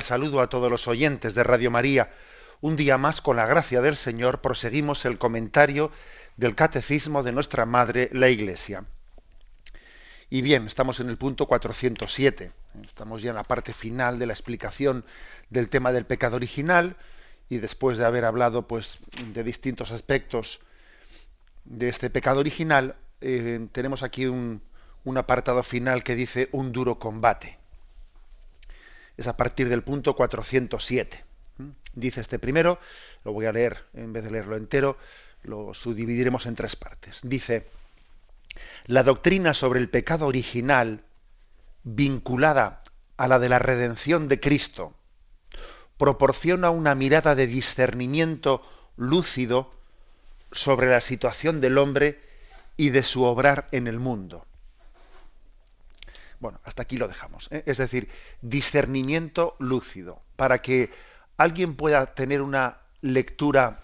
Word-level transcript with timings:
Saludo 0.00 0.40
a 0.40 0.48
todos 0.48 0.70
los 0.70 0.88
oyentes 0.88 1.34
de 1.34 1.42
Radio 1.42 1.70
María. 1.70 2.10
Un 2.60 2.76
día 2.76 2.98
más, 2.98 3.20
con 3.20 3.36
la 3.36 3.46
gracia 3.46 3.80
del 3.80 3.96
Señor, 3.96 4.40
proseguimos 4.40 5.04
el 5.04 5.18
comentario 5.18 5.90
del 6.36 6.54
Catecismo 6.54 7.22
de 7.22 7.32
nuestra 7.32 7.66
Madre, 7.66 8.08
la 8.12 8.28
Iglesia. 8.28 8.84
Y 10.30 10.42
bien, 10.42 10.66
estamos 10.66 11.00
en 11.00 11.08
el 11.08 11.16
punto 11.16 11.46
407. 11.46 12.52
Estamos 12.84 13.22
ya 13.22 13.30
en 13.30 13.36
la 13.36 13.44
parte 13.44 13.72
final 13.72 14.18
de 14.18 14.26
la 14.26 14.32
explicación 14.32 15.04
del 15.50 15.68
tema 15.68 15.92
del 15.92 16.06
pecado 16.06 16.36
original 16.36 16.96
y 17.48 17.58
después 17.58 17.98
de 17.98 18.04
haber 18.04 18.24
hablado 18.24 18.66
pues, 18.66 18.98
de 19.32 19.42
distintos 19.42 19.90
aspectos 19.90 20.60
de 21.64 21.88
este 21.88 22.10
pecado 22.10 22.40
original, 22.40 22.96
eh, 23.20 23.66
tenemos 23.72 24.02
aquí 24.02 24.26
un 24.26 24.60
apartado 25.16 25.62
final 25.62 26.04
que 26.04 26.14
dice 26.14 26.48
un 26.52 26.72
duro 26.72 26.98
combate 26.98 27.57
es 29.18 29.26
a 29.26 29.36
partir 29.36 29.68
del 29.68 29.82
punto 29.82 30.16
407. 30.16 31.24
¿Mm? 31.58 31.68
Dice 31.92 32.22
este 32.22 32.38
primero, 32.38 32.78
lo 33.24 33.32
voy 33.32 33.44
a 33.44 33.52
leer, 33.52 33.84
en 33.92 34.12
vez 34.14 34.24
de 34.24 34.30
leerlo 34.30 34.56
entero, 34.56 34.96
lo 35.42 35.74
subdividiremos 35.74 36.46
en 36.46 36.54
tres 36.54 36.76
partes. 36.76 37.20
Dice, 37.22 37.68
la 38.86 39.02
doctrina 39.02 39.52
sobre 39.52 39.80
el 39.80 39.90
pecado 39.90 40.26
original, 40.26 41.02
vinculada 41.82 42.82
a 43.16 43.28
la 43.28 43.38
de 43.38 43.48
la 43.48 43.58
redención 43.58 44.28
de 44.28 44.40
Cristo, 44.40 44.94
proporciona 45.98 46.70
una 46.70 46.94
mirada 46.94 47.34
de 47.34 47.48
discernimiento 47.48 48.62
lúcido 48.96 49.74
sobre 50.52 50.88
la 50.88 51.00
situación 51.00 51.60
del 51.60 51.76
hombre 51.76 52.20
y 52.76 52.90
de 52.90 53.02
su 53.02 53.24
obrar 53.24 53.68
en 53.72 53.88
el 53.88 53.98
mundo. 53.98 54.46
Bueno, 56.40 56.60
hasta 56.64 56.82
aquí 56.82 56.96
lo 56.96 57.08
dejamos. 57.08 57.48
¿eh? 57.50 57.62
Es 57.66 57.78
decir, 57.78 58.08
discernimiento 58.40 59.56
lúcido, 59.58 60.22
para 60.36 60.62
que 60.62 60.90
alguien 61.36 61.74
pueda 61.74 62.14
tener 62.14 62.42
una 62.42 62.78
lectura, 63.00 63.80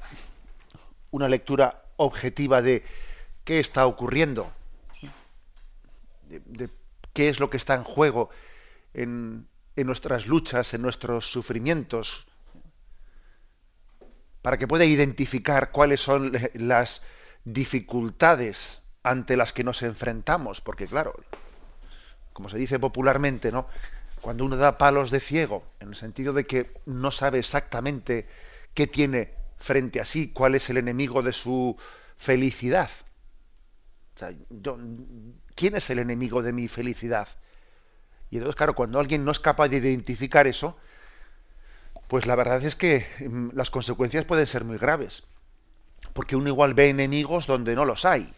una 1.10 1.28
lectura 1.28 1.84
objetiva 1.96 2.62
de 2.62 2.84
qué 3.44 3.58
está 3.58 3.86
ocurriendo, 3.86 4.52
de, 6.28 6.70
qué 7.12 7.28
es 7.28 7.40
lo 7.40 7.50
que 7.50 7.56
está 7.56 7.74
en 7.74 7.84
juego 7.84 8.30
en 8.92 9.46
nuestras 9.76 10.26
luchas, 10.26 10.74
en 10.74 10.82
nuestros 10.82 11.30
sufrimientos, 11.30 12.26
para 14.44 14.58
que 14.58 14.68
pueda 14.68 14.84
identificar 14.84 15.72
cuáles 15.72 16.00
son 16.00 16.32
las 16.54 17.02
dificultades 17.44 18.82
ante 19.02 19.36
las 19.36 19.52
que 19.52 19.64
nos 19.64 19.82
enfrentamos, 19.82 20.60
porque 20.60 20.86
claro, 20.86 21.14
como 22.34 22.50
se 22.50 22.58
dice 22.58 22.78
popularmente, 22.78 23.50
¿no? 23.50 23.66
Cuando 24.20 24.44
uno 24.44 24.56
da 24.56 24.76
palos 24.76 25.10
de 25.10 25.20
ciego, 25.20 25.62
en 25.80 25.88
el 25.88 25.94
sentido 25.94 26.34
de 26.34 26.44
que 26.44 26.70
no 26.84 27.10
sabe 27.10 27.38
exactamente 27.38 28.26
qué 28.74 28.86
tiene 28.86 29.32
frente 29.58 30.00
a 30.00 30.04
sí, 30.04 30.28
cuál 30.28 30.54
es 30.54 30.68
el 30.68 30.76
enemigo 30.76 31.22
de 31.22 31.32
su 31.32 31.78
felicidad. 32.18 32.90
¿Quién 35.54 35.76
es 35.76 35.90
el 35.90 35.98
enemigo 35.98 36.42
de 36.42 36.52
mi 36.52 36.68
felicidad? 36.68 37.28
Y 38.30 38.36
entonces, 38.36 38.56
claro, 38.56 38.74
cuando 38.74 38.98
alguien 38.98 39.24
no 39.24 39.30
es 39.30 39.38
capaz 39.38 39.68
de 39.68 39.76
identificar 39.76 40.46
eso, 40.46 40.76
pues 42.08 42.26
la 42.26 42.34
verdad 42.34 42.62
es 42.64 42.74
que 42.74 43.06
mm, 43.20 43.50
las 43.54 43.70
consecuencias 43.70 44.24
pueden 44.24 44.46
ser 44.46 44.64
muy 44.64 44.78
graves. 44.78 45.22
Porque 46.12 46.36
uno 46.36 46.48
igual 46.48 46.74
ve 46.74 46.88
enemigos 46.88 47.46
donde 47.46 47.74
no 47.74 47.84
los 47.84 48.04
hay. 48.04 48.32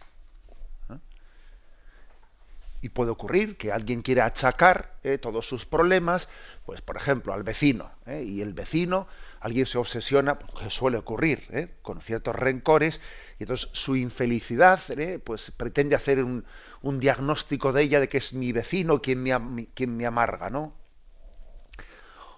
Y 2.87 2.89
puede 2.89 3.11
ocurrir 3.11 3.57
que 3.57 3.73
alguien 3.73 4.01
quiera 4.01 4.27
achacar 4.27 4.95
eh, 5.03 5.19
todos 5.19 5.49
sus 5.49 5.67
problemas, 5.67 6.29
pues 6.65 6.83
por 6.83 6.97
ejemplo, 6.97 7.33
al 7.33 7.43
vecino. 7.43 7.91
Eh, 8.07 8.23
y 8.23 8.43
el 8.43 8.53
vecino, 8.53 9.09
alguien 9.41 9.67
se 9.67 9.77
obsesiona, 9.77 10.39
pues, 10.39 10.53
que 10.53 10.71
suele 10.71 10.97
ocurrir, 10.97 11.43
eh, 11.51 11.69
con 11.83 12.01
ciertos 12.01 12.37
rencores, 12.37 13.01
y 13.41 13.43
entonces 13.43 13.71
su 13.73 13.97
infelicidad, 13.97 14.79
pues 15.25 15.51
pretende 15.51 15.97
hacer 15.97 16.23
un, 16.23 16.45
un, 16.81 17.01
diagnóstico 17.01 17.73
de 17.73 17.83
ella 17.83 17.99
de 17.99 18.09
que 18.09 18.19
es 18.19 18.33
mi 18.33 18.53
vecino 18.53 19.03
quien 19.03 19.21
me, 19.21 19.67
quien 19.75 19.97
me 19.97 20.07
amarga, 20.07 20.49
¿no? 20.49 20.73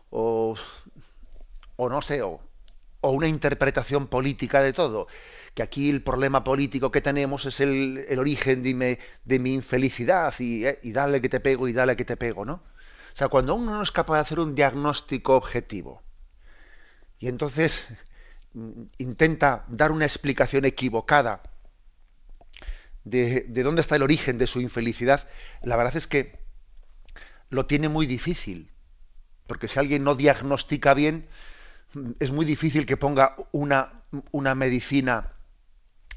O, 0.08 0.56
o 1.76 1.88
no 1.90 2.00
sé, 2.00 2.22
o, 2.22 2.40
o 3.02 3.10
una 3.10 3.28
interpretación 3.28 4.06
política 4.06 4.62
de 4.62 4.72
todo 4.72 5.08
que 5.58 5.64
aquí 5.64 5.90
el 5.90 6.02
problema 6.02 6.44
político 6.44 6.92
que 6.92 7.00
tenemos 7.00 7.44
es 7.44 7.58
el, 7.58 8.06
origen 8.16 8.62
de 8.62 8.74
mi, 8.74 8.96
de 9.24 9.38
mi 9.40 9.54
infelicidad 9.54 10.32
y, 10.38 10.64
eh, 10.64 10.78
y, 10.84 10.92
dale 10.92 11.20
que 11.20 11.28
te 11.28 11.40
pego 11.40 11.66
y 11.66 11.72
dale 11.72 11.96
que 11.96 12.04
te 12.04 12.16
pego, 12.16 12.44
¿no? 12.44 12.62
O 13.12 13.16
sea, 13.16 13.26
cuando 13.26 13.56
uno 13.56 13.72
no 13.72 13.82
es 13.82 13.90
capaz 13.90 14.14
de 14.14 14.20
hacer 14.20 14.38
un 14.38 14.54
diagnóstico 14.54 15.34
objetivo 15.34 16.00
y 17.18 17.26
entonces 17.26 17.88
mm, 18.54 18.82
intenta 18.98 19.64
dar 19.66 19.90
una 19.90 20.04
explicación 20.04 20.64
equivocada 20.64 21.42
de, 23.02 23.44
de 23.48 23.62
dónde 23.64 23.80
está 23.80 23.96
el 23.96 24.04
origen 24.04 24.38
de 24.38 24.46
su 24.46 24.60
infelicidad, 24.60 25.28
la 25.60 25.74
verdad 25.74 25.96
es 25.96 26.06
que 26.06 26.38
lo 27.50 27.66
tiene 27.66 27.88
muy 27.88 28.06
difícil, 28.06 28.70
porque 29.48 29.66
si 29.66 29.80
alguien 29.80 30.04
no 30.04 30.14
diagnostica 30.14 30.94
bien, 30.94 31.26
es 32.20 32.30
muy 32.30 32.46
difícil 32.46 32.86
que 32.86 32.96
ponga 32.96 33.34
una, 33.50 34.04
una 34.30 34.54
medicina 34.54 35.32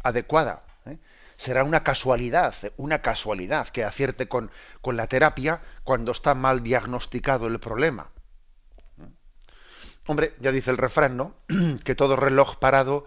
adecuada. 0.03 0.63
¿eh? 0.85 0.97
Será 1.37 1.63
una 1.63 1.83
casualidad, 1.83 2.55
una 2.77 3.01
casualidad 3.01 3.67
que 3.69 3.83
acierte 3.83 4.27
con, 4.27 4.51
con, 4.81 4.97
la 4.97 5.07
terapia 5.07 5.61
cuando 5.83 6.11
está 6.11 6.35
mal 6.35 6.63
diagnosticado 6.63 7.47
el 7.47 7.59
problema. 7.59 8.09
Hombre, 10.07 10.33
ya 10.39 10.51
dice 10.51 10.71
el 10.71 10.77
refrán, 10.77 11.15
¿no? 11.15 11.35
que 11.83 11.95
todo 11.95 12.15
reloj 12.15 12.57
parado 12.57 13.05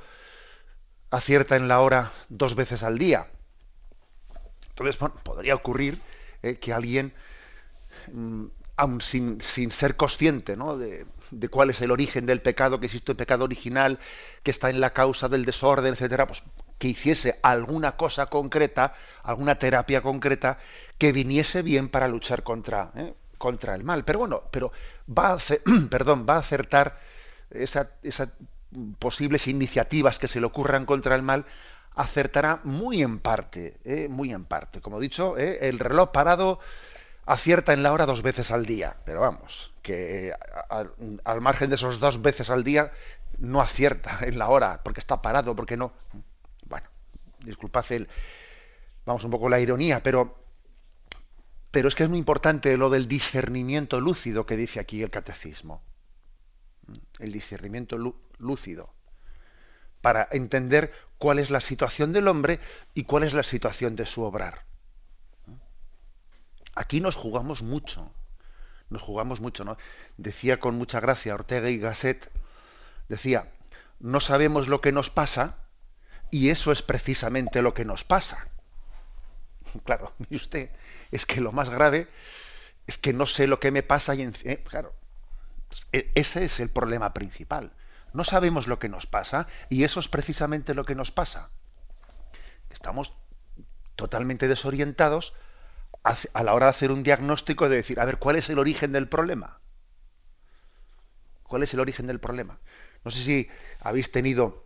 acierta 1.11 1.57
en 1.57 1.69
la 1.69 1.81
hora 1.81 2.11
dos 2.29 2.55
veces 2.55 2.83
al 2.83 2.99
día. 2.99 3.29
Entonces, 4.71 4.99
bueno, 4.99 5.15
podría 5.23 5.55
ocurrir 5.55 6.01
eh, 6.43 6.57
que 6.57 6.73
alguien, 6.73 7.13
mm, 8.13 8.47
aun 8.77 9.01
sin, 9.01 9.41
sin, 9.41 9.71
ser 9.71 9.97
consciente 9.97 10.57
¿no? 10.57 10.77
de, 10.77 11.07
de, 11.31 11.49
cuál 11.49 11.71
es 11.71 11.81
el 11.81 11.93
origen 11.93 12.27
del 12.27 12.43
pecado, 12.43 12.81
que 12.81 12.87
existe 12.87 13.13
un 13.13 13.17
pecado 13.17 13.45
original, 13.45 14.01
que 14.43 14.51
está 14.51 14.71
en 14.71 14.81
la 14.81 14.93
causa 14.93 15.29
del 15.29 15.45
desorden, 15.45 15.93
etcétera, 15.93 16.27
pues 16.27 16.43
que 16.79 16.89
hiciese 16.89 17.39
alguna 17.43 17.97
cosa 17.97 18.27
concreta, 18.27 18.95
alguna 19.23 19.59
terapia 19.59 20.03
concreta, 20.03 20.59
que 20.99 21.13
viniese 21.13 21.63
bien 21.63 21.89
para 21.89 22.09
luchar 22.09 22.43
contra, 22.43 22.91
¿eh? 22.97 23.15
contra 23.39 23.75
el 23.75 23.85
mal. 23.85 24.05
Pero 24.05 24.19
bueno, 24.21 24.43
pero 24.51 24.73
va 25.09 25.33
a, 25.33 25.39
perdón, 25.91 26.27
va 26.29 26.37
a 26.37 26.39
acertar 26.39 26.99
esas 27.51 27.89
esa 28.03 28.33
posibles 28.99 29.47
iniciativas 29.47 30.19
que 30.19 30.29
se 30.29 30.41
le 30.41 30.47
ocurran 30.47 30.85
contra 30.85 31.15
el 31.15 31.23
mal, 31.23 31.47
acertará 31.95 32.61
muy 32.65 33.03
en 33.03 33.21
parte, 33.21 33.79
¿eh? 33.85 34.09
muy 34.09 34.33
en 34.33 34.45
parte. 34.45 34.81
Como 34.81 34.99
he 34.99 35.03
dicho, 35.03 35.39
¿eh? 35.39 35.69
el 35.69 35.79
reloj 35.79 36.11
parado 36.11 36.59
acierta 37.27 37.73
en 37.73 37.83
la 37.83 37.93
hora 37.93 38.07
dos 38.07 38.23
veces 38.23 38.51
al 38.51 38.67
día, 38.67 38.97
pero 39.05 39.21
vamos, 39.21 39.73
que 39.83 40.33
al 40.69 41.41
margen 41.41 41.71
de 41.71 41.77
esos 41.77 42.01
dos 42.01 42.21
veces 42.21 42.51
al 42.51 42.65
día 42.65 42.93
no 43.39 43.61
acierta 43.61 44.19
en 44.23 44.39
la 44.39 44.49
hora, 44.49 44.81
porque 44.83 45.01
está 45.01 45.23
parado, 45.23 45.57
porque 45.57 45.77
no 45.77 45.93
disculpad 47.45 47.85
vamos 49.05 49.25
un 49.25 49.31
poco 49.31 49.49
la 49.49 49.61
ironía, 49.61 50.03
pero, 50.03 50.37
pero 51.71 51.89
es 51.89 51.95
que 51.95 52.05
es 52.05 52.09
muy 52.09 52.19
importante 52.19 52.77
lo 52.77 52.91
del 52.91 53.07
discernimiento 53.09 54.01
lúcido 54.01 54.47
que 54.47 54.57
dice 54.57 54.81
aquí 54.81 55.03
el 55.03 55.11
catecismo. 55.11 55.83
El 57.19 57.33
discernimiento 57.33 57.97
lúcido. 58.39 58.93
Para 60.01 60.29
entender 60.33 60.93
cuál 61.19 61.39
es 61.39 61.51
la 61.51 61.61
situación 61.61 62.13
del 62.13 62.29
hombre 62.29 62.61
y 62.93 63.05
cuál 63.05 63.23
es 63.23 63.33
la 63.33 63.43
situación 63.43 63.97
de 63.97 64.07
su 64.07 64.23
obrar. 64.23 64.65
Aquí 66.75 67.01
nos 67.01 67.15
jugamos 67.15 67.63
mucho. 67.63 68.13
Nos 68.91 69.03
jugamos 69.03 69.41
mucho, 69.41 69.65
¿no? 69.65 69.79
Decía 70.19 70.61
con 70.61 70.77
mucha 70.77 71.01
gracia 71.01 71.35
Ortega 71.35 71.71
y 71.71 71.79
Gasset 71.79 72.31
decía, 73.09 73.51
no 74.01 74.21
sabemos 74.21 74.69
lo 74.69 74.81
que 74.81 74.93
nos 74.93 75.09
pasa 75.11 75.64
y 76.35 76.51
eso 76.51 76.73
es 76.73 76.83
precisamente 76.83 77.63
lo 77.63 77.75
que 77.75 77.85
nos 77.85 78.03
pasa. 78.03 78.49
Claro, 79.85 80.13
y 80.31 80.35
usted, 80.35 80.71
es 81.13 81.27
que 81.27 81.41
lo 81.41 81.53
más 81.53 81.71
grave 81.71 82.09
es 82.89 82.99
que 82.99 83.13
no 83.13 83.25
sé 83.25 83.47
lo 83.47 83.61
que 83.61 83.71
me 83.71 83.85
pasa 83.85 84.17
y 84.17 84.23
eh, 84.23 84.65
claro, 84.69 84.93
e, 85.93 86.11
ese 86.17 86.45
es 86.45 86.59
el 86.59 86.71
problema 86.71 87.15
principal. 87.15 87.73
No 88.13 88.25
sabemos 88.25 88.67
lo 88.67 88.81
que 88.81 88.89
nos 88.89 89.07
pasa 89.07 89.47
y 89.69 89.85
eso 89.85 90.01
es 90.01 90.09
precisamente 90.09 90.75
lo 90.75 90.85
que 90.85 90.97
nos 90.97 91.13
pasa. 91.13 91.51
Estamos 92.69 93.15
totalmente 93.95 94.49
desorientados 94.49 95.35
a 96.03 96.43
la 96.43 96.53
hora 96.53 96.67
de 96.67 96.71
hacer 96.71 96.91
un 96.91 97.05
diagnóstico 97.05 97.69
de 97.69 97.77
decir, 97.77 98.01
a 98.01 98.05
ver, 98.05 98.19
¿cuál 98.19 98.35
es 98.37 98.51
el 98.51 98.59
origen 98.59 98.91
del 98.91 99.09
problema? 99.09 99.61
¿Cuál 101.45 101.63
es 101.63 101.73
el 101.75 101.81
origen 101.81 102.09
del 102.09 102.19
problema? 102.19 102.59
No 103.05 103.11
sé 103.11 103.23
si 103.23 103.49
habéis 103.81 104.11
tenido, 104.11 104.64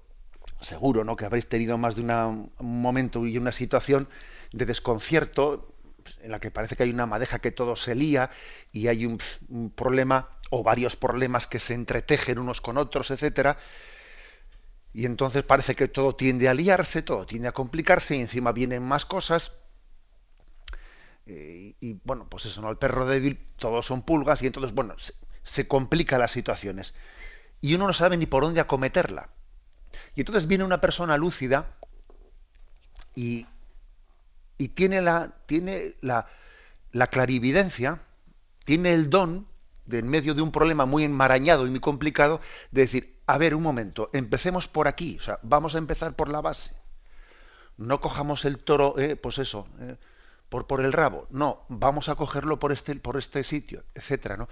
seguro, 0.61 1.05
¿no? 1.05 1.17
Que 1.17 1.25
habréis 1.25 1.49
tenido 1.49 1.79
más 1.79 1.97
de 1.97 2.03
un 2.03 2.51
momento 2.59 3.27
y 3.27 3.39
una 3.39 3.53
situación 3.53 4.09
de 4.53 4.67
desconcierto 4.67 5.75
en 6.21 6.31
la 6.31 6.41
que 6.41 6.51
parece 6.51 6.77
que 6.77 6.85
hay 6.85 6.91
una 6.91 7.07
madeja 7.07 7.39
que 7.39 7.53
todo 7.53 7.77
se 7.77 7.95
lía 7.95 8.31
y 8.73 8.89
hay 8.89 9.07
un, 9.07 9.19
problema 9.75 10.31
o 10.51 10.63
varios 10.63 10.97
problemas 10.97 11.47
que 11.47 11.59
se 11.59 11.75
entretejen 11.75 12.39
unos 12.39 12.61
con 12.61 12.79
otros, 12.79 13.11
etcétera 13.11 13.59
y 14.93 15.05
entonces 15.05 15.45
parece 15.45 15.77
que 15.77 15.89
todo 15.89 16.17
tiende 16.17 16.49
a 16.49 16.55
liarse, 16.55 17.03
todo 17.03 17.27
tiende 17.27 17.49
a 17.49 17.53
complicarse 17.53 18.17
y 18.17 18.21
encima 18.21 18.53
vienen 18.53 18.83
más 18.83 19.05
cosas. 19.05 19.53
Eh, 21.27 21.75
y, 21.79 22.01
bueno, 22.05 22.27
pues 22.29 22.47
eso, 22.47 22.63
¿no? 22.63 22.71
El 22.71 22.79
perro 22.79 23.07
débil, 23.07 23.39
todos 23.59 23.85
son 23.87 24.03
pulgas 24.03 24.43
y 24.43 24.47
entonces, 24.47 24.75
bueno, 24.75 24.99
se, 24.99 25.13
se 25.43 25.69
complican 25.69 26.21
las 26.21 26.33
situaciones. 26.33 26.95
Y 27.61 27.75
uno 27.75 27.87
no 27.87 27.93
sabe 27.93 28.17
ni 28.17 28.27
por 28.27 28.43
dónde 28.43 28.61
acometerla. 28.61 29.29
Y 30.15 30.21
entonces 30.21 30.47
viene 30.47 30.65
una 30.65 30.81
persona 30.81 31.17
lúcida 31.17 31.77
y, 33.15 33.47
y 34.57 34.69
tiene, 34.69 35.01
la, 35.01 35.35
tiene 35.47 35.95
la, 36.01 36.27
la 36.93 37.07
clarividencia, 37.09 38.03
tiene 38.65 38.95
el 38.95 39.11
don 39.11 39.47
de 39.87 40.01
en 40.01 40.09
medio 40.09 40.35
de 40.35 40.43
un 40.43 40.53
problema 40.53 40.85
muy 40.85 41.05
enmarañado 41.05 41.67
y 41.67 41.71
muy 41.71 41.81
complicado, 41.81 42.41
de 42.71 42.83
decir, 42.83 43.19
a 43.27 43.39
ver, 43.39 43.55
un 43.55 43.63
momento, 43.63 44.11
empecemos 44.13 44.69
por 44.69 44.87
aquí, 44.87 45.17
o 45.19 45.23
sea, 45.23 45.39
vamos 45.43 45.75
a 45.75 45.79
empezar 45.79 46.15
por 46.15 46.29
la 46.29 46.43
base. 46.43 46.73
No 47.79 48.01
cojamos 48.01 48.45
el 48.45 48.59
toro, 48.59 48.99
eh, 48.99 49.17
pues 49.17 49.39
eso, 49.39 49.67
eh, 49.81 49.97
por, 50.49 50.67
por 50.67 50.83
el 50.83 50.93
rabo. 50.93 51.27
No, 51.31 51.65
vamos 51.69 52.09
a 52.09 52.17
cogerlo 52.17 52.59
por 52.59 52.73
este, 52.73 52.95
por 52.97 53.17
este 53.17 53.45
sitio, 53.45 53.85
etcétera, 53.95 54.37
¿no? 54.37 54.49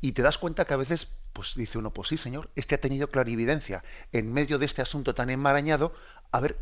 Y 0.00 0.12
te 0.12 0.22
das 0.22 0.36
cuenta 0.36 0.66
que 0.66 0.74
a 0.74 0.78
veces, 0.78 1.08
pues 1.34 1.54
dice 1.56 1.78
uno, 1.78 1.92
pues 1.92 2.08
sí, 2.08 2.16
señor, 2.16 2.48
este 2.54 2.76
ha 2.76 2.80
tenido 2.80 3.10
clarividencia 3.10 3.84
en 4.12 4.32
medio 4.32 4.58
de 4.58 4.64
este 4.64 4.80
asunto 4.80 5.14
tan 5.14 5.28
enmarañado, 5.28 5.92
a 6.32 6.40
ver, 6.40 6.56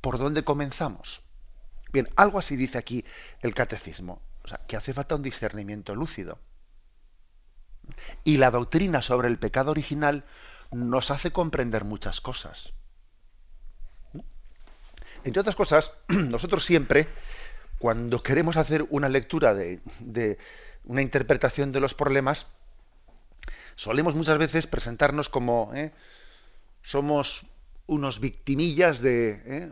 ¿por 0.00 0.18
dónde 0.18 0.44
comenzamos? 0.44 1.22
Bien, 1.92 2.08
algo 2.14 2.38
así 2.38 2.54
dice 2.54 2.78
aquí 2.78 3.04
el 3.40 3.54
catecismo, 3.54 4.20
o 4.44 4.48
sea, 4.48 4.60
que 4.68 4.76
hace 4.76 4.92
falta 4.92 5.16
un 5.16 5.22
discernimiento 5.22 5.94
lúcido. 5.94 6.38
Y 8.22 8.36
la 8.36 8.50
doctrina 8.50 9.00
sobre 9.00 9.28
el 9.28 9.38
pecado 9.38 9.70
original 9.70 10.24
nos 10.70 11.10
hace 11.10 11.32
comprender 11.32 11.84
muchas 11.84 12.20
cosas. 12.20 12.74
Entre 15.24 15.40
otras 15.40 15.56
cosas, 15.56 15.94
nosotros 16.08 16.64
siempre, 16.64 17.08
cuando 17.78 18.22
queremos 18.22 18.58
hacer 18.58 18.86
una 18.90 19.08
lectura 19.08 19.54
de, 19.54 19.80
una 20.84 21.00
interpretación 21.00 21.72
de 21.72 21.80
los 21.80 21.94
problemas, 21.94 22.46
solemos 23.78 24.16
muchas 24.16 24.38
veces 24.38 24.66
presentarnos 24.66 25.28
como 25.28 25.70
¿eh? 25.72 25.92
somos 26.82 27.46
unos 27.86 28.18
victimillas 28.18 29.00
de, 29.00 29.40
¿eh? 29.46 29.70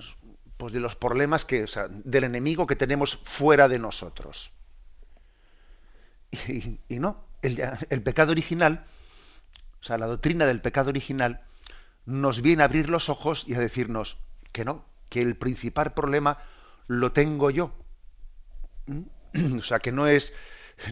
pues 0.57 0.73
de 0.73 0.79
los 0.79 0.95
problemas 0.95 1.45
que, 1.45 1.67
del 2.05 2.23
enemigo 2.23 2.69
que 2.69 2.77
tenemos 2.77 3.19
fuera 3.25 3.69
de 3.69 3.81
nosotros. 3.81 4.53
Y, 6.49 6.99
no, 7.01 7.25
el, 7.43 8.03
pecado 8.03 8.31
original 8.31 8.85
o 9.81 9.85
sea, 9.85 9.99
la 9.99 10.07
doctrina 10.07 10.47
del 10.47 10.61
pecado 10.61 10.91
original 10.91 11.41
nos 12.05 12.43
viene 12.43 12.63
a 12.63 12.67
abrir 12.67 12.91
los 12.91 13.09
ojos 13.09 13.45
y 13.49 13.55
a 13.55 13.59
decirnos 13.59 14.19
que 14.53 14.65
no, 14.65 14.85
que 15.09 15.21
el 15.21 15.37
principal 15.37 15.95
problema 15.95 16.39
lo 16.87 17.11
tengo 17.11 17.51
yo. 17.51 17.73
¿Mm? 18.87 19.03
O 19.59 19.63
sea, 19.63 19.81
que 19.81 19.93
no 19.93 20.07
es, 20.07 20.33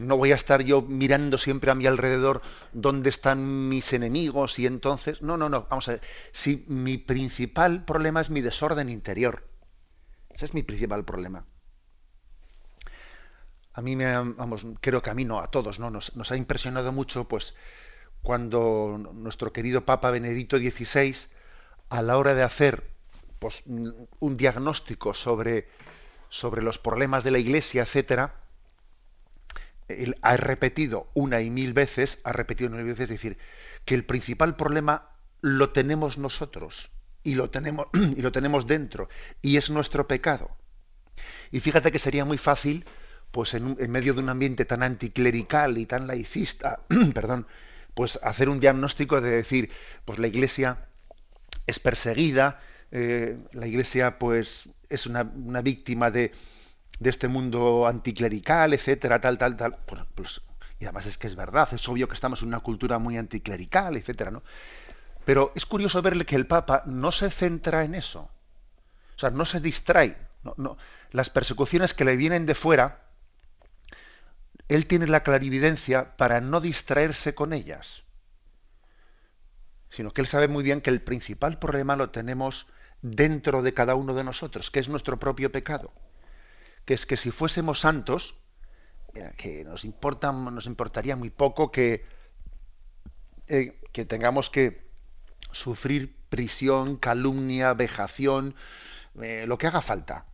no 0.00 0.16
voy 0.16 0.32
a 0.32 0.34
estar 0.34 0.62
yo 0.62 0.82
mirando 0.82 1.38
siempre 1.38 1.70
a 1.70 1.74
mi 1.74 1.86
alrededor 1.86 2.42
dónde 2.72 3.10
están 3.10 3.68
mis 3.68 3.92
enemigos 3.92 4.58
y 4.58 4.66
entonces, 4.66 5.22
no, 5.22 5.36
no, 5.36 5.48
no, 5.48 5.66
vamos 5.68 5.88
a 5.88 5.92
ver, 5.92 6.00
si 6.32 6.64
mi 6.68 6.96
principal 6.96 7.84
problema 7.84 8.20
es 8.20 8.30
mi 8.30 8.40
desorden 8.40 8.88
interior. 8.88 9.46
Ese 10.30 10.46
es 10.46 10.54
mi 10.54 10.62
principal 10.62 11.04
problema. 11.04 11.46
A 13.72 13.82
mí 13.82 13.94
me, 13.94 14.06
vamos, 14.16 14.66
creo 14.80 15.02
que 15.02 15.10
a 15.10 15.14
mí 15.14 15.24
no, 15.24 15.40
a 15.40 15.50
todos, 15.50 15.78
¿no? 15.78 15.90
Nos, 15.90 16.16
nos 16.16 16.30
ha 16.32 16.36
impresionado 16.36 16.92
mucho, 16.92 17.28
pues, 17.28 17.54
cuando 18.22 18.98
nuestro 19.12 19.52
querido 19.52 19.84
Papa 19.84 20.10
Benedicto 20.10 20.58
XVI, 20.58 21.14
a 21.90 22.02
la 22.02 22.16
hora 22.16 22.34
de 22.34 22.42
hacer 22.42 22.90
pues, 23.38 23.62
un 23.66 24.36
diagnóstico 24.36 25.12
sobre, 25.12 25.68
sobre 26.30 26.62
los 26.62 26.78
problemas 26.78 27.22
de 27.22 27.32
la 27.32 27.38
Iglesia, 27.38 27.82
etcétera, 27.82 28.43
él 29.88 30.16
ha 30.22 30.36
repetido 30.36 31.10
una 31.14 31.40
y 31.42 31.50
mil 31.50 31.72
veces, 31.72 32.20
ha 32.24 32.32
repetido 32.32 32.70
una 32.70 32.80
y 32.80 32.84
mil 32.84 32.92
veces 32.92 33.08
decir 33.08 33.38
que 33.84 33.94
el 33.94 34.04
principal 34.04 34.56
problema 34.56 35.10
lo 35.40 35.70
tenemos 35.70 36.16
nosotros 36.18 36.90
y 37.22 37.34
lo 37.34 37.50
tenemos 37.50 37.86
y 38.16 38.22
lo 38.22 38.32
tenemos 38.32 38.66
dentro 38.66 39.08
y 39.42 39.56
es 39.56 39.70
nuestro 39.70 40.06
pecado. 40.06 40.56
Y 41.50 41.60
fíjate 41.60 41.92
que 41.92 41.98
sería 41.98 42.24
muy 42.24 42.38
fácil, 42.38 42.84
pues 43.30 43.54
en, 43.54 43.76
medio 43.90 44.14
de 44.14 44.20
un 44.20 44.28
ambiente 44.28 44.64
tan 44.64 44.82
anticlerical 44.82 45.78
y 45.78 45.86
tan 45.86 46.06
laicista, 46.06 46.80
perdón, 47.14 47.46
pues 47.94 48.18
hacer 48.22 48.48
un 48.48 48.60
diagnóstico 48.60 49.20
de 49.20 49.30
decir, 49.30 49.70
pues 50.04 50.18
la 50.18 50.26
Iglesia 50.26 50.86
es 51.66 51.78
perseguida, 51.78 52.60
eh, 52.90 53.38
la 53.52 53.66
Iglesia 53.66 54.18
pues 54.18 54.68
es 54.88 55.06
una, 55.06 55.24
víctima 55.62 56.10
de, 56.10 56.32
de, 56.98 57.10
este 57.10 57.28
mundo 57.28 57.86
anticlerical, 57.86 58.72
etcétera, 58.72 59.20
tal, 59.20 59.38
tal, 59.38 59.56
tal. 59.56 59.76
Pues, 59.86 60.02
pues, 60.14 60.40
y 60.78 60.84
además 60.84 61.06
es 61.06 61.18
que 61.18 61.26
es 61.26 61.36
verdad, 61.36 61.68
es 61.72 61.88
obvio 61.88 62.08
que 62.08 62.14
estamos 62.14 62.42
en 62.42 62.48
una 62.48 62.60
cultura 62.60 62.98
muy 62.98 63.16
anticlerical, 63.16 63.96
etcétera, 63.96 64.30
¿no? 64.30 64.42
Pero 65.24 65.52
es 65.54 65.64
curioso 65.64 66.02
verle 66.02 66.26
que 66.26 66.36
el 66.36 66.46
Papa 66.46 66.82
no 66.86 67.10
se 67.10 67.30
centra 67.30 67.84
en 67.84 67.94
eso. 67.94 68.30
O 69.16 69.18
sea, 69.18 69.30
no 69.30 69.44
se 69.44 69.60
distrae. 69.60 70.16
no. 70.56 70.76
Las 71.10 71.30
persecuciones 71.30 71.94
que 71.94 72.04
le 72.04 72.16
vienen 72.16 72.44
de 72.44 72.54
fuera, 72.54 73.04
él 74.68 74.86
tiene 74.86 75.06
la 75.06 75.22
clarividencia 75.22 76.16
para 76.16 76.40
no 76.40 76.60
distraerse 76.60 77.34
con 77.34 77.52
ellas, 77.52 78.02
sino 79.90 80.12
que 80.12 80.22
él 80.22 80.26
sabe 80.26 80.48
muy 80.48 80.64
bien 80.64 80.80
que 80.80 80.90
el 80.90 81.02
principal 81.02 81.58
problema 81.58 81.96
lo 81.96 82.10
tenemos 82.10 82.66
dentro 83.02 83.62
de 83.62 83.74
cada 83.74 83.94
uno 83.94 84.14
de 84.14 84.24
nosotros, 84.24 84.70
que 84.70 84.80
es 84.80 84.88
nuestro 84.88 85.18
propio 85.18 85.52
pecado. 85.52 85.92
Que 86.84 86.94
es 86.94 87.06
que 87.06 87.16
si 87.16 87.30
fuésemos 87.30 87.80
santos, 87.80 88.36
que 89.36 89.64
nos, 89.64 89.84
importa, 89.84 90.32
nos 90.32 90.66
importaría 90.66 91.16
muy 91.16 91.30
poco 91.30 91.70
que, 91.70 92.04
eh, 93.48 93.80
que 93.92 94.04
tengamos 94.04 94.50
que 94.50 94.90
sufrir 95.52 96.16
prisión, 96.28 96.96
calumnia, 96.96 97.74
vejación, 97.74 98.54
eh, 99.22 99.44
lo 99.46 99.58
que 99.58 99.66
haga 99.68 99.80
falta. 99.80 100.26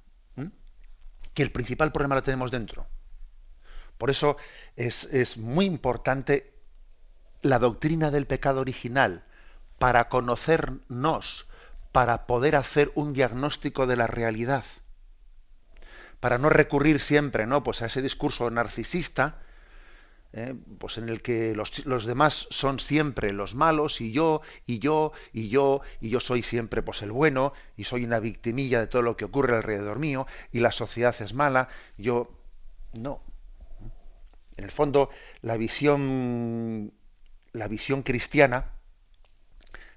Que 1.35 1.43
el 1.43 1.53
principal 1.53 1.93
problema 1.93 2.17
lo 2.17 2.23
tenemos 2.23 2.51
dentro. 2.51 2.87
Por 3.99 4.09
eso 4.09 4.39
es, 4.77 5.37
muy 5.37 5.67
importante 5.67 6.55
la 7.43 7.59
doctrina 7.59 8.11
del 8.11 8.27
pecado 8.27 8.61
original 8.61 9.25
para 9.79 10.09
conocernos, 10.09 11.47
para 11.93 12.27
poder 12.27 12.57
hacer 12.57 12.91
un 12.95 13.13
diagnóstico 13.13 13.87
de 13.87 13.97
la 13.97 14.07
realidad, 14.07 14.65
para 16.21 16.39
no 16.39 16.51
recurrir 16.51 17.01
siempre, 17.01 17.47
¿no? 17.47 17.65
Pues 17.65 17.83
a 17.83 17.87
ese 17.87 18.03
discurso 18.03 18.51
narcisista, 18.51 19.43
¿eh? 20.33 20.55
pues 20.79 20.99
en 20.99 21.09
el 21.09 21.23
que 21.23 21.55
los, 21.55 21.85
los, 21.87 22.05
demás 22.05 22.47
son 22.51 22.79
siempre 22.79 23.33
los 23.33 23.55
malos 23.55 24.01
y 24.01 24.13
yo 24.13 24.43
y 24.67 24.79
yo 24.79 25.13
y 25.33 25.49
yo 25.49 25.81
y 26.01 26.11
yo 26.11 26.21
soy 26.21 26.43
siempre 26.43 26.83
pues 26.83 27.03
el 27.03 27.11
bueno 27.11 27.53
y 27.77 27.85
soy 27.85 28.05
una 28.05 28.21
victimilla 28.21 28.81
de 28.81 28.87
todo 28.87 29.03
lo 29.03 29.17
que 29.17 29.25
ocurre 29.25 29.57
alrededor 29.57 29.99
mío 29.99 30.27
y 30.53 30.61
la 30.61 30.73
sociedad 30.73 31.17
es 31.21 31.33
mala. 31.35 31.69
Yo 31.97 32.31
no, 32.93 33.23
en 34.61 34.65
el 34.65 34.71
fondo, 34.71 35.09
la 35.41 35.57
visión, 35.57 36.93
la 37.53 37.67
visión 37.67 38.03
cristiana, 38.03 38.73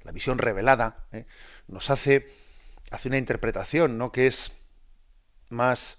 la 0.03 0.13
visión 0.13 0.37
revelada, 0.37 1.05
¿eh? 1.11 1.25
nos 1.67 1.89
hace, 1.89 2.25
hace 2.89 3.09
una 3.09 3.17
interpretación, 3.17 3.97
¿no? 3.97 4.13
que 4.13 4.25
es 4.25 4.53
más 5.49 5.97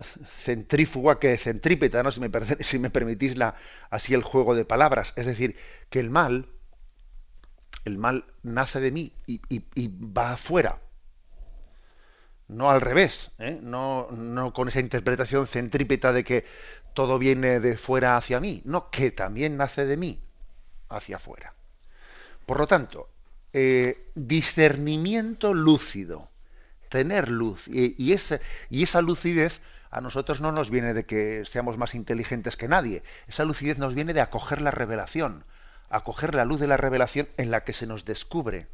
centrífuga 0.00 1.18
que 1.18 1.36
centrípeta, 1.38 2.02
¿no? 2.02 2.10
si, 2.12 2.20
me, 2.20 2.90
permitís 2.90 3.36
la, 3.36 3.54
así 3.90 4.14
el 4.14 4.22
juego 4.22 4.54
de 4.54 4.64
palabras. 4.64 5.12
Es 5.16 5.26
decir, 5.26 5.56
que 5.90 6.00
el 6.00 6.10
mal, 6.10 6.48
El 7.84 7.98
mal 7.98 8.24
nace 8.42 8.80
de 8.80 8.90
mí 8.90 9.12
y, 9.26 9.88
va 9.88 10.32
afuera. 10.32 10.80
No 12.48 12.70
al 12.70 12.80
revés, 12.80 13.30
¿eh? 13.38 13.58
no, 13.62 14.08
no 14.10 14.52
con 14.52 14.68
esa 14.68 14.80
interpretación 14.80 15.46
centrípeta 15.46 16.12
de 16.12 16.24
que 16.24 16.44
todo 16.92 17.18
viene 17.18 17.60
de 17.60 17.76
fuera 17.76 18.16
hacia 18.16 18.38
mí, 18.38 18.62
no, 18.64 18.90
que 18.90 19.10
también 19.10 19.56
nace 19.56 19.86
de 19.86 19.96
mí 19.96 20.20
hacia 20.88 21.16
afuera. 21.16 21.54
Por 22.46 22.58
lo 22.58 22.66
tanto, 22.66 23.08
eh, 23.52 24.10
discernimiento 24.14 25.54
lúcido, 25.54 26.30
tener 26.94 27.28
luz, 27.28 27.66
y, 27.66 27.96
y, 27.98 28.12
esa 28.12 29.02
lucidez 29.02 29.60
a 29.90 30.00
nosotros 30.00 30.40
no 30.40 30.52
nos 30.52 30.70
viene 30.70 30.94
de 30.94 31.04
que 31.04 31.44
seamos 31.44 31.76
más 31.76 31.96
inteligentes 31.96 32.56
que 32.56 32.68
nadie. 32.68 33.02
Esa 33.26 33.44
lucidez 33.44 33.78
nos 33.78 33.94
viene 33.94 34.14
de 34.14 34.20
acoger 34.20 34.62
la 34.62 34.70
revelación, 34.70 35.44
acoger 35.90 36.36
la 36.36 36.44
luz 36.44 36.60
de 36.60 36.68
la 36.68 36.76
revelación 36.76 37.28
en 37.36 37.50
la 37.50 37.64
que 37.64 37.72
se 37.72 37.88
nos 37.88 38.04
descubre. 38.04 38.68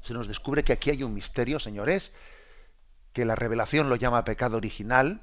Se 0.00 0.14
nos 0.14 0.28
descubre 0.28 0.64
que 0.64 0.72
aquí 0.72 0.88
hay 0.88 1.02
un 1.02 1.12
misterio, 1.12 1.60
señores, 1.60 2.14
que 3.12 3.26
la 3.26 3.34
revelación 3.34 3.90
lo 3.90 3.96
llama 3.96 4.24
pecado 4.24 4.56
original, 4.56 5.20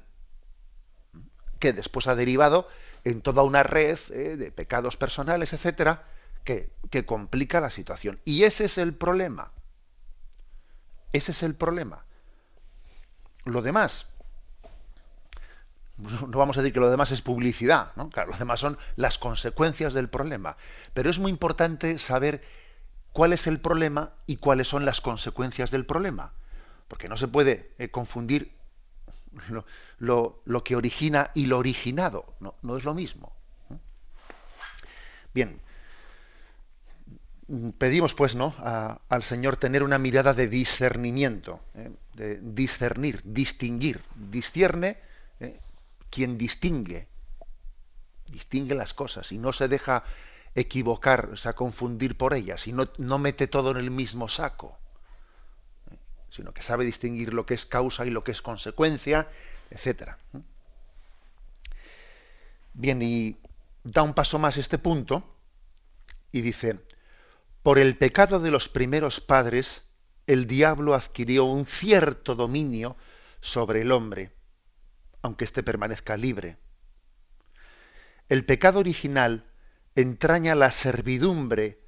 que 1.58 1.72
después 1.72 2.06
ha 2.06 2.14
derivado 2.14 2.68
en 3.02 3.22
toda 3.22 3.42
una 3.42 3.64
red 3.64 3.98
eh, 4.10 4.36
de 4.36 4.52
pecados 4.52 4.96
personales, 4.96 5.52
etcétera, 5.52 6.04
que, 6.44 6.70
que 6.92 7.04
complica 7.04 7.60
la 7.60 7.70
situación. 7.70 8.20
Y 8.24 8.44
ese 8.44 8.66
es 8.66 8.78
el 8.78 8.94
problema. 8.94 9.50
Ese 11.12 11.32
es 11.32 11.42
el 11.42 11.54
problema. 11.54 12.04
Lo 13.44 13.62
demás, 13.62 14.06
no 15.98 16.38
vamos 16.38 16.56
a 16.56 16.62
decir 16.62 16.72
que 16.72 16.80
lo 16.80 16.90
demás 16.90 17.10
es 17.10 17.22
publicidad, 17.22 17.92
¿no? 17.96 18.10
Claro, 18.10 18.30
lo 18.32 18.38
demás 18.38 18.60
son 18.60 18.78
las 18.96 19.18
consecuencias 19.18 19.94
del 19.94 20.08
problema. 20.08 20.56
Pero 20.94 21.10
es 21.10 21.18
muy 21.18 21.30
importante 21.30 21.98
saber 21.98 22.42
cuál 23.12 23.32
es 23.32 23.46
el 23.46 23.60
problema 23.60 24.12
y 24.26 24.36
cuáles 24.36 24.68
son 24.68 24.84
las 24.84 25.00
consecuencias 25.00 25.70
del 25.70 25.86
problema. 25.86 26.32
Porque 26.86 27.08
no 27.08 27.16
se 27.16 27.28
puede 27.28 27.72
eh, 27.78 27.90
confundir 27.90 28.56
lo, 29.98 30.62
que 30.64 30.76
origina 30.76 31.30
y 31.34 31.46
lo 31.46 31.58
originado. 31.58 32.32
No, 32.40 32.76
es 32.76 32.84
lo 32.84 32.94
mismo. 32.94 33.32
Bien. 35.34 35.60
Pedimos, 37.78 38.14
pues, 38.14 38.34
¿no? 38.34 38.54
al 39.08 39.22
Señor 39.22 39.56
tener 39.56 39.82
una 39.82 39.96
mirada 39.96 40.34
de 40.34 40.48
discernimiento, 40.48 41.60
¿eh? 41.74 41.90
de 42.12 42.38
discernir, 42.42 43.22
distinguir. 43.24 44.02
Discierne 44.14 44.98
¿eh? 45.40 45.58
quien 46.10 46.36
distingue, 46.36 47.06
distingue 48.26 48.74
las 48.74 48.92
cosas 48.92 49.32
y 49.32 49.38
no 49.38 49.54
se 49.54 49.66
deja 49.66 50.04
equivocar, 50.54 51.30
o 51.32 51.36
sea, 51.38 51.54
confundir 51.54 52.18
por 52.18 52.34
ellas 52.34 52.66
y 52.66 52.72
no, 52.72 52.90
no 52.98 53.18
mete 53.18 53.46
todo 53.46 53.70
en 53.70 53.78
el 53.78 53.90
mismo 53.90 54.28
saco, 54.28 54.76
¿eh? 55.90 55.96
sino 56.28 56.52
que 56.52 56.60
sabe 56.60 56.84
distinguir 56.84 57.32
lo 57.32 57.46
que 57.46 57.54
es 57.54 57.64
causa 57.64 58.04
y 58.04 58.10
lo 58.10 58.24
que 58.24 58.32
es 58.32 58.42
consecuencia, 58.42 59.26
etcétera. 59.70 60.18
Bien, 62.74 63.00
y 63.00 63.38
da 63.84 64.02
un 64.02 64.12
paso 64.12 64.38
más 64.38 64.58
este 64.58 64.76
punto 64.76 65.24
y 66.30 66.42
dice, 66.42 66.78
por 67.62 67.78
el 67.78 67.96
pecado 67.96 68.40
de 68.40 68.50
los 68.50 68.68
primeros 68.68 69.20
padres, 69.20 69.84
el 70.26 70.46
diablo 70.46 70.94
adquirió 70.94 71.44
un 71.44 71.66
cierto 71.66 72.34
dominio 72.34 72.96
sobre 73.40 73.82
el 73.82 73.92
hombre 73.92 74.32
aunque 75.22 75.44
éste 75.44 75.62
permanezca 75.62 76.16
libre. 76.16 76.58
El 78.28 78.44
pecado 78.44 78.78
original 78.78 79.44
entraña 79.94 80.54
la 80.54 80.70
servidumbre 80.70 81.80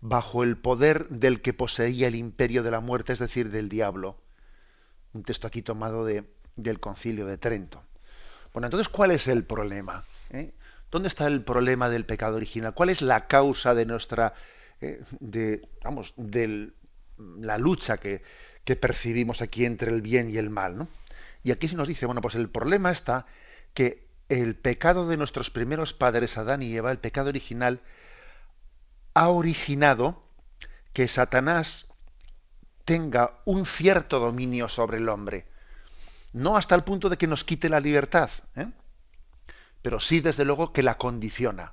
bajo 0.00 0.42
el 0.42 0.56
poder 0.56 1.08
del 1.08 1.42
que 1.42 1.52
poseía 1.52 2.08
el 2.08 2.16
imperio 2.16 2.62
de 2.62 2.70
la 2.70 2.80
muerte, 2.80 3.12
es 3.12 3.18
decir, 3.18 3.50
del 3.50 3.68
diablo. 3.68 4.20
Un 5.12 5.22
texto 5.22 5.46
aquí 5.46 5.62
tomado 5.62 6.04
de, 6.04 6.24
del 6.56 6.80
concilio 6.80 7.26
de 7.26 7.38
Trento. 7.38 7.84
Bueno, 8.52 8.66
entonces, 8.66 8.88
¿cuál 8.88 9.12
es 9.12 9.28
el 9.28 9.44
problema? 9.44 10.04
¿Eh? 10.30 10.54
¿Dónde 10.90 11.08
está 11.08 11.26
el 11.26 11.42
problema 11.42 11.88
del 11.88 12.04
pecado 12.04 12.36
original? 12.36 12.74
¿Cuál 12.74 12.88
es 12.88 13.00
la 13.00 13.26
causa 13.26 13.74
de 13.74 13.86
nuestra, 13.86 14.34
de, 15.20 15.68
vamos, 15.82 16.14
de 16.16 16.72
la 17.16 17.58
lucha 17.58 17.98
que, 17.98 18.22
que 18.64 18.76
percibimos 18.76 19.42
aquí 19.42 19.64
entre 19.64 19.92
el 19.92 20.02
bien 20.02 20.30
y 20.30 20.36
el 20.36 20.50
mal? 20.50 20.76
¿no? 20.76 20.88
Y 21.42 21.50
aquí 21.50 21.68
se 21.68 21.76
nos 21.76 21.88
dice, 21.88 22.06
bueno, 22.06 22.20
pues 22.20 22.34
el 22.34 22.48
problema 22.48 22.90
está 22.90 23.26
que 23.74 24.06
el 24.28 24.56
pecado 24.56 25.08
de 25.08 25.16
nuestros 25.16 25.50
primeros 25.50 25.92
padres, 25.92 26.38
Adán 26.38 26.62
y 26.62 26.74
Eva, 26.74 26.90
el 26.90 26.98
pecado 26.98 27.28
original, 27.28 27.80
ha 29.14 29.28
originado 29.28 30.22
que 30.92 31.08
Satanás 31.08 31.86
tenga 32.84 33.40
un 33.44 33.66
cierto 33.66 34.20
dominio 34.20 34.68
sobre 34.68 34.98
el 34.98 35.08
hombre. 35.08 35.46
No 36.32 36.56
hasta 36.56 36.74
el 36.74 36.84
punto 36.84 37.08
de 37.08 37.18
que 37.18 37.26
nos 37.26 37.44
quite 37.44 37.68
la 37.68 37.80
libertad, 37.80 38.30
¿eh? 38.56 38.68
pero 39.82 40.00
sí 40.00 40.20
desde 40.20 40.44
luego 40.44 40.72
que 40.72 40.82
la 40.82 40.96
condiciona. 40.96 41.72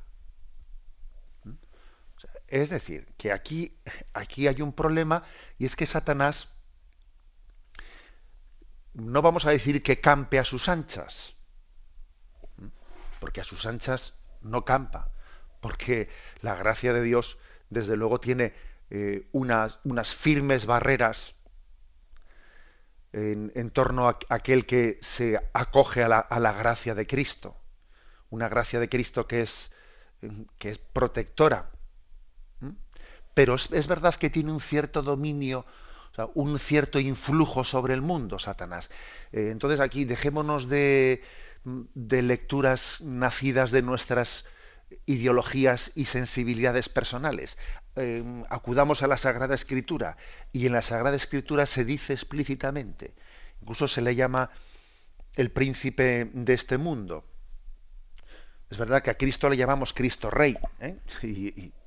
Es 2.50 2.72
decir, 2.72 3.08
que 3.18 3.32
aquí, 3.32 3.78
aquí 4.14 4.48
hay 4.48 4.62
un 4.62 4.74
problema 4.74 5.24
y 5.58 5.66
es 5.66 5.76
que 5.76 5.86
Satanás 5.86 6.50
no 8.94 9.22
vamos 9.22 9.46
a 9.46 9.52
decir 9.52 9.84
que 9.84 10.02
campe 10.02 10.40
a 10.40 10.44
sus 10.44 10.68
anchas, 10.68 11.36
porque 13.20 13.42
a 13.42 13.44
sus 13.44 13.68
anchas 13.68 14.16
no 14.42 14.66
campa, 14.66 15.12
porque 15.62 16.10
la 16.42 16.56
gracia 16.56 16.92
de 16.92 17.04
Dios, 17.04 17.38
desde 17.70 17.96
luego, 17.96 18.20
tiene 18.20 18.54
eh, 18.90 19.28
unas, 19.32 20.16
firmes 20.16 20.66
barreras 20.66 21.36
en, 23.14 23.70
torno 23.70 24.08
a 24.08 24.18
aquel 24.30 24.66
que 24.66 24.98
se 25.02 25.40
acoge 25.54 26.04
a 26.04 26.08
la, 26.08 26.20
a 26.20 26.40
la, 26.40 26.54
gracia 26.54 26.96
de 26.96 27.06
Cristo, 27.06 27.56
una 28.32 28.50
gracia 28.50 28.80
de 28.80 28.90
Cristo 28.90 29.28
que 29.28 29.42
es, 29.42 29.72
que 30.58 30.72
es 30.72 30.78
protectora. 30.80 31.70
Pero 33.40 33.56
es, 33.56 33.88
verdad 33.88 34.16
que 34.16 34.30
tiene 34.30 34.52
un 34.52 34.60
cierto 34.60 35.02
dominio 35.02 35.66
un 36.34 36.60
cierto 36.60 37.00
influjo 37.00 37.64
sobre 37.64 37.94
el 37.94 38.02
mundo, 38.02 38.38
Satanás. 38.38 38.90
Eh, 39.32 39.48
entonces 39.50 39.80
aquí 39.80 40.04
dejémonos 40.04 40.68
de, 40.68 41.24
lecturas 41.96 43.00
nacidas 43.00 43.72
de 43.72 43.82
nuestras 43.82 44.44
ideologías 45.06 45.94
y 45.96 46.04
sensibilidades 46.04 46.90
personales. 46.90 47.58
Eh, 47.96 48.26
acudamos 48.50 49.04
a 49.04 49.08
la 49.08 49.16
Sagrada 49.16 49.56
Escritura 49.56 50.18
y 50.52 50.66
en 50.66 50.74
la 50.74 50.82
Sagrada 50.82 51.16
Escritura 51.16 51.66
se 51.66 51.86
dice 51.86 52.12
explícitamente, 52.12 53.14
incluso 53.62 53.88
se 53.88 54.02
le 54.02 54.16
llama 54.16 54.52
el 55.38 55.50
príncipe 55.50 56.30
de 56.34 56.54
este 56.54 56.78
mundo. 56.78 57.24
Es 58.70 58.78
verdad 58.78 59.02
que 59.02 59.12
a 59.12 59.18
Cristo 59.18 59.48
le 59.48 59.56
llamamos 59.56 59.94
Cristo 59.94 60.30
Rey 60.30 60.58
¿eh? 60.82 60.98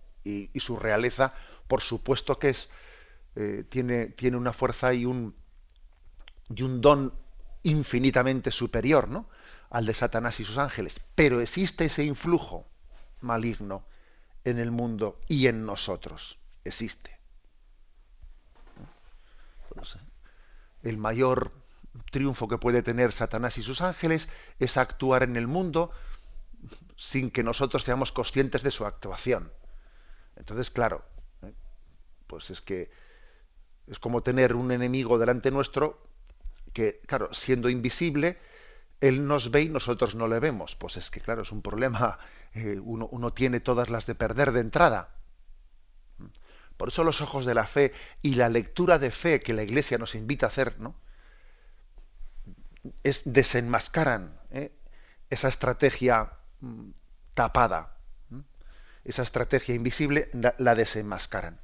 su 0.55 0.77
realeza, 0.77 1.35
por 1.69 1.81
supuesto 1.81 2.39
que 2.39 2.51
es 2.51 2.71
eh, 3.35 3.65
tiene, 3.69 4.09
tiene 4.09 4.37
una 4.37 4.53
fuerza 4.53 4.93
y 4.93 5.07
un, 5.07 5.35
y 6.55 6.63
un 6.63 6.81
don 6.81 7.15
infinitamente 7.63 8.51
superior 8.51 9.09
¿no? 9.09 9.27
al 9.71 9.87
de 9.87 9.95
Satanás 9.95 10.39
y 10.41 10.45
sus 10.45 10.59
ángeles. 10.59 11.01
Pero 11.15 11.41
existe 11.41 11.87
ese 11.87 12.05
influjo 12.05 12.67
maligno 13.21 13.85
en 14.45 14.59
el 14.59 14.71
mundo 14.71 15.19
y 15.29 15.47
en 15.47 15.65
nosotros. 15.65 16.39
Existe. 16.65 17.19
El 20.83 20.99
mayor 20.99 21.53
triunfo 22.11 22.49
que 22.49 22.59
puede 22.59 22.83
tener 22.83 23.13
Satanás 23.13 23.57
y 23.59 23.63
sus 23.63 23.81
ángeles 23.81 24.29
es 24.59 24.77
actuar 24.77 25.23
en 25.23 25.37
el 25.37 25.47
mundo 25.47 25.91
sin 26.97 27.31
que 27.31 27.43
nosotros 27.43 27.83
seamos 27.83 28.13
conscientes 28.13 28.63
de 28.63 28.71
su 28.71 28.85
actuación. 28.85 29.51
Entonces, 30.37 30.71
claro, 30.71 31.05
¿eh? 31.43 31.53
pues 32.27 32.51
es 32.51 32.61
que 32.61 32.91
es 33.87 33.99
como 33.99 34.23
tener 34.23 34.55
un 34.55 34.73
enemigo 34.73 35.19
delante 35.19 35.51
nuestro 35.51 36.01
que, 36.73 37.01
claro, 37.07 37.33
siendo 37.35 37.69
invisible, 37.69 38.39
él 39.01 39.27
nos 39.27 39.51
ve 39.51 39.63
y 39.63 39.69
nosotros 39.69 40.15
no 40.15 40.29
le 40.29 40.39
vemos. 40.39 40.77
Pues 40.77 40.97
es 40.97 41.11
que, 41.11 41.21
claro, 41.21 41.43
es 41.43 41.53
un 41.53 41.63
problema. 41.63 42.19
Eh, 42.55 42.79
uno, 42.79 43.33
tiene 43.33 43.61
todas 43.61 43.89
las 43.89 44.05
de 44.05 44.15
perder 44.15 44.53
de 44.53 44.61
entrada. 44.61 45.17
Por 46.77 46.89
eso 46.89 47.03
los 47.03 47.23
ojos 47.23 47.47
de 47.47 47.55
la 47.55 47.67
fe 47.67 47.95
y 48.21 48.35
la 48.35 48.51
lectura 48.51 48.99
de 48.99 49.11
fe 49.11 49.41
que 49.41 49.55
la 49.55 49.63
Iglesia 49.63 49.97
nos 49.97 50.15
invita 50.15 50.45
a 50.45 50.49
hacer, 50.51 50.79
¿no? 50.79 50.95
Es 53.03 53.23
desenmascaran 53.25 54.39
¿eh? 54.51 54.71
esa 55.31 55.49
estrategia 55.49 56.33
mm, 56.61 56.91
tapada, 57.33 57.97
esa 59.05 59.23
estrategia 59.23 59.75
invisible 59.75 60.31
la 60.59 60.75
desenmascaran. 60.75 61.59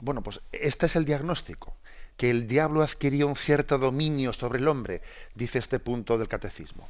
Bueno, 0.00 0.22
pues 0.22 0.40
este 0.52 0.86
es 0.86 0.96
el 0.96 1.04
diagnóstico, 1.04 1.74
que 2.16 2.30
el 2.30 2.46
diablo 2.46 2.82
adquirió 2.82 3.26
un 3.26 3.36
cierto 3.36 3.78
dominio 3.78 4.32
sobre 4.32 4.58
el 4.58 4.68
hombre, 4.68 5.02
dice 5.34 5.58
este 5.58 5.78
punto 5.78 6.18
del 6.18 6.28
catecismo. 6.28 6.86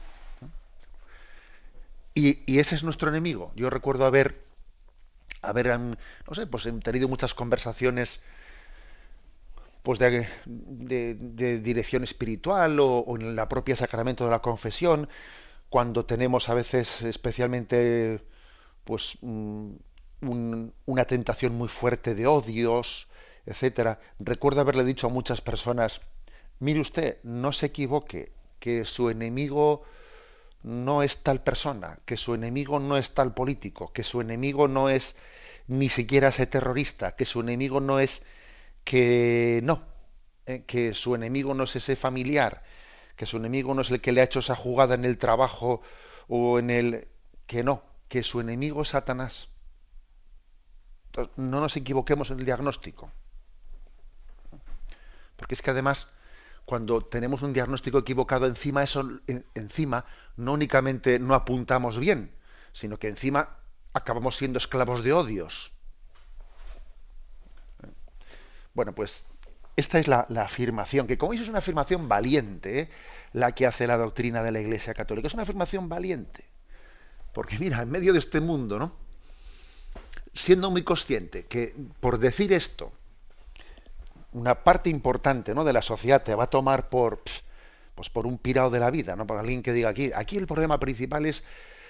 Y, 2.15 2.59
ese 2.59 2.75
es 2.75 2.83
nuestro 2.83 3.11
enemigo. 3.11 3.53
Yo 3.55 3.71
recuerdo 3.71 4.05
haber 4.05 4.43
haber, 5.41 5.79
no 5.79 5.97
sé, 6.33 6.49
pues 6.49 6.67
he 6.67 6.73
tenido 6.73 7.07
muchas 7.07 7.33
conversaciones 7.33 8.21
pues 9.85 10.01
de, 10.01 10.27
de, 10.45 11.59
dirección 11.61 12.03
espiritual 12.03 12.79
o, 12.81 13.05
en 13.17 13.37
la 13.37 13.49
propia 13.49 13.77
sacramento 13.77 14.25
de 14.25 14.31
la 14.31 14.41
confesión, 14.41 15.09
cuando 15.71 16.05
tenemos 16.07 16.49
a 16.49 16.55
veces 16.55 17.03
especialmente 17.03 18.21
pues 18.89 19.19
mm, 19.21 19.75
una 20.87 21.05
tentación 21.05 21.55
muy 21.55 21.69
fuerte 21.69 22.15
de 22.15 22.27
odios, 22.27 23.07
etcétera. 23.45 24.01
Recuerdo 24.19 24.63
haberle 24.63 24.83
dicho 24.83 25.09
a 25.09 25.11
muchas 25.11 25.43
personas, 25.43 26.01
mire 26.59 26.81
usted, 26.81 27.19
no 27.23 27.53
se 27.53 27.67
equivoque, 27.67 28.33
que 28.59 28.87
su 28.87 29.11
enemigo 29.11 29.83
no 30.63 31.03
es 31.03 31.19
tal 31.19 31.43
persona, 31.43 31.99
que 32.07 32.17
su 32.17 32.33
enemigo 32.33 32.81
no 32.81 32.97
es 32.97 33.11
tal 33.13 33.35
político, 33.35 33.93
que 33.93 34.05
su 34.05 34.23
enemigo 34.23 34.69
no 34.69 34.89
es 34.89 35.17
ni 35.67 35.91
siquiera 35.91 36.29
ese 36.29 36.47
terrorista, 36.47 37.15
que 37.15 37.27
su 37.27 37.41
enemigo 37.41 37.81
no 37.81 38.01
es 38.01 38.23
que 38.85 39.61
no, 39.65 39.83
eh, 40.47 40.63
que 40.67 40.95
su 40.95 41.15
enemigo 41.15 41.53
no 41.53 41.65
es 41.65 41.77
ese 41.77 41.95
familiar, 41.95 42.63
que 43.17 43.27
su 43.27 43.37
enemigo 43.37 43.75
no 43.75 43.83
es 43.83 43.91
el 43.91 44.01
que 44.01 44.13
le 44.13 44.23
ha 44.23 44.25
hecho 44.25 44.39
esa 44.39 44.57
jugada 44.57 44.95
en 44.95 45.05
el 45.05 45.19
trabajo 45.19 45.83
o 46.27 46.59
en 46.59 46.71
el 46.71 47.09
que 47.47 47.63
no, 47.63 47.83
que 48.09 48.23
su 48.23 48.41
enemigo 48.41 48.83
es 48.83 48.89
Satanás. 48.89 49.49
no 51.37 51.61
nos 51.61 51.77
equivoquemos 51.77 52.31
en 52.31 52.39
el 52.41 52.45
diagnóstico. 52.45 53.11
Porque 55.37 55.55
es 55.55 55.63
que 55.63 55.71
además, 55.71 56.09
cuando 56.65 57.01
tenemos 57.01 57.43
un 57.43 57.53
diagnóstico 57.53 57.99
equivocado, 57.99 58.47
encima 58.47 58.83
eso, 58.83 59.09
encima, 59.55 60.05
no 60.37 60.53
únicamente 60.53 61.19
no 61.19 61.35
apuntamos 61.35 61.99
bien, 61.99 62.35
sino 62.73 62.99
que 62.99 63.09
encima 63.09 63.57
acabamos 63.93 64.37
siendo 64.37 64.59
esclavos 64.59 65.03
de 65.03 65.13
odios. 65.13 65.73
Bueno, 68.75 68.95
pues 68.95 69.27
esta 69.77 69.99
es 69.99 70.09
la, 70.09 70.27
afirmación, 70.37 71.07
que 71.07 71.19
como 71.19 71.31
veis 71.31 71.43
es 71.43 71.49
una 71.49 71.59
afirmación 71.59 72.09
valiente, 72.09 72.81
¿eh? 72.81 72.91
la 73.33 73.53
que 73.53 73.67
hace 73.67 73.87
la 73.87 73.97
doctrina 73.97 74.43
de 74.43 74.51
la 74.51 74.61
Iglesia 74.61 74.93
Católica. 74.93 75.29
Es 75.29 75.35
una 75.35 75.45
afirmación 75.45 75.89
valiente. 75.89 76.48
Porque 77.39 77.57
mira, 77.61 77.83
en 77.83 77.89
medio 77.89 78.13
de 78.13 78.19
este 78.19 78.41
mundo, 78.41 78.81
¿no? 78.81 78.91
Siendo 80.35 80.73
muy 80.73 80.83
consciente 80.83 81.45
que 81.45 81.73
por 82.01 82.19
decir 82.19 82.53
esto, 82.53 82.91
una 84.33 84.65
parte 84.65 84.91
importante 84.91 85.55
¿no? 85.55 85.63
de 85.63 85.73
la 85.73 85.81
sociedad 85.81 86.25
te 86.25 86.35
va 86.35 86.43
a 86.43 86.51
tomar 86.51 86.89
por, 86.89 87.21
pues 87.95 88.11
por 88.11 88.27
un 88.27 88.39
pirado 88.39 88.71
de 88.71 88.81
la 88.81 88.91
vida, 88.91 89.15
¿no? 89.15 89.25
Por 89.25 89.39
alguien 89.39 89.63
que 89.63 89.73
diga 89.73 89.91
aquí, 89.91 90.11
aquí 90.17 90.37
el 90.37 90.49
problema 90.49 90.81
principal 90.81 91.27
es 91.27 91.45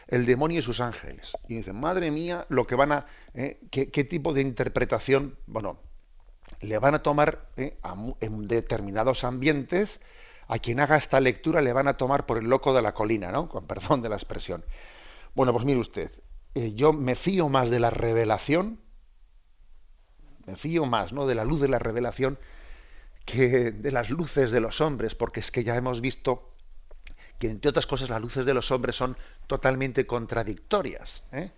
el 0.08 0.26
demonio 0.26 0.58
y 0.58 0.62
sus 0.62 0.82
ángeles. 0.82 1.32
Y 1.48 1.54
dicen, 1.54 1.80
madre 1.80 2.10
mía, 2.10 2.44
lo 2.50 2.66
que 2.66 2.74
van 2.74 2.92
a, 2.92 3.06
¿eh? 3.32 3.58
¿qué, 3.70 4.04
tipo 4.04 4.34
de 4.34 4.42
interpretación, 4.42 5.38
bueno, 5.46 5.78
le 6.60 6.76
van 6.76 6.94
a 6.94 7.02
tomar 7.02 7.46
¿eh? 7.56 7.78
en 8.20 8.48
determinados 8.48 9.24
ambientes, 9.24 10.02
a 10.46 10.58
quien 10.58 10.78
haga 10.78 10.98
esta 10.98 11.20
lectura 11.20 11.62
le 11.62 11.72
van 11.72 11.88
a 11.88 11.96
tomar 11.96 12.26
por 12.26 12.36
el 12.36 12.50
loco 12.50 12.74
de 12.74 12.82
la 12.82 12.92
colina, 12.92 13.32
¿no? 13.32 13.48
Con 13.48 13.66
perdón 13.66 14.02
de 14.02 14.10
la 14.10 14.16
expresión. 14.16 14.62
Bueno, 15.34 15.52
pues 15.52 15.64
mire 15.64 15.78
usted, 15.78 16.10
eh, 16.54 16.72
yo 16.74 16.92
me 16.92 17.14
fío 17.14 17.48
más 17.48 17.70
de 17.70 17.80
la 17.80 17.90
revelación, 17.90 18.80
me 20.46 20.56
fío 20.56 20.86
más, 20.86 21.12
¿no? 21.12 21.26
De 21.26 21.34
la 21.34 21.44
luz 21.44 21.60
de 21.60 21.68
la 21.68 21.78
revelación 21.78 22.38
que 23.24 23.70
de 23.70 23.92
las 23.92 24.08
luces 24.08 24.50
de 24.50 24.60
los 24.60 24.80
hombres, 24.80 25.14
porque 25.14 25.40
es 25.40 25.50
que 25.50 25.62
ya 25.62 25.76
hemos 25.76 26.00
visto 26.00 26.54
que 27.38 27.48
entre 27.48 27.68
otras 27.68 27.86
cosas 27.86 28.10
las 28.10 28.20
luces 28.20 28.46
de 28.46 28.54
los 28.54 28.70
hombres 28.70 28.96
son 28.96 29.16
totalmente 29.46 30.06
contradictorias. 30.06 31.22
¿eh? 31.32 31.50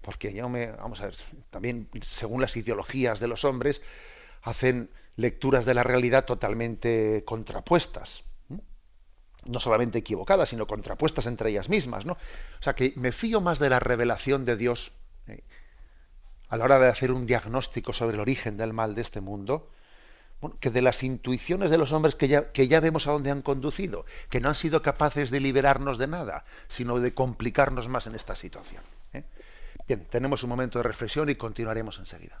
Porque 0.00 0.32
yo 0.32 0.48
me, 0.48 0.72
vamos 0.72 1.00
a 1.00 1.06
ver, 1.06 1.14
también 1.50 1.88
según 2.08 2.40
las 2.40 2.56
ideologías 2.56 3.20
de 3.20 3.28
los 3.28 3.44
hombres, 3.44 3.82
hacen 4.42 4.90
lecturas 5.16 5.64
de 5.64 5.74
la 5.74 5.82
realidad 5.82 6.24
totalmente 6.24 7.22
contrapuestas. 7.26 8.24
No 9.50 9.60
solamente 9.60 9.98
equivocadas, 9.98 10.48
sino 10.48 10.66
contrapuestas 10.66 11.26
entre 11.26 11.50
ellas 11.50 11.68
mismas. 11.68 12.06
¿no? 12.06 12.12
O 12.12 12.62
sea 12.62 12.74
que 12.74 12.92
me 12.96 13.12
fío 13.12 13.40
más 13.40 13.58
de 13.58 13.68
la 13.68 13.80
revelación 13.80 14.44
de 14.44 14.56
Dios 14.56 14.92
¿eh? 15.26 15.42
a 16.48 16.56
la 16.56 16.64
hora 16.64 16.78
de 16.78 16.88
hacer 16.88 17.12
un 17.12 17.26
diagnóstico 17.26 17.92
sobre 17.92 18.14
el 18.14 18.20
origen 18.20 18.56
del 18.56 18.72
mal 18.72 18.94
de 18.94 19.02
este 19.02 19.20
mundo, 19.20 19.70
que 20.58 20.70
de 20.70 20.82
las 20.82 21.02
intuiciones 21.02 21.70
de 21.70 21.78
los 21.78 21.92
hombres 21.92 22.14
que 22.14 22.28
ya, 22.28 22.50
que 22.52 22.66
ya 22.66 22.80
vemos 22.80 23.06
a 23.06 23.12
dónde 23.12 23.30
han 23.30 23.42
conducido, 23.42 24.06
que 24.30 24.40
no 24.40 24.48
han 24.48 24.54
sido 24.54 24.82
capaces 24.82 25.30
de 25.30 25.40
liberarnos 25.40 25.98
de 25.98 26.06
nada, 26.06 26.44
sino 26.68 26.98
de 26.98 27.12
complicarnos 27.12 27.88
más 27.88 28.06
en 28.06 28.14
esta 28.14 28.34
situación. 28.34 28.82
¿eh? 29.12 29.24
Bien, 29.86 30.06
tenemos 30.08 30.42
un 30.42 30.50
momento 30.50 30.78
de 30.78 30.84
reflexión 30.84 31.28
y 31.28 31.34
continuaremos 31.34 31.98
enseguida. 31.98 32.38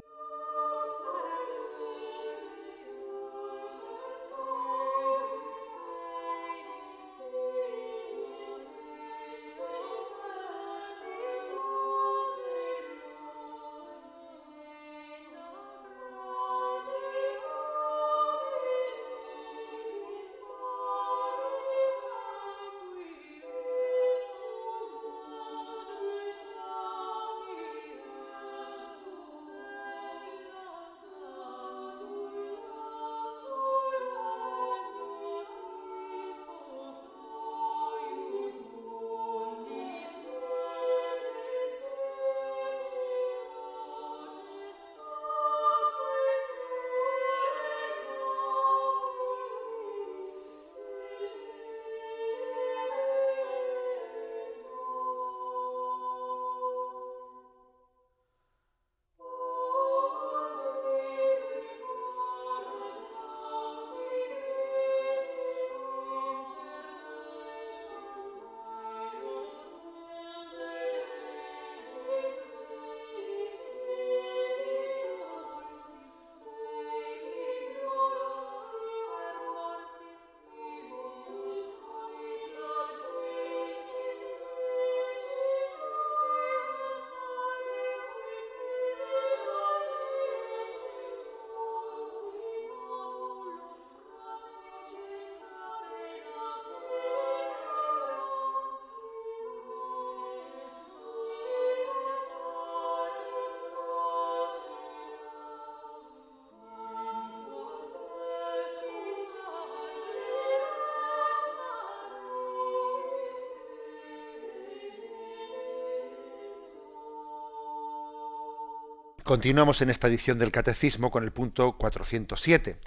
Continuamos 119.30 119.80
en 119.80 119.90
esta 119.90 120.08
edición 120.08 120.40
del 120.40 120.50
Catecismo 120.50 121.12
con 121.12 121.22
el 121.22 121.30
punto 121.30 121.78
407. 121.78 122.80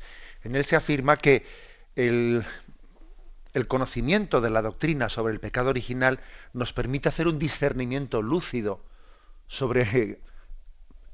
En 0.44 0.58
él 0.58 0.66
se 0.66 0.76
afirma 0.76 1.16
que 1.16 1.46
el, 1.96 2.44
conocimiento 3.70 4.42
de 4.42 4.50
la 4.50 4.62
doctrina 4.62 5.08
sobre 5.08 5.32
el 5.32 5.40
pecado 5.40 5.70
original 5.70 6.20
nos 6.52 6.74
permite 6.74 7.08
hacer 7.08 7.30
un 7.30 7.40
discernimiento 7.40 8.22
lúcido 8.22 8.84
sobre 9.48 10.20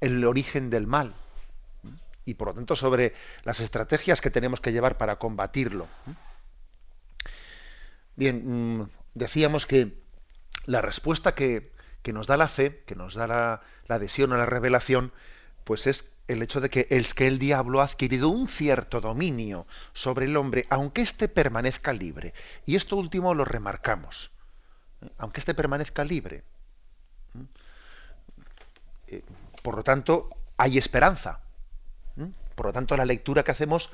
el 0.01 0.25
origen 0.25 0.71
del 0.71 0.87
mal 0.87 1.13
y 2.25 2.33
por 2.33 2.47
lo 2.47 2.55
tanto 2.55 2.75
sobre 2.75 3.13
las 3.43 3.59
estrategias 3.59 4.21
que 4.21 4.31
tenemos 4.31 4.61
que 4.61 4.71
llevar 4.71 4.97
para 4.97 5.19
combatirlo. 5.19 5.87
Bien, 8.15 8.79
mm, 8.79 8.89
decíamos 9.13 9.67
que 9.67 9.93
la 10.65 10.81
respuesta 10.81 11.35
que, 11.35 11.71
que 12.01 12.13
nos 12.13 12.27
da 12.27 12.37
la 12.37 12.47
fe, 12.47 12.83
que 12.85 12.95
nos 12.95 13.15
da 13.15 13.27
la, 13.27 13.61
adhesión 13.87 14.33
a 14.33 14.37
la 14.37 14.45
revelación, 14.45 15.11
pues 15.63 15.87
es 15.87 16.11
el 16.27 16.41
hecho 16.41 16.61
de 16.61 16.69
que, 16.69 16.87
es 16.89 17.13
que 17.13 17.27
el 17.27 17.39
diablo 17.39 17.81
ha 17.81 17.85
adquirido 17.85 18.29
un 18.29 18.47
cierto 18.47 19.01
dominio 19.01 19.65
sobre 19.93 20.25
el 20.25 20.37
hombre, 20.37 20.67
aunque 20.69 21.01
éste 21.01 21.27
permanezca 21.27 21.91
libre. 21.91 22.33
Y 22.65 22.75
esto 22.75 22.95
último 22.97 23.33
lo 23.33 23.45
remarcamos. 23.45 24.31
Aunque 25.17 25.39
éste 25.39 25.53
permanezca 25.53 26.03
libre. 26.03 26.43
¿eh? 27.35 27.45
Eh, 29.07 29.23
por 29.63 29.75
lo 29.75 29.83
tanto, 29.83 30.29
hay 30.57 30.77
esperanza. 30.77 31.41
Por 32.55 32.67
lo 32.67 32.73
tanto, 32.73 32.97
la 32.97 33.05
lectura 33.05 33.43
que 33.43 33.51
hacemos 33.51 33.89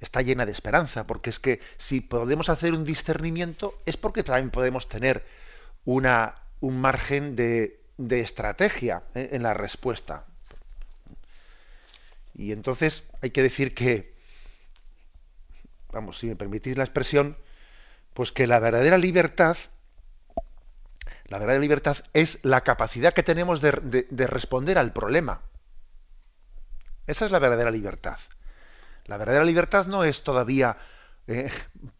está 0.00 0.22
llena 0.22 0.46
de 0.46 0.52
esperanza, 0.52 1.06
porque 1.06 1.30
es 1.30 1.38
que 1.38 1.60
si 1.76 2.00
podemos 2.00 2.48
hacer 2.48 2.72
un 2.72 2.84
discernimiento 2.84 3.78
es 3.86 3.96
porque 3.96 4.22
también 4.22 4.50
podemos 4.50 4.88
tener 4.88 5.24
una, 5.84 6.36
un 6.60 6.80
margen 6.80 7.36
de, 7.36 7.80
estrategia 7.98 9.02
¿eh? 9.14 9.30
en 9.32 9.42
la 9.42 9.54
respuesta. 9.54 10.24
Y 12.34 12.52
entonces 12.52 13.04
hay 13.22 13.30
que 13.30 13.42
decir 13.42 13.74
que, 13.74 14.14
vamos, 15.92 16.18
si 16.18 16.26
me 16.26 16.36
permitís 16.36 16.76
la 16.76 16.84
expresión, 16.84 17.36
pues 18.14 18.32
que 18.32 18.46
la 18.46 18.58
verdadera 18.58 18.98
libertad, 18.98 19.56
la 21.26 21.38
verdadera 21.38 21.60
libertad 21.60 21.96
es 22.12 22.38
la 22.42 22.62
capacidad 22.62 23.14
que 23.14 23.22
tenemos 23.22 23.60
de, 23.60 24.06
de 24.10 24.26
responder 24.26 24.78
al 24.78 24.92
problema. 24.92 25.42
Esa 27.06 27.26
es 27.26 27.32
la 27.32 27.38
verdadera 27.38 27.70
libertad. 27.70 28.18
La 29.06 29.16
verdadera 29.16 29.44
libertad 29.44 29.86
no 29.86 30.04
es 30.04 30.24
todavía 30.24 30.76
eh, 31.26 31.50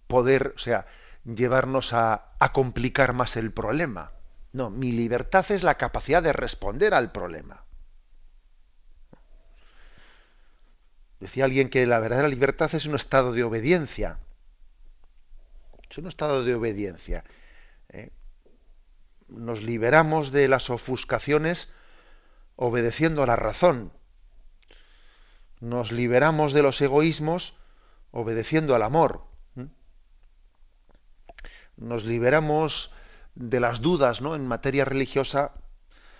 poder, 0.06 0.52
o 0.56 0.58
sea, 0.58 0.86
llevarnos 1.24 1.92
a 1.92 2.32
complicar 2.52 3.12
más 3.12 3.36
el 3.36 3.52
problema. 3.52 4.12
No, 4.56 4.70
mi 4.70 4.92
libertad 4.92 5.44
es 5.50 5.62
la 5.62 5.76
capacidad 5.76 6.22
de 6.22 6.32
responder 6.32 6.94
al 6.94 7.12
problema. 7.12 7.64
Decía 11.20 11.44
alguien 11.44 11.68
que 11.68 11.86
la 11.86 11.98
verdadera 11.98 12.28
libertad 12.28 12.74
es 12.74 12.86
un 12.86 12.94
estado 12.94 13.32
de 13.32 13.44
obediencia. 13.44 14.18
Es 15.90 15.98
un 15.98 16.06
estado 16.06 16.44
de 16.44 16.54
obediencia. 16.54 17.24
¿eh? 17.90 18.10
Nos 19.28 19.62
liberamos 19.62 20.32
de 20.32 20.48
las 20.48 20.70
ofuscaciones 20.70 21.68
obedeciendo 22.56 23.22
a 23.22 23.26
la 23.26 23.36
razón 23.36 23.92
nos 25.60 25.92
liberamos 25.92 26.52
de 26.52 26.62
los 26.62 26.80
egoísmos 26.80 27.54
obedeciendo 28.10 28.74
al 28.74 28.82
amor. 28.82 29.24
Nos 31.76 32.04
liberamos 32.04 32.92
de 33.36 33.60
las 33.60 33.80
dudas 33.80 34.20
¿no? 34.20 34.34
en 34.34 34.46
materia 34.46 34.84
religiosa, 34.84 35.52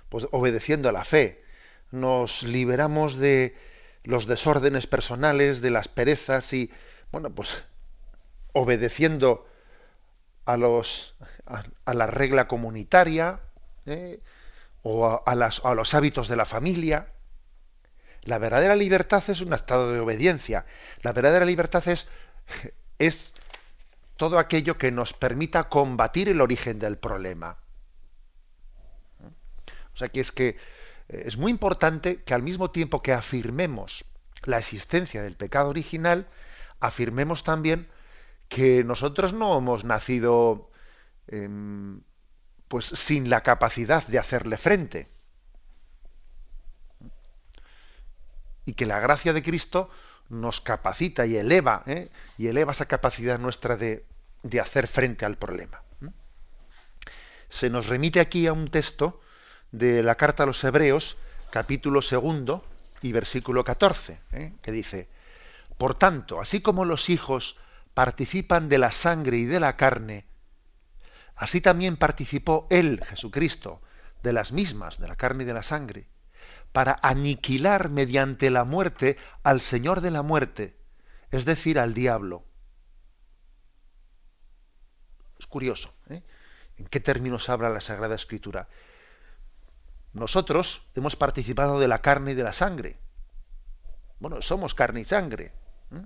pues 0.08 0.28
obedeciendo 0.30 0.88
a 0.88 0.92
la 0.92 1.04
fe. 1.04 1.42
Nos 1.90 2.42
liberamos 2.42 3.16
de 3.16 3.56
los 4.04 4.26
desórdenes 4.26 4.86
personales, 4.86 5.60
de 5.60 5.70
las 5.70 5.88
perezas 5.88 6.52
y, 6.52 6.70
bueno, 7.10 7.34
pues 7.34 7.64
obedeciendo 8.52 9.46
a, 10.44 10.56
los, 10.56 11.16
a, 11.46 11.94
la 11.94 12.06
regla 12.06 12.46
comunitaria 12.46 13.40
¿eh? 13.86 14.20
o 14.82 15.06
a, 15.06 15.22
a 15.26 15.74
los 15.74 15.94
hábitos 15.94 16.28
de 16.28 16.36
la 16.36 16.44
familia. 16.44 17.08
La 18.22 18.38
verdadera 18.38 18.76
libertad 18.76 19.24
es 19.28 19.40
un 19.40 19.52
estado 19.52 19.92
de 19.92 20.00
obediencia. 20.00 20.66
La 21.02 21.12
verdadera 21.12 21.44
libertad 21.44 21.86
es, 21.88 22.08
es 22.98 23.32
todo 24.16 24.38
aquello 24.38 24.78
que 24.78 24.90
nos 24.90 25.12
permita 25.12 25.68
combatir 25.68 26.28
el 26.28 26.40
origen 26.40 26.78
del 26.78 26.98
problema. 26.98 27.58
O 29.94 29.96
sea 29.96 30.08
que 30.08 30.20
es 30.20 30.32
que 30.32 30.56
eh, 31.08 31.22
es 31.26 31.36
muy 31.36 31.50
importante 31.50 32.22
que 32.22 32.34
al 32.34 32.42
mismo 32.42 32.70
tiempo 32.70 33.02
que 33.02 33.12
afirmemos 33.12 34.04
la 34.44 34.58
existencia 34.58 35.22
del 35.22 35.36
pecado 35.36 35.70
original, 35.70 36.28
afirmemos 36.80 37.44
también 37.44 37.88
que 38.48 38.84
nosotros 38.84 39.32
no 39.32 39.58
hemos 39.58 39.84
nacido 39.84 40.70
em, 41.26 42.02
pues 42.68 42.86
sin 42.86 43.30
la 43.30 43.42
capacidad 43.42 44.06
de 44.06 44.18
hacerle 44.18 44.56
frente. 44.56 45.08
y 48.66 48.74
que 48.74 48.84
la 48.84 49.00
gracia 49.00 49.32
de 49.32 49.42
Cristo 49.42 49.88
nos 50.28 50.60
capacita 50.60 51.26
y 51.26 51.36
eleva, 51.36 51.82
¿eh? 51.86 52.08
y 52.38 52.48
eleva 52.48 52.72
esa 52.72 52.86
capacidad 52.86 53.38
nuestra 53.38 53.76
de, 53.76 54.04
de 54.42 54.60
hacer 54.60 54.88
frente 54.88 55.24
al 55.24 55.36
problema. 55.36 55.82
Se 57.48 57.70
nos 57.70 57.86
remite 57.86 58.20
aquí 58.20 58.46
a 58.46 58.52
un 58.52 58.68
texto 58.68 59.20
de 59.70 60.02
la 60.02 60.16
carta 60.16 60.42
a 60.42 60.46
los 60.46 60.62
Hebreos, 60.64 61.16
capítulo 61.50 62.02
segundo 62.02 62.64
y 63.02 63.12
versículo 63.12 63.64
14, 63.64 64.20
¿eh? 64.32 64.52
que 64.62 64.72
dice, 64.72 65.08
Por 65.78 65.94
tanto, 65.94 66.40
así 66.40 66.60
como 66.60 66.84
los 66.84 67.08
hijos 67.08 67.58
participan 67.94 68.68
de 68.68 68.78
la 68.78 68.90
sangre 68.90 69.36
y 69.36 69.44
de 69.44 69.60
la 69.60 69.76
carne, 69.76 70.26
así 71.36 71.60
también 71.60 71.96
participó 71.96 72.66
Él, 72.70 73.00
Jesucristo, 73.04 73.80
de 74.22 74.32
las 74.32 74.50
mismas, 74.50 74.98
de 74.98 75.08
la 75.08 75.16
carne 75.16 75.44
y 75.44 75.46
de 75.46 75.54
la 75.54 75.62
sangre 75.62 76.08
para 76.76 76.98
aniquilar 77.00 77.88
mediante 77.88 78.50
la 78.50 78.64
muerte 78.64 79.16
al 79.42 79.62
Señor 79.62 80.02
de 80.02 80.10
la 80.10 80.20
muerte, 80.20 80.76
es 81.30 81.46
decir, 81.46 81.78
al 81.78 81.94
diablo. 81.94 82.44
Es 85.38 85.46
curioso, 85.46 85.94
¿eh? 86.10 86.22
¿En 86.76 86.84
qué 86.84 87.00
términos 87.00 87.48
habla 87.48 87.70
la 87.70 87.80
Sagrada 87.80 88.14
Escritura? 88.14 88.68
Nosotros 90.12 90.86
hemos 90.94 91.16
participado 91.16 91.80
de 91.80 91.88
la 91.88 92.02
carne 92.02 92.32
y 92.32 92.34
de 92.34 92.44
la 92.44 92.52
sangre. 92.52 92.98
Bueno, 94.20 94.42
somos 94.42 94.74
carne 94.74 95.00
y 95.00 95.04
sangre. 95.06 95.54
¿eh? 95.92 96.04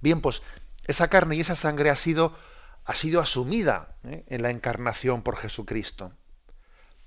Bien, 0.00 0.22
pues 0.22 0.40
esa 0.84 1.08
carne 1.08 1.36
y 1.36 1.42
esa 1.42 1.56
sangre 1.56 1.90
ha 1.90 1.96
sido, 1.96 2.34
ha 2.86 2.94
sido 2.94 3.20
asumida 3.20 3.96
¿eh? 4.04 4.24
en 4.28 4.40
la 4.40 4.48
encarnación 4.48 5.20
por 5.20 5.36
Jesucristo 5.36 6.14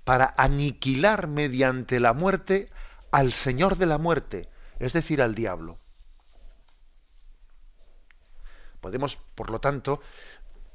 para 0.05 0.33
aniquilar 0.37 1.27
mediante 1.27 1.99
la 1.99 2.13
muerte 2.13 2.69
al 3.11 3.33
Señor 3.33 3.77
de 3.77 3.87
la 3.87 3.97
muerte, 3.97 4.47
es 4.79 4.93
decir, 4.93 5.21
al 5.21 5.35
diablo. 5.35 5.79
Podemos, 8.79 9.17
por 9.33 9.49
lo 9.49 9.59
tanto, 9.59 9.99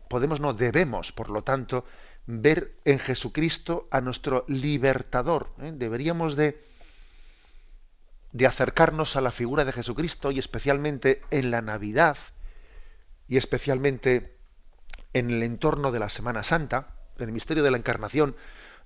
podemos, 0.09 0.41
no 0.41 0.53
debemos, 0.53 1.13
por 1.13 1.31
lo 1.31 1.43
tanto, 1.43 1.85
ver 2.27 2.75
en 2.85 2.99
Jesucristo 2.99 3.89
a 3.93 4.01
nuestro 4.01 4.45
libertador. 4.49 5.55
¿eh? 5.61 5.73
Deberíamos 5.75 6.35
de, 6.35 6.61
de 8.33 8.47
acercarnos 8.47 9.15
a 9.15 9.21
la 9.21 9.31
figura 9.31 9.65
de 9.65 9.73
Jesucristo 9.73 10.33
y 10.33 10.41
especialmente 10.41 11.23
en 11.31 11.53
la 11.53 11.63
Navidad 11.63 12.19
y 13.29 13.37
especialmente 13.37 14.37
en 15.13 15.31
el 15.31 15.45
entorno 15.45 15.93
de 15.93 16.01
la 16.01 16.09
Semana 16.09 16.43
Santa, 16.43 16.97
en 17.17 17.27
el 17.27 17.33
misterio 17.33 17.63
de 17.63 17.71
la 17.71 17.77
Encarnación, 17.77 18.35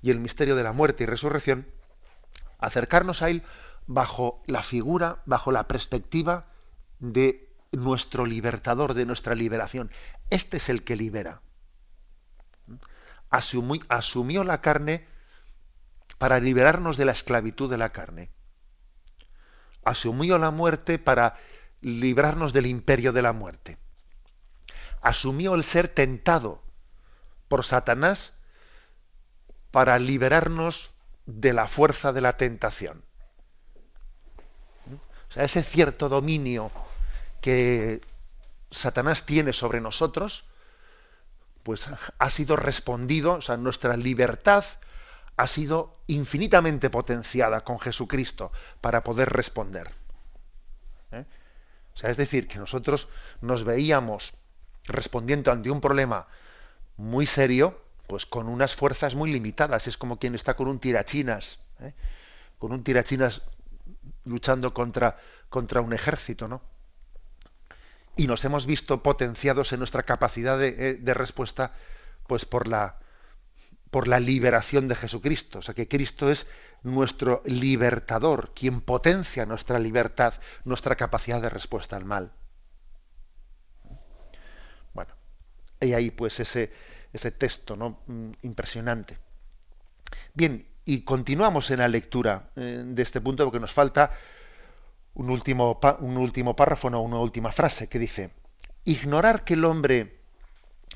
y 0.04 0.10
el 0.10 0.20
misterio 0.20 0.54
de 0.54 0.62
la 0.62 0.74
muerte 0.74 1.04
y 1.04 1.06
resurrección, 1.06 1.66
acercarnos 2.58 3.22
a 3.22 3.30
él 3.30 3.42
bajo 3.86 4.42
la 4.46 4.62
figura, 4.62 5.22
bajo 5.24 5.50
la 5.50 5.66
perspectiva 5.66 6.44
de 6.98 7.50
nuestro 7.72 8.26
libertador, 8.26 8.92
de 8.92 9.06
nuestra 9.06 9.34
liberación. 9.34 9.90
Este 10.28 10.58
es 10.58 10.68
el 10.68 10.84
que 10.84 10.96
libera. 10.96 11.40
asumió 13.30 14.44
la 14.44 14.60
carne 14.60 15.06
para 16.18 16.38
liberarnos 16.38 16.98
de 16.98 17.06
la 17.06 17.12
esclavitud 17.12 17.70
de 17.70 17.78
la 17.78 17.88
carne. 17.88 18.30
Asumió 19.86 20.36
la 20.36 20.50
muerte 20.50 20.98
para 20.98 21.38
librarnos 21.80 22.52
del 22.52 22.66
imperio 22.66 23.14
de 23.14 23.22
la 23.22 23.32
muerte. 23.32 23.78
Asumió 25.00 25.54
el 25.54 25.64
ser 25.64 25.88
tentado 25.88 26.62
por 27.48 27.64
Satanás 27.64 28.33
para 29.74 29.98
liberarnos 29.98 30.92
de 31.26 31.52
la 31.52 31.66
fuerza 31.66 32.12
de 32.12 32.20
la 32.20 32.36
tentación. 32.36 33.02
O 35.28 35.32
sea, 35.32 35.42
ese 35.42 35.64
cierto 35.64 36.08
dominio 36.08 36.70
que 37.40 38.00
Satanás 38.70 39.26
tiene 39.26 39.52
sobre 39.52 39.80
nosotros, 39.80 40.44
pues 41.64 41.88
ha 42.16 42.30
sido 42.30 42.54
respondido, 42.54 43.32
o 43.32 43.42
sea, 43.42 43.56
nuestra 43.56 43.96
libertad 43.96 44.64
ha 45.36 45.46
sido 45.48 45.98
infinitamente 46.06 46.88
potenciada 46.88 47.64
con 47.64 47.80
Jesucristo 47.80 48.52
para 48.80 49.02
poder 49.02 49.30
responder. 49.30 49.90
¿Eh? 51.10 51.24
O 51.94 51.96
sea, 51.96 52.10
es 52.10 52.16
decir, 52.16 52.46
que 52.46 52.60
nosotros 52.60 53.08
nos 53.40 53.64
veíamos 53.64 54.34
respondiendo 54.84 55.50
ante 55.50 55.72
un 55.72 55.80
problema 55.80 56.28
muy 56.96 57.26
serio, 57.26 57.83
pues 58.06 58.26
con 58.26 58.48
unas 58.48 58.74
fuerzas 58.74 59.14
muy 59.14 59.32
limitadas. 59.32 59.86
Es 59.86 59.96
como 59.96 60.18
quien 60.18 60.34
está 60.34 60.54
con 60.54 60.68
un 60.68 60.78
tirachinas, 60.78 61.58
¿eh? 61.80 61.92
con 62.58 62.72
un 62.72 62.84
tirachinas 62.84 63.42
luchando 64.24 64.74
contra, 64.74 65.18
contra 65.48 65.80
un 65.80 65.92
ejército, 65.92 66.48
¿no? 66.48 66.62
Y 68.16 68.26
nos 68.26 68.44
hemos 68.44 68.66
visto 68.66 69.02
potenciados 69.02 69.72
en 69.72 69.80
nuestra 69.80 70.04
capacidad 70.04 70.58
de, 70.58 71.00
eh, 71.04 71.14
respuesta, 71.14 71.72
pues 72.28 72.44
por 72.44 72.68
la, 72.68 72.98
por 73.90 74.06
la 74.06 74.20
liberación 74.20 74.86
de 74.86 74.94
Jesucristo. 74.94 75.58
O 75.58 75.62
sea, 75.62 75.74
que 75.74 75.88
Cristo 75.88 76.30
es 76.30 76.46
nuestro 76.84 77.42
libertador, 77.44 78.52
quien 78.54 78.80
potencia 78.82 79.46
nuestra 79.46 79.78
libertad, 79.78 80.34
nuestra 80.64 80.94
capacidad 80.94 81.42
de 81.42 81.48
respuesta 81.48 81.96
al 81.96 82.04
mal. 82.04 82.32
Bueno, 84.92 85.14
y 85.80 85.92
ahí 85.94 86.10
pues 86.10 86.38
ese, 86.38 86.72
ese 87.14 87.30
texto 87.30 87.76
¿no? 87.76 88.00
Mm, 88.06 88.32
impresionante. 88.42 89.16
Bien, 90.34 90.66
y 90.84 91.02
continuamos 91.02 91.70
en 91.70 91.78
la 91.78 91.88
lectura 91.88 92.50
eh, 92.56 92.82
de 92.84 93.02
este 93.02 93.20
punto 93.20 93.44
porque 93.44 93.60
nos 93.60 93.72
falta 93.72 94.12
un 95.14 95.30
último, 95.30 95.80
un 96.00 96.16
último 96.18 96.54
párrafo, 96.56 96.90
no, 96.90 97.00
una 97.00 97.18
última 97.18 97.52
frase 97.52 97.88
que 97.88 97.98
dice, 97.98 98.30
ignorar 98.84 99.44
que 99.44 99.54
el 99.54 99.64
hombre 99.64 100.20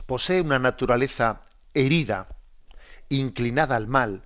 posee 0.07 0.41
una 0.41 0.59
naturaleza 0.59 1.43
herida, 1.73 2.29
inclinada 3.09 3.77
al 3.77 3.87
mal, 3.87 4.25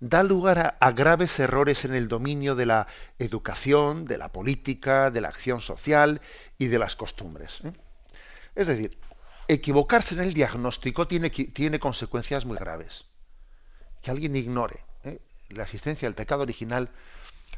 da 0.00 0.22
lugar 0.22 0.76
a, 0.78 0.90
graves 0.92 1.38
errores 1.38 1.84
en 1.84 1.94
el 1.94 2.08
dominio 2.08 2.54
de 2.54 2.66
la 2.66 2.86
educación, 3.18 4.04
de 4.04 4.18
la 4.18 4.30
política, 4.30 5.10
de 5.10 5.20
la 5.20 5.28
acción 5.28 5.60
social 5.60 6.20
y 6.58 6.66
de 6.66 6.78
las 6.78 6.96
costumbres. 6.96 7.60
¿eh? 7.64 7.72
Es 8.54 8.66
decir, 8.66 8.98
equivocarse 9.48 10.14
en 10.14 10.20
el 10.20 10.34
diagnóstico 10.34 11.06
tiene, 11.06 11.30
tiene 11.30 11.78
consecuencias 11.78 12.44
muy 12.44 12.56
graves. 12.56 13.04
Que 14.00 14.10
alguien 14.10 14.34
ignore 14.36 14.84
¿eh? 15.04 15.20
la 15.50 15.64
existencia 15.64 16.06
del 16.08 16.14
pecado 16.14 16.42
original, 16.42 16.90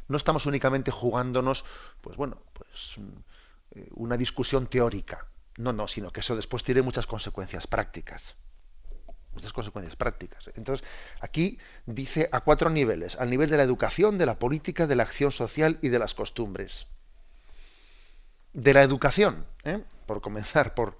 no 0.09 0.16
estamos 0.16 0.47
únicamente 0.47 0.90
jugándonos, 0.90 1.64
pues 2.01 2.16
bueno, 2.16 2.42
pues 2.53 2.97
eh, 3.73 3.88
una 3.92 4.16
discusión 4.16 4.66
teórica. 4.66 5.27
No, 5.57 5.73
no, 5.73 5.87
sino 5.87 6.11
que 6.11 6.20
eso 6.20 6.37
después 6.37 6.64
tiene 6.64 6.83
muchas 6.83 7.07
consecuencias 7.07 7.66
prácticas. 7.66 8.37
Muchas 9.33 9.53
consecuencias 9.53 9.97
prácticas. 9.97 10.51
Entonces, 10.55 10.87
aquí 11.20 11.59
dice 11.87 12.29
a 12.33 12.40
cuatro 12.40 12.70
niveles, 12.70 13.16
al 13.16 13.31
nivel 13.31 13.51
de 13.51 13.57
la 13.57 13.62
educación, 13.62 14.18
de 14.18 14.27
la 14.27 14.38
política, 14.38 14.87
de 14.87 14.97
la 14.97 15.05
acción 15.05 15.33
social 15.33 15.79
y 15.83 15.88
de 15.88 15.99
las 15.99 16.14
costumbres. 16.14 16.87
De 18.53 18.75
la 18.75 18.83
educación, 18.83 19.47
¿eh? 19.64 19.83
por 20.07 20.20
comenzar 20.20 20.75
por, 20.75 20.97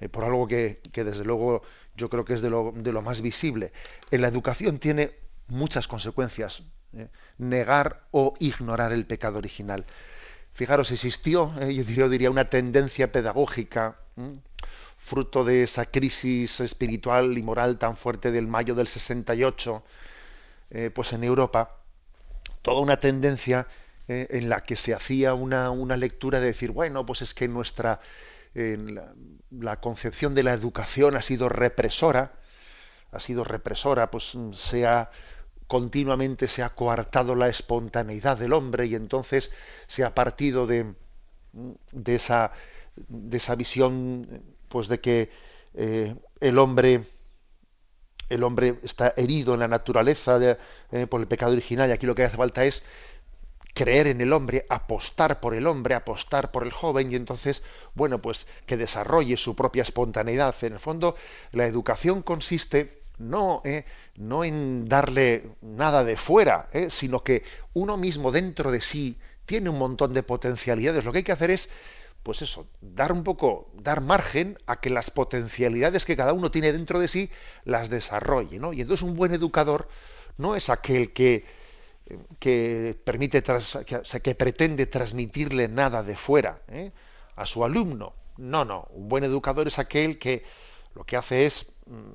eh, 0.00 0.08
por 0.08 0.24
algo 0.24 0.48
que, 0.48 0.80
desde 0.92 1.24
luego 1.24 1.62
yo 1.94 2.08
creo 2.08 2.24
que 2.24 2.32
es 2.34 2.40
de 2.40 2.50
lo, 2.50 2.72
de 2.74 2.92
lo, 2.92 3.02
más 3.02 3.20
visible. 3.20 3.72
En 4.10 4.22
la 4.22 4.28
educación 4.28 4.78
tiene 4.78 5.12
muchas 5.48 5.86
consecuencias 5.86 6.62
¿eh? 6.94 7.08
negar 7.38 8.02
o 8.10 8.34
ignorar 8.38 8.92
el 8.92 9.06
pecado 9.06 9.38
original. 9.38 9.84
Fijaros, 10.52 10.90
existió, 10.90 11.52
¿eh? 11.60 11.74
yo, 11.74 12.08
diría, 12.08 12.30
una 12.30 12.48
tendencia 12.48 13.12
pedagógica, 13.12 13.96
fruto 14.96 15.44
de 15.44 15.62
esa 15.62 15.86
crisis 15.86 16.60
espiritual 16.60 17.36
y 17.38 17.42
moral 17.42 17.78
tan 17.78 17.96
fuerte 17.96 18.30
del 18.30 18.46
mayo 18.46 18.74
del 18.74 18.86
68, 18.86 19.82
pues 20.94 21.12
en 21.14 21.24
Europa, 21.24 21.78
toda 22.60 22.80
una 22.80 23.00
tendencia 23.00 23.66
en 24.08 24.50
la 24.50 24.62
que 24.62 24.76
se 24.76 24.92
hacía 24.92 25.32
una, 25.32 25.70
una 25.70 25.96
lectura 25.96 26.38
de 26.38 26.46
decir, 26.48 26.70
bueno, 26.70 27.06
pues 27.06 27.22
es 27.22 27.32
que 27.32 27.48
nuestra 27.48 28.00
la, 28.54 29.80
concepción 29.80 30.34
de 30.34 30.42
la 30.42 30.52
educación 30.52 31.16
ha 31.16 31.22
sido 31.22 31.48
represora, 31.48 32.32
ha 33.12 33.20
sido 33.20 33.44
represora, 33.44 34.10
pues 34.10 34.36
se 34.54 34.86
ha 34.86 35.10
continuamente 35.66 36.48
se 36.48 36.64
ha 36.64 36.70
coartado 36.70 37.36
la 37.36 37.48
espontaneidad 37.48 38.36
del 38.36 38.54
hombre 38.54 38.86
y 38.86 38.96
entonces 38.96 39.52
se 39.86 40.02
ha 40.02 40.16
partido 40.16 40.66
de, 40.66 40.94
de 41.92 42.14
esa 42.16 42.50
de 42.96 43.36
esa 43.36 43.54
visión 43.54 44.42
pues 44.68 44.88
de 44.88 45.00
que 45.00 45.30
eh, 45.74 46.16
el 46.40 46.58
hombre 46.58 47.02
el 48.30 48.42
hombre 48.42 48.80
está 48.82 49.14
herido 49.16 49.54
en 49.54 49.60
la 49.60 49.68
naturaleza 49.68 50.38
eh, 50.90 51.06
por 51.06 51.20
el 51.20 51.28
pecado 51.28 51.52
original 51.52 51.88
y 51.88 51.92
aquí 51.92 52.06
lo 52.06 52.14
que 52.16 52.24
hace 52.24 52.36
falta 52.36 52.64
es 52.64 52.82
creer 53.74 54.06
en 54.06 54.20
el 54.20 54.32
hombre, 54.32 54.66
apostar 54.68 55.40
por 55.40 55.54
el 55.54 55.66
hombre, 55.66 55.94
apostar 55.94 56.50
por 56.50 56.64
el 56.64 56.72
joven 56.72 57.12
y 57.12 57.16
entonces, 57.16 57.62
bueno, 57.94 58.20
pues 58.20 58.46
que 58.66 58.76
desarrolle 58.76 59.36
su 59.36 59.54
propia 59.54 59.82
espontaneidad. 59.82 60.54
En 60.62 60.74
el 60.74 60.80
fondo, 60.80 61.16
la 61.52 61.66
educación 61.66 62.22
consiste 62.22 63.00
no, 63.18 63.60
eh, 63.64 63.84
no 64.16 64.44
en 64.44 64.88
darle 64.88 65.50
nada 65.60 66.04
de 66.04 66.16
fuera, 66.16 66.68
eh, 66.72 66.90
sino 66.90 67.22
que 67.22 67.44
uno 67.74 67.96
mismo 67.96 68.32
dentro 68.32 68.70
de 68.70 68.80
sí 68.80 69.18
tiene 69.46 69.68
un 69.68 69.78
montón 69.78 70.14
de 70.14 70.22
potencialidades. 70.22 71.04
Lo 71.04 71.12
que 71.12 71.18
hay 71.18 71.24
que 71.24 71.32
hacer 71.32 71.50
es, 71.50 71.68
pues 72.22 72.42
eso, 72.42 72.66
dar 72.80 73.12
un 73.12 73.22
poco, 73.22 73.70
dar 73.74 74.00
margen 74.00 74.58
a 74.66 74.80
que 74.80 74.90
las 74.90 75.10
potencialidades 75.10 76.04
que 76.04 76.16
cada 76.16 76.32
uno 76.32 76.50
tiene 76.50 76.72
dentro 76.72 76.98
de 76.98 77.08
sí 77.08 77.30
las 77.64 77.90
desarrolle, 77.90 78.58
¿no? 78.58 78.72
Y 78.72 78.80
entonces 78.80 79.02
un 79.02 79.16
buen 79.16 79.32
educador 79.32 79.88
no 80.38 80.56
es 80.56 80.70
aquel 80.70 81.12
que 81.12 81.44
que 82.38 82.98
permite 83.04 83.42
que, 83.42 84.34
pretende 84.34 84.86
transmitirle 84.86 85.68
nada 85.68 86.02
de 86.02 86.16
fuera 86.16 86.60
¿eh? 86.68 86.92
a 87.36 87.46
su 87.46 87.64
alumno. 87.64 88.14
No, 88.36 88.64
no. 88.64 88.88
Un 88.90 89.08
buen 89.08 89.24
educador 89.24 89.68
es 89.68 89.78
aquel 89.78 90.18
que 90.18 90.44
lo 90.94 91.04
que 91.04 91.16
hace 91.16 91.46
es 91.46 91.66
mm, 91.86 92.10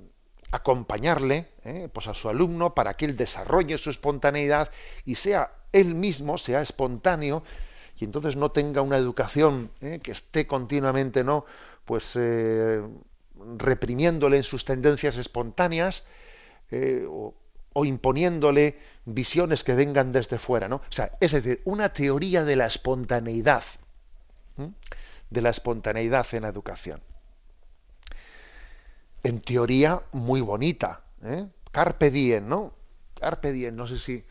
acompañarle 0.52 1.48
¿eh? 1.64 1.90
pues 1.92 2.08
a 2.08 2.14
su 2.14 2.30
alumno 2.30 2.74
para 2.74 2.96
que 2.96 3.06
él 3.06 3.16
desarrolle 3.18 3.78
su 3.78 3.90
espontaneidad 3.90 4.72
y 5.06 5.16
sea 5.16 5.52
él 5.72 5.96
mismo, 5.96 6.38
sea 6.38 6.62
espontáneo, 6.62 7.44
y 7.98 8.06
entonces 8.06 8.36
no 8.36 8.52
tenga 8.52 8.82
una 8.82 8.98
educación 8.98 9.72
¿eh? 9.82 10.00
que 10.02 10.12
esté 10.12 10.48
continuamente 10.48 11.24
no 11.24 11.46
pues 11.86 12.18
reprimiéndole 13.58 14.38
en 14.38 14.44
sus 14.44 14.66
tendencias 14.66 15.18
espontáneas 15.18 16.04
o, 17.08 17.36
o 17.78 17.84
imponiéndole 17.84 18.80
visiones 19.04 19.66
que 19.66 19.76
vengan 19.76 20.14
desde 20.14 20.40
fuera, 20.40 20.70
¿no? 20.70 20.78
O 20.78 20.92
sea, 20.92 21.12
es 21.20 21.34
decir, 21.34 21.62
una 21.66 21.90
teoría 21.90 22.46
de 22.46 22.56
la 22.56 22.68
espontaneidad, 22.68 23.64
de 25.30 25.42
la 25.42 25.50
espontaneidad 25.50 26.26
en 26.32 26.44
la 26.44 26.48
educación. 26.48 27.02
En 29.24 29.42
teoría 29.42 30.04
muy 30.14 30.40
bonita, 30.40 31.02
¿eh? 31.22 31.48
Carpe 31.72 32.12
diem, 32.12 32.48
¿no? 32.48 32.74
Carpe 33.20 33.52
diem, 33.52 33.76
no 33.76 33.88
sé 33.88 34.00
si 34.00 34.24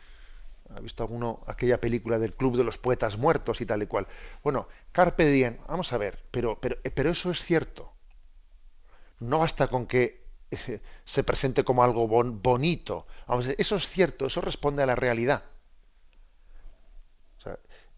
ha 0.75 0.79
visto 0.79 1.03
alguno 1.03 1.43
aquella 1.45 1.79
película 1.79 2.17
del 2.17 2.33
Club 2.33 2.57
de 2.57 2.63
los 2.63 2.79
Poetas 2.79 3.19
Muertos 3.19 3.61
y 3.61 3.67
tal 3.67 3.83
y 3.83 3.85
cual. 3.85 4.07
Bueno, 4.43 4.67
Carpe 4.91 5.27
diem, 5.27 5.57
vamos 5.67 5.93
a 5.93 5.99
ver, 5.99 6.23
pero, 6.31 6.59
pero, 6.59 6.77
pero 6.95 7.11
eso 7.11 7.29
es 7.29 7.43
cierto. 7.43 7.93
No 9.19 9.37
basta 9.37 9.67
con 9.67 9.85
que 9.85 10.24
se 11.05 11.23
presente 11.23 11.63
como 11.63 11.83
algo 11.83 12.07
bonito. 12.07 13.05
eso 13.57 13.75
es 13.75 13.87
cierto, 13.87 14.27
eso 14.27 14.41
responde 14.41 14.83
a 14.83 14.85
la 14.85 14.95
realidad. 14.95 15.43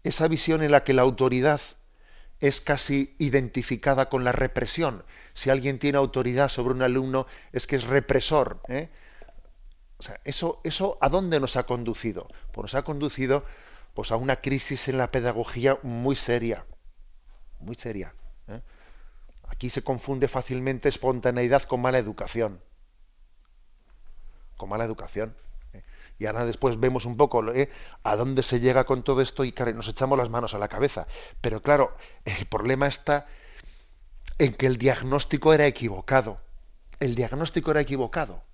esa 0.04 0.28
visión 0.28 0.62
en 0.62 0.70
la 0.70 0.84
que 0.84 0.94
la 0.94 1.02
autoridad 1.02 1.60
es 2.40 2.60
casi 2.60 3.14
identificada 3.18 4.08
con 4.08 4.24
la 4.24 4.32
represión. 4.32 5.04
Si 5.34 5.50
alguien 5.50 5.78
tiene 5.78 5.98
autoridad 5.98 6.48
sobre 6.48 6.74
un 6.74 6.82
alumno, 6.82 7.26
es 7.52 7.66
que 7.66 7.76
es 7.76 7.84
represor. 7.84 8.60
¿eh? 8.68 8.88
eso, 10.24 10.60
eso 10.64 10.98
¿a 11.00 11.08
dónde 11.08 11.40
nos 11.40 11.56
ha 11.56 11.64
conducido? 11.64 12.28
Pues 12.52 12.64
nos 12.64 12.74
ha 12.74 12.82
conducido 12.82 13.44
pues, 13.94 14.12
a 14.12 14.16
una 14.16 14.36
crisis 14.36 14.88
en 14.88 14.98
la 14.98 15.10
pedagogía 15.10 15.78
muy 15.82 16.16
seria. 16.16 16.64
Muy 17.60 17.74
seria. 17.74 18.14
¿eh? 18.46 18.60
Aquí 19.58 19.70
se 19.70 19.82
confunde 19.82 20.28
fácilmente 20.28 20.88
espontaneidad 20.88 21.64
con 21.64 21.80
mala 21.80 21.98
educación. 21.98 22.62
Con 24.56 24.68
mala 24.68 24.84
educación. 24.84 25.34
¿eh? 25.72 25.82
Y 26.16 26.26
ahora 26.26 26.44
después 26.44 26.78
vemos 26.78 27.06
un 27.06 27.16
poco 27.16 27.44
¿eh? 27.52 27.68
a 28.04 28.14
dónde 28.14 28.44
se 28.44 28.60
llega 28.60 28.84
con 28.84 29.02
todo 29.02 29.20
esto 29.20 29.42
y 29.42 29.52
nos 29.74 29.88
echamos 29.88 30.16
las 30.16 30.30
manos 30.30 30.54
a 30.54 30.58
la 30.58 30.68
cabeza. 30.68 31.08
Pero 31.40 31.60
claro, 31.60 31.96
el 32.24 32.46
problema 32.46 32.86
está 32.86 33.26
en 34.38 34.54
que 34.54 34.66
el 34.66 34.78
diagnóstico 34.78 35.52
era 35.52 35.66
equivocado. 35.66 36.40
El 37.00 37.16
diagnóstico 37.16 37.72
era 37.72 37.80
equivocado. 37.80 38.44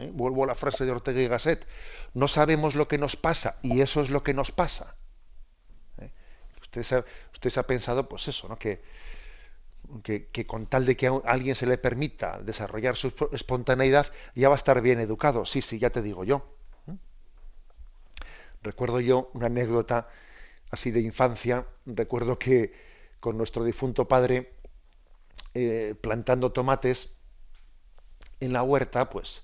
¿eh? 0.00 0.10
Vuelvo 0.12 0.42
a 0.42 0.48
la 0.48 0.56
frase 0.56 0.84
de 0.84 0.90
Ortega 0.90 1.20
y 1.20 1.28
Gasset. 1.28 1.68
No 2.14 2.26
sabemos 2.26 2.74
lo 2.74 2.88
que 2.88 2.98
nos 2.98 3.14
pasa 3.14 3.60
y 3.62 3.80
eso 3.80 4.00
es 4.00 4.10
lo 4.10 4.24
que 4.24 4.34
nos 4.34 4.50
pasa. 4.50 4.96
Usted, 6.60 6.82
se, 6.82 7.04
usted 7.32 7.50
se 7.50 7.60
ha 7.60 7.66
pensado, 7.66 8.08
pues 8.08 8.26
eso, 8.26 8.48
¿no? 8.48 8.58
Que, 10.02 10.46
con 10.46 10.66
tal 10.66 10.84
de 10.84 10.96
que 10.96 11.06
a 11.06 11.20
alguien 11.24 11.54
se 11.54 11.66
le 11.66 11.78
permita 11.78 12.40
desarrollar 12.40 12.96
su 12.96 13.12
espontaneidad, 13.32 14.06
ya 14.34 14.48
va 14.48 14.54
a 14.54 14.62
estar 14.62 14.82
bien 14.82 15.00
educado. 15.00 15.44
Sí, 15.46 15.62
sí, 15.62 15.78
ya 15.78 15.90
te 15.90 16.02
digo 16.02 16.24
yo. 16.24 16.46
¿Mm? 16.86 16.94
Recuerdo 18.62 19.00
yo 19.00 19.30
una 19.34 19.46
anécdota 19.46 20.08
así 20.70 20.90
de 20.90 21.00
infancia. 21.00 21.66
Recuerdo 21.86 22.38
que 22.38 22.72
con 23.20 23.36
nuestro 23.38 23.64
difunto 23.64 24.06
padre, 24.08 24.52
eh, 25.54 25.94
plantando 26.00 26.52
tomates 26.52 27.10
en 28.40 28.52
la 28.52 28.62
huerta, 28.62 29.10
pues, 29.10 29.42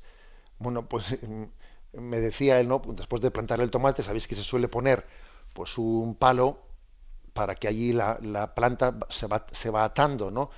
bueno, 0.58 0.88
pues 0.88 1.18
me 1.92 2.20
decía 2.20 2.60
él, 2.60 2.68
¿no? 2.68 2.82
Después 2.88 3.22
de 3.22 3.30
plantar 3.30 3.60
el 3.60 3.70
tomate, 3.70 4.02
sabéis 4.02 4.28
que 4.28 4.34
se 4.34 4.42
suele 4.42 4.68
poner 4.68 5.06
pues 5.52 5.78
un 5.78 6.16
palo 6.16 6.60
para 7.34 7.54
que 7.56 7.68
allí 7.68 7.92
la, 7.92 8.54
planta 8.54 8.96
se 9.10 9.26
va, 9.26 9.46
se 9.52 9.68
va 9.68 9.84
atando, 9.84 10.30
¿no? 10.30 10.50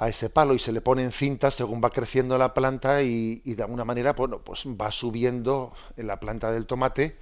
a 0.00 0.08
ese 0.08 0.30
palo 0.30 0.54
y 0.54 0.58
se 0.58 0.72
le 0.72 0.80
ponen 0.80 1.12
cintas 1.12 1.54
según 1.54 1.82
va 1.84 1.90
creciendo 1.90 2.38
la 2.38 2.54
planta 2.54 3.02
y, 3.02 3.36
de 3.44 3.62
alguna 3.62 3.84
manera 3.84 4.14
bueno, 4.14 4.38
pues 4.38 4.64
va 4.66 4.90
subiendo 4.90 5.74
en 5.98 6.06
la 6.06 6.18
planta 6.18 6.50
del 6.50 6.66
tomate 6.66 7.18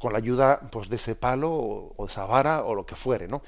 con 0.00 0.12
la 0.12 0.18
ayuda 0.18 0.60
pues, 0.72 0.88
de 0.88 0.96
ese 0.96 1.14
palo 1.14 1.52
o, 1.52 2.06
esa 2.06 2.26
vara 2.26 2.64
o 2.64 2.74
lo 2.74 2.84
que 2.84 2.96
fuere, 2.96 3.28
¿no? 3.28 3.42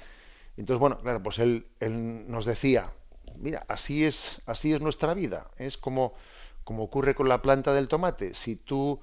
Entonces, 0.56 0.78
bueno, 0.78 0.98
claro, 0.98 1.20
pues 1.22 1.40
él, 1.40 1.66
él, 1.80 2.30
nos 2.30 2.44
decía, 2.44 2.92
mira, 3.36 3.64
así 3.68 4.04
es, 4.04 4.40
así 4.46 4.72
es 4.72 4.80
nuestra 4.80 5.12
vida, 5.12 5.50
es 5.56 5.76
como, 5.76 6.14
como 6.62 6.84
ocurre 6.84 7.16
con 7.16 7.28
la 7.28 7.42
planta 7.42 7.74
del 7.74 7.88
tomate. 7.88 8.34
Si 8.34 8.54
tú, 8.54 9.00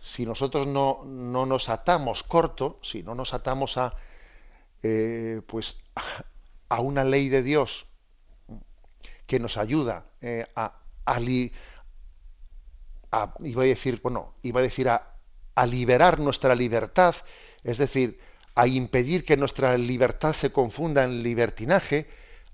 si 0.00 0.24
nosotros 0.24 0.66
no, 0.66 1.02
no 1.04 1.44
nos 1.44 1.68
atamos 1.68 2.22
corto, 2.22 2.78
si 2.82 3.02
no 3.02 3.14
nos 3.14 3.34
atamos 3.34 3.76
a, 3.76 3.94
eh, 4.82 5.40
pues, 5.46 5.76
a 6.68 6.80
una 6.80 7.04
ley 7.04 7.28
de 7.28 7.42
Dios 7.42 7.86
que 9.26 9.38
nos 9.38 9.56
ayuda 9.56 10.06
eh, 10.20 10.46
a, 10.56 10.80
iba 13.40 13.62
a 13.62 13.66
decir, 13.66 14.00
bueno, 14.02 14.34
a 14.42 14.60
decir 14.60 14.88
a, 14.88 15.14
a 15.54 15.66
liberar 15.66 16.18
nuestra 16.20 16.54
libertad, 16.54 17.14
es 17.62 17.78
decir, 17.78 18.18
a 18.54 18.66
impedir 18.66 19.24
que 19.24 19.36
nuestra 19.36 19.76
libertad 19.76 20.32
se 20.32 20.50
confunda 20.50 21.04
en 21.04 21.22
libertinaje, 21.22 22.08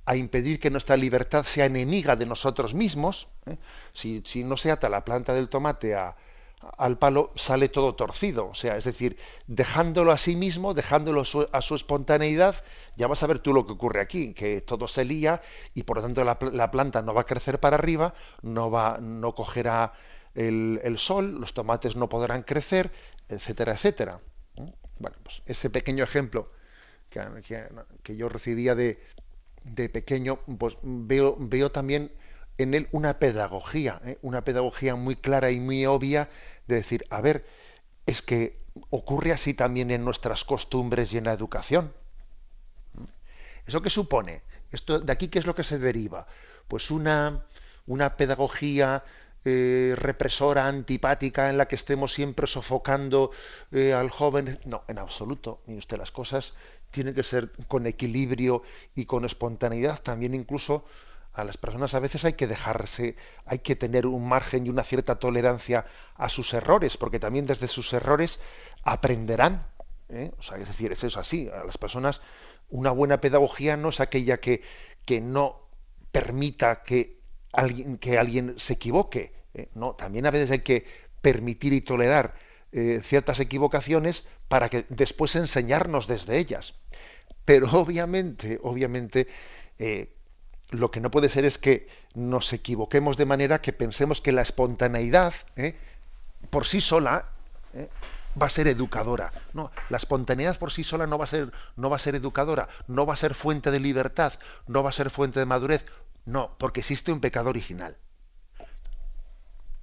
a 0.05 0.17
impedir 0.17 0.59
que 0.59 0.71
nuestra 0.71 0.97
libertad 0.97 1.45
sea 1.45 1.67
enemiga 1.67 2.17
de 2.17 2.27
nosotros 2.27 2.75
mismos. 2.75 3.29
¿eh? 3.47 3.57
Si, 3.93 4.23
si, 4.25 4.45
no 4.45 4.57
se 4.57 4.71
ata 4.71 4.88
la 4.88 5.05
planta 5.05 5.35
del 5.35 5.49
tomate 5.49 5.95
a, 5.95 6.17
al 6.77 6.99
palo 6.99 7.33
sale 7.35 7.68
todo 7.68 7.94
torcido. 7.94 8.49
O 8.49 8.55
sea, 8.55 8.77
es 8.77 8.85
decir, 8.85 9.16
dejándolo 9.47 10.12
a 10.12 10.18
sí 10.18 10.37
mismo, 10.37 10.75
dejándolo 10.75 11.23
a 11.53 11.62
su 11.62 11.75
espontaneidad, 11.75 12.62
ya 12.97 13.07
vas 13.07 13.23
a 13.23 13.27
ver 13.27 13.38
tú 13.38 13.53
lo 13.53 13.66
que 13.66 13.73
ocurre 13.73 14.01
aquí, 14.01 14.35
que 14.35 14.61
todo 14.61 14.88
se 14.88 15.05
lía 15.05 15.40
y 15.75 15.85
por 15.85 15.99
lo 15.99 16.03
tanto 16.03 16.25
la, 16.25 16.71
planta 16.71 17.03
no 17.03 17.14
va 17.14 17.23
a 17.23 17.27
crecer 17.27 17.61
para 17.61 17.77
arriba, 17.77 18.14
no, 18.42 18.71
va, 18.71 18.99
no 19.01 19.35
cogerá 19.35 19.92
el, 20.35 20.99
sol, 20.99 21.40
los 21.40 21.55
tomates 21.55 21.97
no 21.97 22.09
podrán 22.09 22.42
crecer, 22.42 22.90
etcétera, 23.29 23.73
etcétera. 23.73 24.21
¿Mm? 24.57 24.68
Bueno, 24.99 25.16
pues 25.23 25.42
ese 25.47 25.71
pequeño 25.71 26.05
ejemplo 26.05 26.51
que, 27.11 28.16
yo 28.16 28.29
recibía 28.29 28.75
de, 28.75 29.01
de 29.64 29.88
pequeño, 29.88 30.40
pues 30.59 30.77
veo, 30.83 31.37
veo 31.38 31.71
también 31.71 32.12
en 32.59 32.75
él 32.75 32.88
una 32.92 33.18
pedagogía, 33.18 34.01
¿eh? 34.05 34.18
una 34.23 34.44
pedagogía 34.44 34.97
muy 34.97 35.16
clara 35.16 35.51
y 35.51 35.61
muy 35.61 35.87
obvia 35.87 36.29
de 36.66 36.77
decir, 36.77 37.05
a 37.09 37.21
ver, 37.21 37.47
es 38.07 38.21
que 38.21 38.59
ocurre 38.90 39.33
así 39.33 39.55
también 39.55 39.90
en 39.90 40.05
nuestras 40.05 40.44
costumbres 40.44 41.12
y 41.12 41.18
en 41.18 41.25
la 41.25 41.33
educación. 41.33 41.92
¿Eso 43.66 43.83
qué 43.83 43.90
supone? 43.90 44.42
Esto, 44.73 45.01
¿De 45.01 45.12
aquí 45.12 45.29
qué 45.29 45.38
es 45.38 45.47
lo 45.47 45.55
que 45.55 45.62
se 45.62 45.79
deriva? 45.79 46.27
Pues 46.68 46.90
una, 46.90 47.47
una 47.87 48.16
pedagogía 48.16 49.05
eh, 49.44 49.94
represora, 49.97 50.66
antipática, 50.66 51.49
en 51.49 51.59
la 51.59 51.68
que 51.68 51.77
estemos 51.77 52.12
siempre 52.12 52.47
sofocando 52.47 53.31
eh, 53.71 53.92
al 53.92 54.11
joven. 54.11 54.59
No, 54.64 54.85
en 54.88 54.99
absoluto. 54.99 55.62
Mire 55.66 55.79
usted, 55.79 55.97
las 55.97 56.11
cosas 56.11 56.55
tienen 56.90 57.14
que 57.14 57.23
ser 57.23 57.53
con 57.68 57.87
equilibrio 57.87 58.62
y 58.94 59.05
con 59.05 59.25
espontaneidad, 59.25 60.03
también 60.03 60.35
incluso 60.35 60.85
a 61.38 61.44
las 61.44 61.57
personas 61.57 61.94
a 61.94 62.01
veces 62.01 62.24
hay 62.24 62.33
que 62.33 62.48
dejarse, 62.48 63.14
hay 63.46 63.61
que 63.61 63.77
tener 63.77 64.07
un 64.07 64.29
margen 64.29 64.66
y 64.66 64.70
una 64.70 64.83
cierta 64.83 65.20
tolerancia 65.20 65.87
a 66.16 66.29
sus 66.29 66.53
errores, 66.53 66.96
porque 66.96 67.20
también 67.20 67.46
desde 67.46 67.68
sus 67.68 67.92
errores 67.92 68.40
aprenderán. 68.83 69.68
¿eh? 70.09 70.33
O 70.37 70.42
sea, 70.42 70.59
es 70.59 70.66
decir, 70.66 70.90
es 70.90 71.05
eso 71.05 71.20
así. 71.20 71.48
A 71.48 71.64
las 71.64 71.79
personas 71.79 72.20
una 72.70 72.90
buena 72.90 73.20
pedagogía 73.20 73.77
no 73.77 73.90
es 73.90 74.01
aquella 74.01 74.40
que, 74.40 74.62
que 75.05 75.20
no 75.20 75.68
permita 76.11 76.83
que 76.83 77.20
alguien, 77.53 77.98
que 77.98 78.18
alguien 78.18 78.55
se 78.59 78.72
equivoque. 78.72 79.33
¿eh? 79.55 79.68
No, 79.74 79.94
también 79.94 80.27
a 80.27 80.33
veces 80.33 80.51
hay 80.51 80.62
que 80.62 80.87
permitir 81.22 81.72
y 81.72 81.83
tolerar 81.83 82.35
eh, 82.72 83.01
ciertas 83.05 83.38
equivocaciones 83.38 84.27
para 84.48 84.68
que 84.68 84.87
después 84.88 85.37
enseñarnos 85.37 86.09
desde 86.09 86.37
ellas. 86.37 86.74
Pero 87.44 87.68
obviamente, 87.70 88.59
obviamente, 88.61 89.29
lo 90.70 90.90
que 90.90 91.00
no 91.00 91.11
puede 91.11 91.28
ser 91.28 91.44
es 91.44 91.59
que 91.59 91.88
nos 92.14 92.52
equivoquemos 92.52 93.16
de 93.16 93.26
manera 93.26 93.61
que 93.61 93.72
pensemos 93.72 94.20
que 94.20 94.33
la 94.33 94.42
espontaneidad 94.42 95.35
¿eh? 95.57 95.76
por 96.50 96.66
sí 96.66 96.81
sola 96.81 97.31
¿eh? 97.74 97.88
va 98.40 98.46
a 98.46 98.50
ser 98.50 98.68
educadora. 98.68 99.33
No, 99.54 99.70
la 99.88 99.96
espontaneidad 99.96 100.59
por 100.59 100.70
sí 100.70 100.85
sola 100.85 101.07
no 101.07 101.18
va 101.18 101.24
a 101.24 101.28
ser, 101.28 101.52
no 101.76 101.88
va 101.88 101.96
a 101.96 102.00
ser 102.00 102.14
educadora, 102.14 102.68
no 102.87 103.07
va 103.07 103.14
a 103.14 103.16
ser 103.16 103.35
fuente 103.35 103.70
de 103.70 103.81
libertad, 103.81 104.35
no 104.66 104.83
va 104.83 104.90
a 104.90 104.92
ser 104.92 105.11
fuente 105.11 105.40
de 105.40 105.46
madurez. 105.46 105.87
No, 106.26 106.54
porque 106.59 106.81
existe 106.81 107.11
un 107.11 107.20
pecado 107.20 107.48
original. 107.48 107.96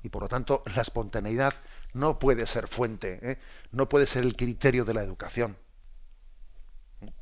Y 0.03 0.09
por 0.09 0.21
lo 0.21 0.29
tanto, 0.29 0.61
la 0.75 0.83
espontaneidad 0.83 1.55
no 1.93 2.19
puede 2.19 2.45
ser 2.45 2.67
fuente, 2.67 3.19
¿eh? 3.23 3.39
no 3.71 3.89
puede 3.89 4.05
ser 4.05 4.23
el 4.23 4.35
criterio 4.35 4.85
de 4.85 4.93
la 4.93 5.01
educación. 5.01 5.57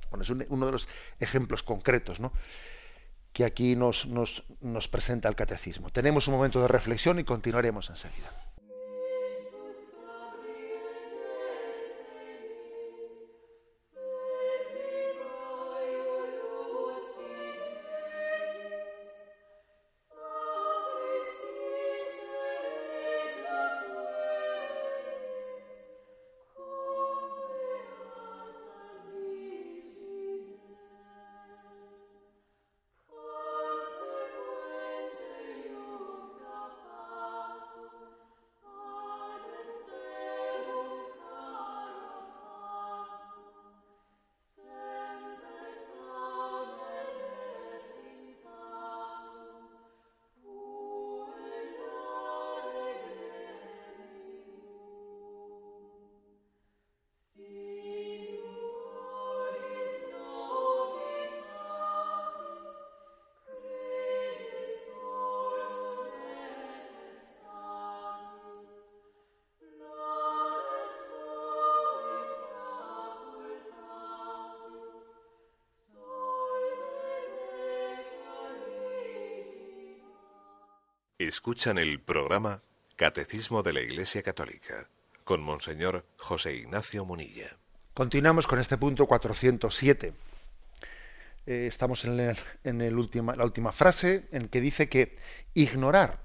Bueno, 0.10 0.24
es 0.24 0.30
uno 0.30 0.66
de 0.66 0.72
los 0.72 0.90
ejemplos 1.20 1.64
concretos, 1.64 2.20
¿no? 2.20 2.34
Que 3.34 3.44
aquí 3.44 3.76
nos, 3.76 4.06
nos, 4.06 4.44
nos 4.62 4.88
presenta 4.88 5.28
el 5.28 5.36
catecismo. 5.36 5.90
Tenemos 5.90 6.28
un 6.28 6.36
momento 6.36 6.62
de 6.62 6.68
reflexión 6.68 7.20
y 7.20 7.24
continuaremos 7.24 7.90
enseguida. 7.90 8.32
Escuchan 81.34 81.80
el 81.80 82.00
programa 82.00 82.62
Catecismo 82.96 83.64
de 83.64 83.74
la 83.74 83.82
Iglesia 83.82 84.22
Católica 84.22 84.88
con 85.24 85.42
Monseñor 85.42 86.06
José 86.16 86.54
Ignacio 86.54 87.06
Munilla. 87.06 87.58
Continuamos 87.96 88.46
con 88.46 88.60
este 88.60 88.78
punto 88.78 89.08
407. 89.08 90.14
Eh, 91.48 91.66
estamos 91.68 92.06
en, 92.06 92.18
la 92.18 93.44
última 93.44 93.72
frase 93.72 94.28
en 94.32 94.48
que 94.48 94.62
dice 94.62 94.90
que 94.90 95.18
ignorar 95.56 96.20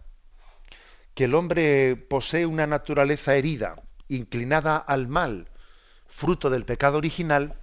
que 1.14 1.24
el 1.24 1.34
hombre 1.34 1.96
posee 1.96 2.44
una 2.44 2.66
naturaleza 2.66 3.34
herida, 3.34 3.82
inclinada 4.08 4.76
al 4.76 5.08
mal, 5.08 5.48
fruto 6.06 6.50
del 6.50 6.66
pecado 6.66 6.98
original, 6.98 7.58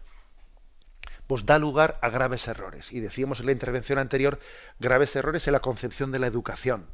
pues 1.27 1.45
da 1.45 1.59
lugar 1.59 1.99
a 2.01 2.09
graves 2.09 2.47
errores. 2.47 2.91
Y 2.91 3.01
decíamos 3.01 3.39
en 3.39 3.45
la 3.45 3.51
intervención 3.51 3.99
anterior, 3.99 4.39
graves 4.79 5.15
errores 5.15 5.45
en 5.45 5.53
la 5.53 5.59
concepción 5.59 6.11
de 6.11 6.17
la 6.17 6.25
educación 6.25 6.87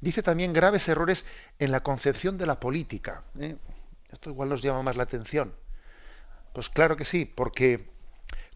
Dice 0.00 0.22
también 0.22 0.52
graves 0.52 0.88
errores 0.88 1.24
en 1.58 1.70
la 1.70 1.82
concepción 1.82 2.38
de 2.38 2.46
la 2.46 2.60
política. 2.60 3.24
¿eh? 3.38 3.56
Esto 4.10 4.30
igual 4.30 4.48
nos 4.48 4.62
llama 4.62 4.82
más 4.82 4.96
la 4.96 5.02
atención. 5.02 5.54
Pues 6.52 6.68
claro 6.68 6.96
que 6.96 7.04
sí, 7.04 7.24
porque 7.24 7.90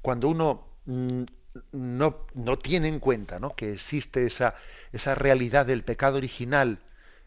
cuando 0.03 0.29
uno 0.29 0.67
mm, 0.87 1.25
no, 1.73 2.27
no, 2.35 2.59
tiene 2.59 2.89
en 2.89 3.01
cuenta 3.01 3.41
que 3.57 3.73
existe 3.73 4.25
esa, 4.25 4.55
esa, 4.93 5.15
realidad 5.15 5.67
del 5.67 5.83
pecado 5.83 6.17
original 6.17 6.79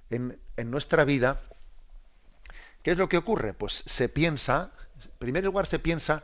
en, 0.10 0.40
en, 0.56 0.72
nuestra 0.72 1.04
vida, 1.04 1.42
¿qué 2.84 2.92
es 2.92 2.98
lo 2.98 3.10
que 3.10 3.18
ocurre? 3.18 3.54
Pues 3.54 3.84
se 3.86 4.08
piensa, 4.08 4.72
en 5.04 5.12
primer 5.20 5.44
lugar 5.44 5.68
se 5.68 5.80
piensa 5.80 6.24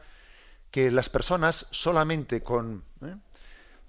que 0.72 0.92
las 0.92 1.10
personas 1.10 1.68
solamente 1.72 2.42
con, 2.42 2.84
¿eh? 3.02 3.16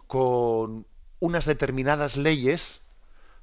con 0.07 0.87
unas 1.21 1.45
determinadas 1.45 2.17
leyes 2.17 2.81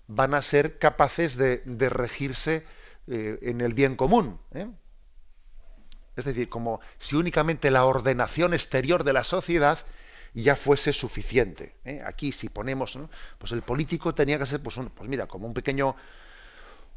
van 0.08 0.34
a 0.34 0.42
ser 0.42 0.78
capaces 0.78 1.38
de, 1.38 1.62
regirse 1.90 2.66
eh, 3.08 3.40
en 3.42 3.62
el 3.62 3.74
bien 3.74 3.96
común. 3.96 4.40
¿eh? 4.54 4.68
Es 6.16 6.26
decir, 6.26 6.50
como 6.50 6.80
si 6.98 7.16
únicamente 7.16 7.72
la 7.72 7.86
ordenación 7.86 8.54
exterior 8.54 9.04
de 9.04 9.14
la 9.14 9.24
sociedad 9.24 9.80
ya 10.34 10.56
fuese 10.56 10.94
suficiente. 10.94 11.76
¿eh? 11.86 12.02
Aquí, 12.06 12.32
si 12.32 12.50
ponemos, 12.50 12.98
pues 13.38 13.52
el 13.52 13.62
político 13.62 14.14
tenía 14.14 14.38
que 14.38 14.46
ser, 14.46 14.62
pues, 14.62 14.80
pues 14.96 15.10
mira, 15.10 15.28
como 15.28 15.48
un 15.48 15.54
pequeño, 15.54 15.96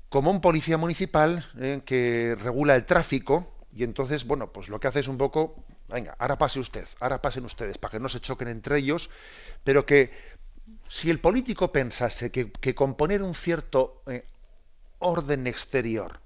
como 0.08 0.30
un 0.30 0.40
policía 0.40 0.76
municipal 0.76 1.44
que 1.84 2.36
regula 2.38 2.74
el 2.74 2.84
tráfico 2.84 3.54
y 3.72 3.84
entonces, 3.84 4.26
bueno, 4.26 4.52
pues 4.52 4.68
lo 4.68 4.80
que 4.80 4.88
hace 4.88 5.00
es 5.00 5.08
un 5.08 5.18
poco, 5.18 5.64
venga, 5.88 6.16
ahora 6.18 6.38
pase 6.38 6.58
usted, 6.58 6.86
ahora 7.00 7.20
pasen 7.20 7.44
ustedes, 7.44 7.78
para 7.78 7.92
que 7.92 8.00
no 8.00 8.08
se 8.08 8.20
choquen 8.20 8.48
entre 8.48 8.78
ellos, 8.78 9.10
pero 9.62 9.84
que 9.84 10.10
si 10.88 11.10
el 11.10 11.20
político 11.20 11.72
pensase 11.72 12.30
que, 12.30 12.50
que 12.50 12.74
con 12.74 12.94
poner 12.96 13.22
un 13.22 13.34
cierto 13.34 14.02
eh, 14.06 14.24
orden 14.98 15.46
exterior 15.46 16.20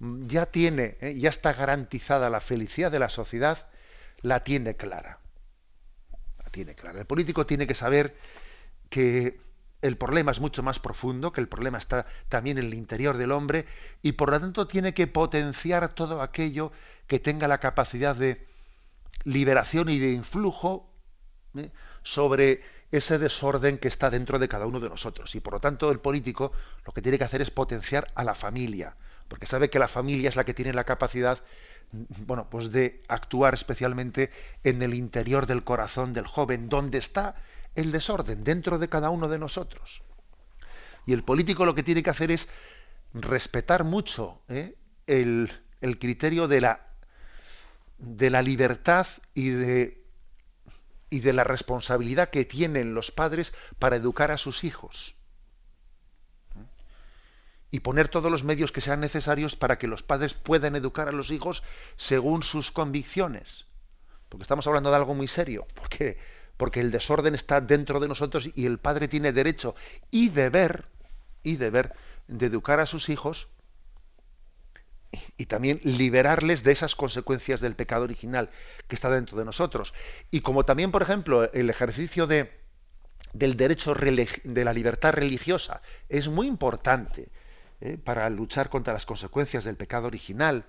ya 0.00 0.46
tiene, 0.46 0.96
eh, 1.00 1.14
ya 1.18 1.28
está 1.28 1.52
garantizada 1.52 2.30
la 2.30 2.40
felicidad 2.40 2.90
de 2.90 2.98
la 2.98 3.08
sociedad, 3.08 3.68
la 4.20 4.44
tiene 4.44 4.76
clara. 4.76 5.18
La 6.44 6.50
tiene 6.50 6.74
clara. 6.74 7.00
El 7.00 7.06
político 7.06 7.46
tiene 7.46 7.66
que 7.66 7.74
saber 7.74 8.16
que 8.90 9.40
el 9.82 9.96
problema 9.96 10.30
es 10.30 10.40
mucho 10.40 10.62
más 10.62 10.78
profundo, 10.78 11.32
que 11.32 11.40
el 11.40 11.48
problema 11.48 11.78
está 11.78 12.06
también 12.28 12.58
en 12.58 12.66
el 12.66 12.74
interior 12.74 13.16
del 13.16 13.32
hombre 13.32 13.66
y 14.02 14.12
por 14.12 14.30
lo 14.30 14.40
tanto 14.40 14.66
tiene 14.66 14.94
que 14.94 15.06
potenciar 15.06 15.94
todo 15.94 16.20
aquello 16.22 16.72
que 17.06 17.18
tenga 17.18 17.48
la 17.48 17.58
capacidad 17.58 18.16
de 18.16 18.46
liberación 19.24 19.88
y 19.88 19.98
de 19.98 20.10
influjo 20.10 20.90
¿eh? 21.56 21.70
Sobre 22.12 22.62
ese 22.90 23.18
desorden 23.18 23.76
que 23.76 23.88
está 23.88 24.08
dentro 24.08 24.38
de 24.38 24.48
cada 24.48 24.66
uno 24.66 24.80
de 24.80 24.88
nosotros. 24.88 25.34
Y 25.34 25.40
por 25.40 25.52
lo 25.54 25.60
tanto 25.60 25.90
el 25.90 26.00
político 26.00 26.52
lo 26.86 26.92
que 26.92 27.02
tiene 27.02 27.18
que 27.18 27.24
hacer 27.24 27.42
es 27.42 27.50
potenciar 27.50 28.10
a 28.14 28.24
la 28.24 28.34
familia, 28.34 28.96
porque 29.28 29.46
sabe 29.46 29.68
que 29.68 29.78
la 29.78 29.88
familia 29.88 30.30
es 30.30 30.36
la 30.36 30.44
que 30.44 30.54
tiene 30.54 30.72
la 30.72 30.84
capacidad 30.84 31.38
bueno, 31.90 32.48
pues 32.50 32.70
de 32.70 33.02
actuar 33.08 33.54
especialmente 33.54 34.30
en 34.62 34.82
el 34.82 34.94
interior 34.94 35.46
del 35.46 35.64
corazón 35.64 36.12
del 36.12 36.26
joven, 36.26 36.68
donde 36.68 36.98
está 36.98 37.34
el 37.74 37.92
desorden 37.92 38.44
dentro 38.44 38.78
de 38.78 38.88
cada 38.88 39.10
uno 39.10 39.28
de 39.28 39.38
nosotros. 39.38 40.02
Y 41.06 41.12
el 41.12 41.24
político 41.24 41.64
lo 41.64 41.74
que 41.74 41.82
tiene 41.82 42.02
que 42.02 42.10
hacer 42.10 42.30
es 42.30 42.48
respetar 43.14 43.84
mucho 43.84 44.42
¿eh? 44.48 44.74
el, 45.06 45.50
el, 45.80 45.98
criterio 45.98 46.46
de 46.46 46.60
la, 46.60 46.86
de 47.98 48.28
la 48.28 48.42
libertad 48.42 49.06
y 49.32 49.48
de 49.48 50.04
y 51.10 51.20
de 51.20 51.32
la 51.32 51.44
responsabilidad 51.44 52.30
que 52.30 52.44
tienen 52.44 52.94
los 52.94 53.10
padres 53.10 53.54
para 53.78 53.96
educar 53.96 54.30
a 54.30 54.38
sus 54.38 54.64
hijos. 54.64 55.14
Y 57.70 57.80
poner 57.80 58.08
todos 58.08 58.30
los 58.30 58.44
medios 58.44 58.72
que 58.72 58.80
sean 58.80 59.00
necesarios 59.00 59.54
para 59.56 59.78
que 59.78 59.88
los 59.88 60.02
padres 60.02 60.34
puedan 60.34 60.76
educar 60.76 61.08
a 61.08 61.12
los 61.12 61.30
hijos 61.30 61.62
según 61.96 62.42
sus 62.42 62.70
convicciones. 62.70 63.66
Porque 64.28 64.42
estamos 64.42 64.66
hablando 64.66 64.90
de 64.90 64.96
algo 64.96 65.14
muy 65.14 65.28
serio, 65.28 65.66
porque, 65.74 66.18
porque 66.56 66.80
el 66.80 66.90
desorden 66.90 67.34
está 67.34 67.60
dentro 67.60 68.00
de 68.00 68.08
nosotros 68.08 68.50
y 68.54 68.66
el 68.66 68.78
padre 68.78 69.08
tiene 69.08 69.32
derecho 69.32 69.74
y 70.10 70.30
deber, 70.30 70.86
y 71.42 71.56
deber 71.56 71.94
de 72.26 72.46
educar 72.46 72.80
a 72.80 72.86
sus 72.86 73.08
hijos 73.08 73.48
y 75.36 75.46
también 75.46 75.80
liberarles 75.84 76.62
de 76.62 76.72
esas 76.72 76.94
consecuencias 76.94 77.60
del 77.60 77.76
pecado 77.76 78.04
original 78.04 78.50
que 78.86 78.94
está 78.94 79.10
dentro 79.10 79.38
de 79.38 79.44
nosotros. 79.44 79.94
Y 80.30 80.40
como 80.40 80.64
también, 80.64 80.90
por 80.90 81.02
ejemplo, 81.02 81.50
el 81.52 81.70
ejercicio 81.70 82.26
de, 82.26 82.50
del 83.32 83.56
derecho 83.56 83.94
de 83.94 84.64
la 84.64 84.72
libertad 84.72 85.12
religiosa 85.12 85.82
es 86.08 86.28
muy 86.28 86.46
importante 86.46 87.28
¿eh? 87.80 87.98
para 88.02 88.28
luchar 88.30 88.68
contra 88.68 88.92
las 88.92 89.06
consecuencias 89.06 89.64
del 89.64 89.76
pecado 89.76 90.06
original 90.06 90.64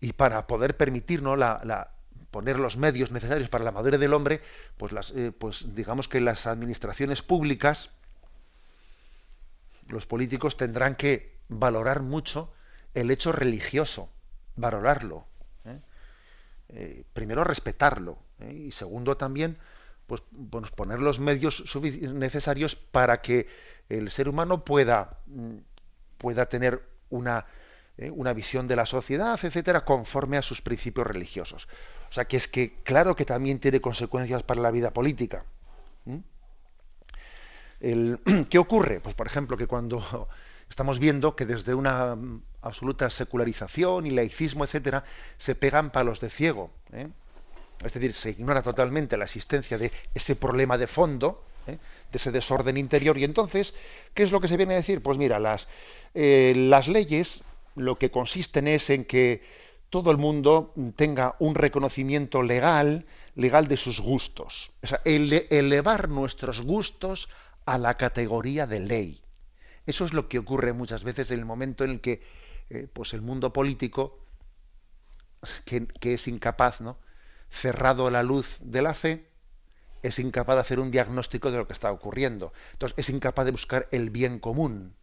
y 0.00 0.12
para 0.12 0.46
poder 0.46 0.76
permitirnos 0.76 1.38
la, 1.38 1.90
poner 2.30 2.58
los 2.58 2.76
medios 2.76 3.12
necesarios 3.12 3.48
para 3.48 3.64
la 3.64 3.72
madurez 3.72 4.00
del 4.00 4.14
hombre, 4.14 4.40
pues, 4.76 4.92
las, 4.92 5.10
eh, 5.12 5.32
pues 5.36 5.74
digamos 5.74 6.08
que 6.08 6.20
las 6.20 6.46
administraciones 6.46 7.22
públicas, 7.22 7.90
los 9.88 10.06
políticos 10.06 10.56
tendrán 10.56 10.96
que 10.96 11.36
valorar 11.48 12.02
mucho 12.02 12.52
el 12.96 13.10
hecho 13.10 13.30
religioso, 13.30 14.08
valorarlo. 14.56 15.26
¿eh? 15.66 15.78
Eh, 16.70 17.04
primero 17.12 17.44
respetarlo 17.44 18.18
¿eh? 18.40 18.52
y 18.52 18.72
segundo 18.72 19.18
también 19.18 19.58
pues, 20.06 20.22
poner 20.74 21.00
los 21.00 21.20
medios 21.20 21.62
necesarios 22.14 22.74
para 22.74 23.20
que 23.20 23.48
el 23.90 24.10
ser 24.10 24.28
humano 24.28 24.64
pueda, 24.64 25.18
mm, 25.26 25.56
pueda 26.16 26.48
tener 26.48 26.82
una, 27.10 27.44
una 28.12 28.32
visión 28.32 28.66
de 28.66 28.76
la 28.76 28.86
sociedad, 28.86 29.38
etcétera, 29.40 29.84
conforme 29.84 30.38
a 30.38 30.42
sus 30.42 30.62
principios 30.62 31.06
religiosos. 31.06 31.68
O 32.08 32.12
sea 32.12 32.24
que 32.24 32.38
es 32.38 32.48
que 32.48 32.82
claro 32.82 33.14
que 33.14 33.26
también 33.26 33.60
tiene 33.60 33.80
consecuencias 33.80 34.42
para 34.42 34.62
la 34.62 34.70
vida 34.70 34.92
política. 34.92 35.44
¿Qué 38.50 38.58
ocurre? 38.58 39.00
Pues 39.00 39.14
por 39.14 39.26
ejemplo 39.26 39.56
que 39.56 39.66
cuando 39.66 40.28
estamos 40.68 40.98
viendo 40.98 41.36
que 41.36 41.46
desde 41.46 41.74
una 41.74 42.16
absoluta 42.62 43.08
secularización 43.10 44.06
y 44.06 44.10
laicismo, 44.10 44.64
etcétera, 44.64 45.04
se 45.38 45.54
pegan 45.54 45.90
palos 45.90 46.20
de 46.20 46.30
ciego. 46.30 46.70
¿eh? 46.92 47.08
Es 47.84 47.92
decir, 47.92 48.12
se 48.12 48.30
ignora 48.30 48.62
totalmente 48.62 49.16
la 49.16 49.24
existencia 49.24 49.78
de 49.78 49.92
ese 50.14 50.36
problema 50.36 50.78
de 50.78 50.86
fondo, 50.86 51.44
¿eh? 51.66 51.78
de 52.10 52.16
ese 52.16 52.32
desorden 52.32 52.76
interior. 52.76 53.16
Y 53.18 53.24
entonces, 53.24 53.74
¿qué 54.14 54.22
es 54.22 54.32
lo 54.32 54.40
que 54.40 54.48
se 54.48 54.56
viene 54.56 54.74
a 54.74 54.78
decir? 54.78 55.02
Pues 55.02 55.18
mira, 55.18 55.38
las, 55.38 55.68
eh, 56.14 56.54
las 56.56 56.88
leyes 56.88 57.42
lo 57.74 57.98
que 57.98 58.10
consisten 58.10 58.68
es 58.68 58.90
en 58.90 59.04
que 59.04 59.42
todo 59.90 60.10
el 60.10 60.16
mundo 60.16 60.72
tenga 60.96 61.36
un 61.38 61.54
reconocimiento 61.54 62.42
legal, 62.42 63.06
legal 63.34 63.68
de 63.68 63.76
sus 63.76 64.00
gustos. 64.00 64.72
O 64.82 64.96
elevar 65.04 66.08
nuestros 66.08 66.60
gustos 66.62 67.28
a 67.66 67.78
la 67.78 67.96
categoría 67.96 68.66
de 68.66 68.80
ley. 68.80 69.20
Eso 69.86 70.04
es 70.04 70.12
lo 70.12 70.28
que 70.28 70.38
ocurre 70.38 70.72
muchas 70.72 71.04
veces 71.04 71.30
en 71.30 71.38
el 71.38 71.44
momento 71.44 71.84
en 71.84 71.90
el 71.90 72.00
que 72.00 72.20
eh, 72.70 72.88
pues 72.92 73.14
el 73.14 73.22
mundo 73.22 73.52
político, 73.52 74.18
que, 75.64 76.14
es 76.14 76.26
incapaz, 76.26 76.80
¿no? 76.80 76.98
cerrado 77.48 78.08
a 78.08 78.10
la 78.10 78.24
luz 78.24 78.58
de 78.60 78.82
la 78.82 78.94
fe, 78.94 79.28
es 80.02 80.18
incapaz 80.18 80.56
de 80.56 80.60
hacer 80.60 80.80
un 80.80 80.90
diagnóstico 80.90 81.50
de 81.50 81.58
lo 81.58 81.66
que 81.66 81.72
está 81.72 81.92
ocurriendo. 81.92 82.52
Entonces, 82.72 82.98
es 82.98 83.10
incapaz 83.10 83.44
de 83.44 83.52
buscar 83.52 83.88
el 83.92 84.10
bien 84.10 84.40
común. 84.40 84.96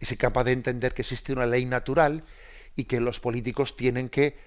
Es 0.00 0.10
incapaz 0.10 0.44
de 0.44 0.52
entender 0.52 0.94
que 0.94 1.02
existe 1.02 1.32
una 1.32 1.46
ley 1.46 1.64
natural 1.64 2.24
y 2.74 2.84
que 2.84 3.00
los 3.00 3.20
políticos 3.20 3.76
tienen 3.76 4.08
que 4.08 4.38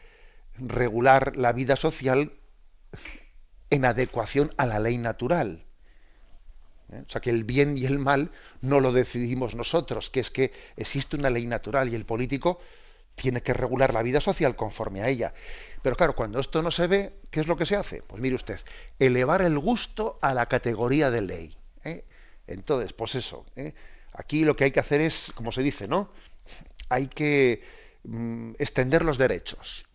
regular 0.56 1.36
la 1.38 1.54
vida 1.54 1.76
social 1.76 2.34
en 3.70 3.86
adecuación 3.86 4.54
a 4.58 4.66
la 4.66 4.80
ley 4.80 4.98
natural. 4.98 5.66
¿Eh? 6.92 7.04
O 7.06 7.10
sea, 7.10 7.22
que 7.22 7.30
el 7.30 7.44
bien 7.44 7.78
y 7.78 7.86
el 7.86 8.00
mal 8.00 8.32
no 8.62 8.80
lo 8.80 8.92
decidimos 8.92 9.56
nosotros, 9.56 10.10
que 10.10 10.20
es 10.20 10.32
que 10.32 10.52
existe 10.78 11.16
una 11.16 11.30
ley 11.30 11.46
natural 11.46 11.90
y 11.90 11.96
el 11.96 12.06
político 12.06 12.60
tiene 13.16 13.42
que 13.42 13.54
regular 13.54 13.94
la 13.94 14.02
vida 14.02 14.20
social 14.22 14.56
conforme 14.56 15.02
a 15.02 15.10
ella. 15.10 15.34
Pero 15.82 15.96
claro, 15.96 16.16
cuando 16.16 16.40
esto 16.40 16.62
no 16.62 16.72
se 16.72 16.88
ve, 16.88 17.14
¿qué 17.30 17.40
es 17.40 17.48
lo 17.48 17.58
que 17.58 17.66
se 17.66 17.76
hace? 17.76 18.02
Pues 18.04 18.22
mire 18.22 18.36
usted, 18.36 18.60
elevar 19.00 19.42
el 19.42 19.58
gusto 19.60 20.18
a 20.22 20.34
la 20.34 20.46
categoría 20.46 21.12
de 21.12 21.22
ley. 21.22 21.58
¿eh? 21.84 22.06
Entonces, 22.48 22.94
pues 22.94 23.16
eso, 23.16 23.46
¿eh? 23.56 23.74
aquí 24.14 24.46
lo 24.46 24.56
que 24.56 24.66
hay 24.66 24.72
que 24.72 24.80
hacer 24.80 25.02
es, 25.02 25.32
como 25.36 25.52
se 25.52 25.62
dice, 25.62 25.88
¿no? 25.88 26.12
Hay 26.90 27.08
que 27.08 27.64
mm, 28.04 28.54
extender 28.60 29.04
los 29.04 29.18
derechos. 29.18 29.86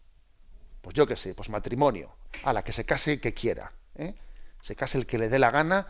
Pues 0.82 0.94
yo 0.94 1.06
qué 1.06 1.16
sé, 1.16 1.34
pues 1.34 1.48
matrimonio, 1.48 2.14
a 2.44 2.52
la 2.52 2.62
que 2.62 2.72
se 2.72 2.84
case 2.84 3.20
que 3.20 3.34
quiera. 3.34 3.72
Se 4.62 4.76
case 4.76 4.98
el 4.98 5.06
que 5.06 5.18
le 5.18 5.28
dé 5.28 5.38
la 5.38 5.50
gana, 5.50 5.88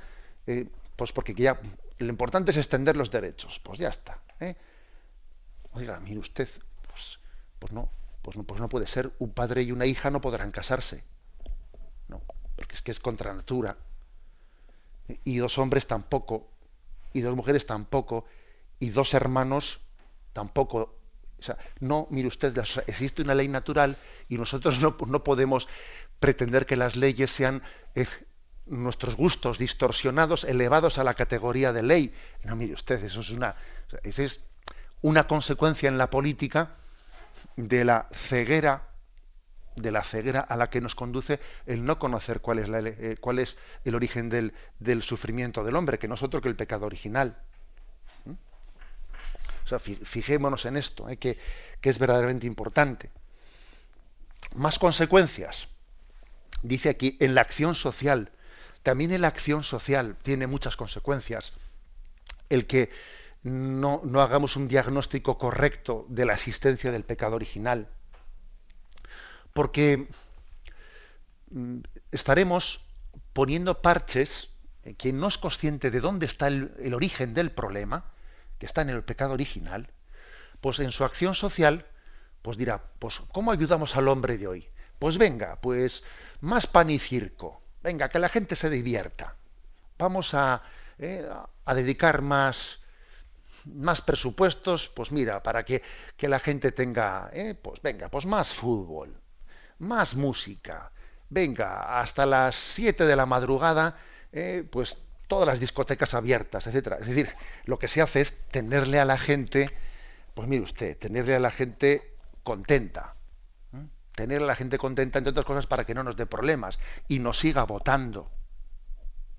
pues 0.96 1.12
porque 1.12 1.34
ya 1.34 1.60
lo 1.98 2.08
importante 2.08 2.50
es 2.50 2.56
extender 2.56 2.96
los 2.96 3.10
derechos. 3.10 3.60
Pues 3.60 3.78
ya 3.78 3.88
está. 3.88 4.20
¿eh? 4.40 4.56
Oiga, 5.72 6.00
mire 6.00 6.18
usted, 6.18 6.48
pues, 6.88 7.18
pues, 7.58 7.72
no, 7.72 7.90
pues 8.22 8.36
no, 8.36 8.44
pues 8.44 8.60
no 8.60 8.68
puede 8.68 8.86
ser. 8.86 9.12
Un 9.18 9.32
padre 9.32 9.62
y 9.62 9.72
una 9.72 9.86
hija 9.86 10.10
no 10.10 10.20
podrán 10.20 10.50
casarse. 10.50 11.04
No, 12.08 12.22
porque 12.56 12.74
es 12.74 12.82
que 12.82 12.90
es 12.90 13.00
contra 13.00 13.34
natura. 13.34 13.76
Y 15.24 15.36
dos 15.36 15.58
hombres 15.58 15.86
tampoco. 15.86 16.50
Y 17.12 17.20
dos 17.20 17.36
mujeres 17.36 17.66
tampoco. 17.66 18.24
Y 18.78 18.90
dos 18.90 19.14
hermanos 19.14 19.80
tampoco. 20.32 20.96
O 21.38 21.42
sea, 21.42 21.58
no, 21.80 22.06
mire 22.10 22.28
usted, 22.28 22.56
existe 22.86 23.20
una 23.20 23.34
ley 23.34 23.48
natural 23.48 23.98
y 24.28 24.38
nosotros 24.38 24.80
no, 24.80 24.96
no 25.06 25.22
podemos 25.22 25.68
pretender 26.18 26.64
que 26.64 26.76
las 26.76 26.96
leyes 26.96 27.30
sean 27.30 27.62
eh, 27.94 28.06
nuestros 28.66 29.16
gustos 29.16 29.58
distorsionados, 29.58 30.44
elevados 30.44 30.98
a 30.98 31.04
la 31.04 31.14
categoría 31.14 31.72
de 31.72 31.82
ley. 31.82 32.14
No, 32.44 32.56
mire 32.56 32.74
usted, 32.74 33.02
eso 33.04 33.20
es 33.20 33.30
una, 33.30 33.56
es 34.02 34.40
una 35.02 35.26
consecuencia 35.26 35.88
en 35.88 35.98
la 35.98 36.10
política 36.10 36.74
de 37.56 37.84
la 37.84 38.08
ceguera 38.12 38.82
de 39.76 39.90
la 39.90 40.02
ceguera 40.02 40.40
a 40.40 40.56
la 40.56 40.70
que 40.70 40.80
nos 40.80 40.94
conduce 40.94 41.38
el 41.66 41.84
no 41.84 41.98
conocer 41.98 42.40
cuál 42.40 42.60
es, 42.60 42.68
eh, 42.70 43.18
cuál 43.20 43.38
es 43.38 43.58
el 43.84 43.94
origen 43.94 44.30
del, 44.30 44.54
del, 44.78 45.02
sufrimiento 45.02 45.62
del 45.64 45.76
hombre, 45.76 45.98
que 45.98 46.08
no 46.08 46.14
es 46.14 46.22
otro 46.22 46.40
que 46.40 46.48
el 46.48 46.56
pecado 46.56 46.86
original. 46.86 47.36
¿Mm? 48.24 48.32
Fijémonos 50.02 50.64
en 50.64 50.78
esto, 50.78 51.10
¿eh? 51.10 51.18
que, 51.18 51.38
que 51.82 51.90
es 51.90 51.98
verdaderamente 51.98 52.46
importante. 52.46 53.10
Más 54.54 54.78
consecuencias. 54.78 55.68
Dice 56.62 56.88
aquí, 56.88 57.18
en 57.20 57.34
la 57.34 57.42
acción 57.42 57.74
social. 57.74 58.32
También 58.86 59.10
en 59.10 59.22
la 59.22 59.26
acción 59.26 59.64
social 59.64 60.16
tiene 60.22 60.46
muchas 60.46 60.76
consecuencias. 60.76 61.52
El 62.48 62.68
que 62.68 62.90
no, 63.42 64.00
hagamos 64.22 64.54
un 64.54 64.68
diagnóstico 64.68 65.38
correcto 65.38 66.06
de 66.08 66.24
la 66.24 66.34
existencia 66.34 66.92
del 66.92 67.02
pecado 67.02 67.34
original 67.34 67.88
porque 69.54 70.06
mm, 71.50 71.80
estaremos 72.12 72.86
poniendo 73.32 73.82
parches, 73.82 74.50
eh, 74.84 74.94
quien 74.94 75.18
no 75.18 75.26
es 75.26 75.36
consciente 75.36 75.90
de 75.90 75.98
dónde 75.98 76.26
está 76.26 76.46
el, 76.46 76.94
origen 76.94 77.34
del 77.34 77.50
problema, 77.50 78.04
que 78.60 78.66
está 78.66 78.82
en 78.82 78.90
el 78.90 79.02
pecado 79.02 79.34
original, 79.34 79.90
pues 80.60 80.78
en 80.78 80.92
su 80.92 81.02
acción 81.02 81.34
social, 81.34 81.86
pues 82.42 82.56
dirá, 82.56 82.84
pues 83.00 83.20
¿cómo 83.32 83.50
ayudamos 83.50 83.96
al 83.96 84.06
hombre 84.06 84.38
de 84.38 84.46
hoy? 84.46 84.68
Pues 85.00 85.18
venga, 85.18 85.60
pues 85.60 86.04
más 86.40 86.68
pan 86.68 86.88
y 86.90 87.00
circo, 87.00 87.65
venga, 87.86 88.08
que 88.08 88.18
la 88.18 88.28
gente 88.28 88.56
se 88.56 88.68
divierta. 88.68 89.36
Vamos 89.96 90.34
a, 90.34 90.60
eh, 90.98 91.24
a 91.64 91.74
dedicar 91.74 92.20
más, 92.20 92.80
más 93.64 94.00
presupuestos, 94.00 94.88
pues 94.88 95.12
mira, 95.12 95.40
para 95.40 95.64
que, 95.64 95.82
que 96.16 96.28
la 96.28 96.40
gente 96.40 96.72
tenga, 96.72 97.30
eh, 97.32 97.54
pues 97.54 97.80
venga, 97.82 98.08
pues 98.08 98.26
más 98.26 98.52
fútbol, 98.52 99.14
más 99.78 100.16
música. 100.16 100.90
Venga, 101.30 102.00
hasta 102.00 102.26
las 102.26 102.56
7 102.56 103.06
de 103.06 103.14
la 103.14 103.26
madrugada, 103.26 103.96
eh, 104.32 104.64
pues 104.68 104.98
todas 105.28 105.46
las 105.46 105.60
discotecas 105.60 106.14
abiertas, 106.14 106.66
etcétera. 106.66 106.96
Es 107.00 107.06
decir, 107.06 107.28
lo 107.66 107.78
que 107.78 107.86
se 107.86 108.02
hace 108.02 108.20
es 108.20 108.36
tenerle 108.50 108.98
a 108.98 109.04
la 109.04 109.16
gente, 109.16 109.70
pues 110.34 110.48
mire 110.48 110.64
usted, 110.64 110.98
tenerle 110.98 111.36
a 111.36 111.40
la 111.40 111.52
gente 111.52 112.16
contenta. 112.42 113.15
Tenerle 114.16 114.46
a 114.46 114.48
la 114.48 114.56
gente 114.56 114.78
contenta, 114.78 115.18
entre 115.18 115.30
otras 115.30 115.46
cosas, 115.46 115.66
para 115.68 115.84
que 115.84 115.94
no 115.94 116.02
nos 116.02 116.16
dé 116.16 116.26
problemas 116.26 116.80
y 117.06 117.20
nos 117.20 117.38
siga 117.38 117.62
votando. 117.62 118.28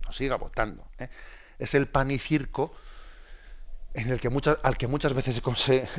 Nos 0.06 0.16
siga 0.16 0.38
votando. 0.38 0.90
¿eh? 1.00 1.10
Es 1.60 1.76
el 1.76 1.90
pan 1.90 2.12
y 2.12 2.20
circo 2.20 2.74
en 3.94 4.10
el 4.12 4.20
que 4.20 4.30
muchas, 4.30 4.60
al 4.62 4.78
que 4.78 4.88
muchas 4.88 5.14
veces 5.14 5.42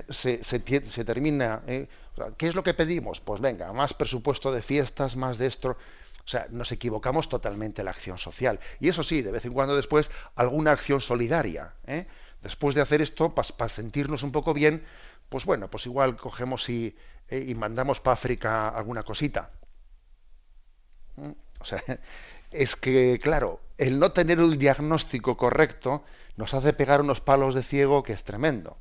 se, 0.09 0.45
se, 0.45 1.05
termina. 1.05 1.62
¿eh? 1.66 1.89
¿Qué 2.37 2.47
es 2.47 2.55
lo 2.55 2.62
que 2.62 2.72
pedimos? 2.72 3.20
Pues 3.20 3.41
venga, 3.41 3.72
más 3.72 3.93
presupuesto 3.93 4.53
de 4.53 4.62
fiestas, 4.62 5.16
más 5.16 5.37
de 5.37 5.47
esto. 5.47 5.70
O 5.70 6.31
sea, 6.31 6.47
nos 6.51 6.70
equivocamos 6.70 7.29
totalmente 7.29 7.81
en 7.81 7.87
la 7.87 7.91
acción 7.91 8.16
social. 8.16 8.61
Y 8.79 8.89
eso 8.89 9.03
sí, 9.03 9.22
de 9.22 9.33
vez 9.33 9.45
en 9.47 9.53
cuando 9.53 9.74
después, 9.74 10.11
alguna 10.37 10.70
acción 10.70 11.01
solidaria. 11.01 11.74
¿eh? 11.87 12.07
Después 12.43 12.76
de 12.76 12.83
hacer 12.83 13.03
esto, 13.03 13.35
para 13.35 13.68
sentirnos 13.68 14.22
un 14.22 14.31
poco 14.31 14.55
bien, 14.55 14.85
pues 15.29 15.45
bueno, 15.45 15.68
pues 15.70 15.87
igual 15.87 16.16
cogemos 16.16 16.68
y, 16.68 16.97
¿eh? 17.29 17.45
y 17.47 17.55
mandamos 17.55 18.01
para 18.01 18.14
África 18.14 18.68
alguna 18.68 19.03
cosita. 19.03 19.51
O 21.61 21.64
sea, 21.64 21.83
es 22.51 22.76
que, 22.76 23.18
claro, 23.22 23.61
el 23.76 23.99
no 23.99 24.12
tener 24.12 24.41
un 24.41 24.59
diagnóstico 24.59 25.37
correcto 25.37 26.05
nos 26.37 26.55
hace 26.55 26.72
pegar 26.72 27.01
unos 27.01 27.20
palos 27.20 27.55
de 27.55 27.62
ciego 27.62 28.03
que 28.03 28.12
es 28.12 28.24
tremendo. 28.24 28.79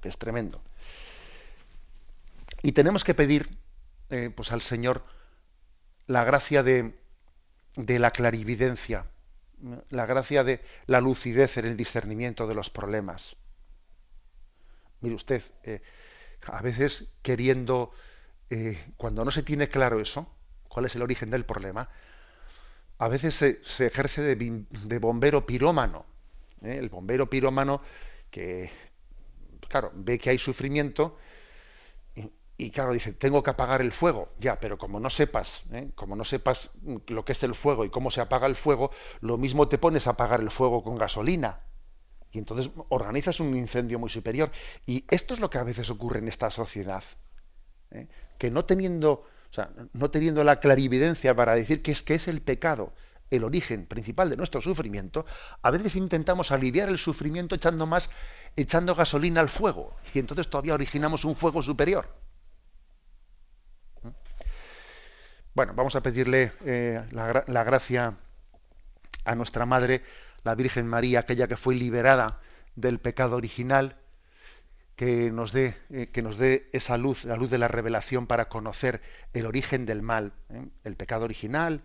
Que 0.00 0.08
es 0.08 0.18
tremendo. 0.18 0.62
Y 2.62 2.72
tenemos 2.72 3.04
que 3.04 3.14
pedir 3.14 3.58
eh, 4.08 4.30
pues 4.34 4.52
al 4.52 4.62
Señor 4.62 5.04
la 6.06 6.24
gracia 6.24 6.62
de, 6.62 6.98
de, 7.76 7.98
la 7.98 8.10
clarividencia, 8.10 9.06
la 9.88 10.06
gracia 10.06 10.42
de 10.42 10.60
la 10.86 11.00
lucidez 11.00 11.58
en 11.58 11.66
el 11.66 11.76
discernimiento 11.76 12.46
de 12.46 12.54
los 12.54 12.70
problemas. 12.70 13.36
Mire 15.00 15.14
usted, 15.14 15.42
eh, 15.64 15.80
a 16.46 16.62
veces 16.62 17.12
queriendo, 17.22 17.92
eh, 18.50 18.78
cuando 18.96 19.24
no 19.24 19.30
se 19.30 19.42
tiene 19.42 19.68
claro 19.68 20.00
eso, 20.00 20.28
cuál 20.68 20.86
es 20.86 20.94
el 20.96 21.02
origen 21.02 21.30
del 21.30 21.44
problema, 21.44 21.88
a 22.98 23.08
veces 23.08 23.34
se, 23.34 23.86
ejerce 23.86 24.22
de, 24.22 24.98
bombero 24.98 25.46
pirómano. 25.46 26.04
¿eh? 26.62 26.76
El 26.78 26.90
bombero 26.90 27.30
pirómano 27.30 27.80
que, 28.30 28.70
claro, 29.68 29.90
ve 29.94 30.18
que 30.18 30.30
hay 30.30 30.38
sufrimiento 30.38 31.18
y, 32.58 32.70
claro, 32.70 32.92
dice, 32.92 33.14
tengo 33.14 33.42
que 33.42 33.48
apagar 33.48 33.80
el 33.80 33.90
fuego. 33.90 34.28
Ya, 34.38 34.60
pero 34.60 34.76
como 34.76 35.00
no 35.00 35.08
sepas, 35.08 35.62
como 35.94 36.14
no 36.14 36.24
sepas 36.24 36.68
lo 37.06 37.24
que 37.24 37.32
es 37.32 37.42
el 37.42 37.54
fuego 37.54 37.86
y 37.86 37.90
cómo 37.90 38.10
se 38.10 38.20
apaga 38.20 38.46
el 38.46 38.54
fuego, 38.54 38.90
lo 39.22 39.38
mismo 39.38 39.66
te 39.66 39.78
pones 39.78 40.06
a 40.06 40.10
apagar 40.10 40.40
el 40.40 40.50
fuego 40.50 40.84
con 40.84 40.98
gasolina. 40.98 41.60
Y 42.32 42.38
entonces 42.38 42.70
organizas 42.88 43.40
un 43.40 43.56
incendio 43.56 43.98
muy 43.98 44.08
superior. 44.08 44.50
Y 44.86 45.04
esto 45.10 45.34
es 45.34 45.40
lo 45.40 45.50
que 45.50 45.58
a 45.58 45.64
veces 45.64 45.90
ocurre 45.90 46.20
en 46.20 46.28
esta 46.28 46.50
sociedad. 46.50 47.02
¿eh? 47.90 48.08
Que 48.38 48.50
no 48.50 48.64
teniendo 48.64 49.24
o 49.50 49.52
sea, 49.52 49.70
no 49.92 50.10
teniendo 50.10 50.44
la 50.44 50.60
clarividencia 50.60 51.34
para 51.34 51.54
decir 51.54 51.82
que 51.82 51.90
es 51.90 52.02
que 52.02 52.14
es 52.14 52.28
el 52.28 52.40
pecado 52.40 52.92
el 53.30 53.44
origen 53.44 53.86
principal 53.86 54.28
de 54.28 54.36
nuestro 54.36 54.60
sufrimiento, 54.60 55.24
a 55.62 55.70
veces 55.70 55.96
intentamos 55.96 56.50
aliviar 56.50 56.88
el 56.88 56.98
sufrimiento 56.98 57.54
echando 57.54 57.86
más, 57.86 58.10
echando 58.56 58.94
gasolina 58.94 59.40
al 59.40 59.48
fuego, 59.48 59.96
y 60.12 60.18
entonces 60.18 60.50
todavía 60.50 60.74
originamos 60.74 61.24
un 61.24 61.36
fuego 61.36 61.62
superior. 61.62 62.12
Bueno, 65.54 65.74
vamos 65.74 65.94
a 65.94 66.00
pedirle 66.00 66.52
eh, 66.64 67.04
la 67.12 67.64
gracia 67.64 68.16
a 69.24 69.34
nuestra 69.34 69.66
Madre, 69.66 70.02
la 70.44 70.54
Virgen 70.54 70.86
María, 70.86 71.20
aquella 71.20 71.48
que 71.48 71.56
fue 71.56 71.74
liberada 71.74 72.40
del 72.76 72.98
pecado 72.98 73.36
original, 73.36 73.96
que 74.96 75.30
nos 75.30 75.52
dé 75.52 75.74
eh, 75.90 76.08
que 76.12 76.22
nos 76.22 76.38
dé 76.38 76.68
esa 76.72 76.98
luz, 76.98 77.24
la 77.24 77.36
luz 77.36 77.50
de 77.50 77.58
la 77.58 77.68
revelación 77.68 78.26
para 78.26 78.48
conocer 78.48 79.00
el 79.32 79.46
origen 79.46 79.86
del 79.86 80.02
mal, 80.02 80.32
¿eh? 80.50 80.66
el 80.84 80.96
pecado 80.96 81.24
original 81.24 81.82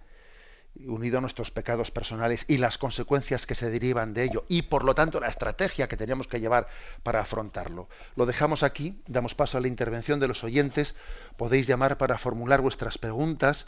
unido 0.86 1.18
a 1.18 1.22
nuestros 1.22 1.52
pecados 1.52 1.92
personales 1.92 2.46
y 2.48 2.58
las 2.58 2.78
consecuencias 2.78 3.46
que 3.46 3.56
se 3.56 3.70
derivan 3.70 4.14
de 4.14 4.24
ello 4.24 4.46
y 4.50 4.64
por 4.64 4.84
lo 4.84 4.96
tanto 4.96 5.20
la 5.20 5.28
estrategia 5.28 5.88
que 5.88 5.98
tenemos 5.98 6.28
que 6.28 6.40
llevar 6.40 6.68
para 7.04 7.22
afrontarlo. 7.22 7.88
Lo 8.16 8.26
dejamos 8.26 8.64
aquí, 8.64 9.02
damos 9.08 9.36
paso 9.36 9.58
a 9.58 9.62
la 9.62 9.68
intervención 9.68 10.20
de 10.20 10.28
los 10.28 10.44
oyentes, 10.44 10.96
podéis 11.38 11.68
llamar 11.68 11.98
para 11.98 12.18
formular 12.18 12.62
vuestras 12.62 12.98
preguntas 12.98 13.68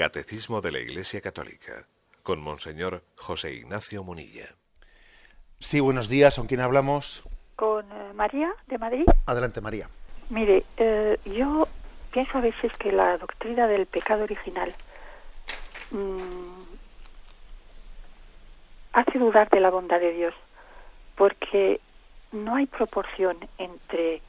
Catecismo 0.00 0.62
de 0.62 0.72
la 0.72 0.78
Iglesia 0.78 1.20
Católica 1.20 1.86
con 2.22 2.40
Monseñor 2.40 3.02
José 3.16 3.52
Ignacio 3.52 4.02
Munilla. 4.02 4.46
Sí, 5.58 5.78
buenos 5.80 6.08
días. 6.08 6.36
¿Con 6.36 6.46
quién 6.46 6.62
hablamos? 6.62 7.22
Con 7.54 7.84
eh, 7.92 8.12
María 8.14 8.50
de 8.66 8.78
Madrid. 8.78 9.04
Adelante, 9.26 9.60
María. 9.60 9.90
Mire, 10.30 10.64
eh, 10.78 11.18
yo 11.26 11.68
pienso 12.10 12.38
a 12.38 12.40
veces 12.40 12.72
que 12.78 12.92
la 12.92 13.18
doctrina 13.18 13.66
del 13.66 13.84
pecado 13.84 14.22
original 14.22 14.74
mm, 15.90 16.62
hace 18.94 19.18
dudar 19.18 19.50
de 19.50 19.60
la 19.60 19.68
bondad 19.68 20.00
de 20.00 20.12
Dios, 20.12 20.34
porque 21.14 21.78
no 22.32 22.54
hay 22.54 22.64
proporción 22.64 23.36
entre 23.58 24.22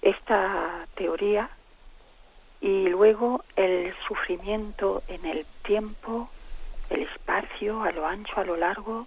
esta 0.00 0.86
teoría 0.94 1.50
y 2.64 2.88
luego 2.88 3.44
el 3.56 3.94
sufrimiento 4.08 5.02
en 5.06 5.26
el 5.26 5.44
tiempo, 5.66 6.30
el 6.88 7.02
espacio, 7.02 7.82
a 7.82 7.92
lo 7.92 8.06
ancho, 8.06 8.40
a 8.40 8.44
lo 8.44 8.56
largo, 8.56 9.06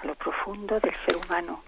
a 0.00 0.06
lo 0.06 0.14
profundo 0.14 0.78
del 0.78 0.94
ser 1.04 1.16
humano. 1.16 1.60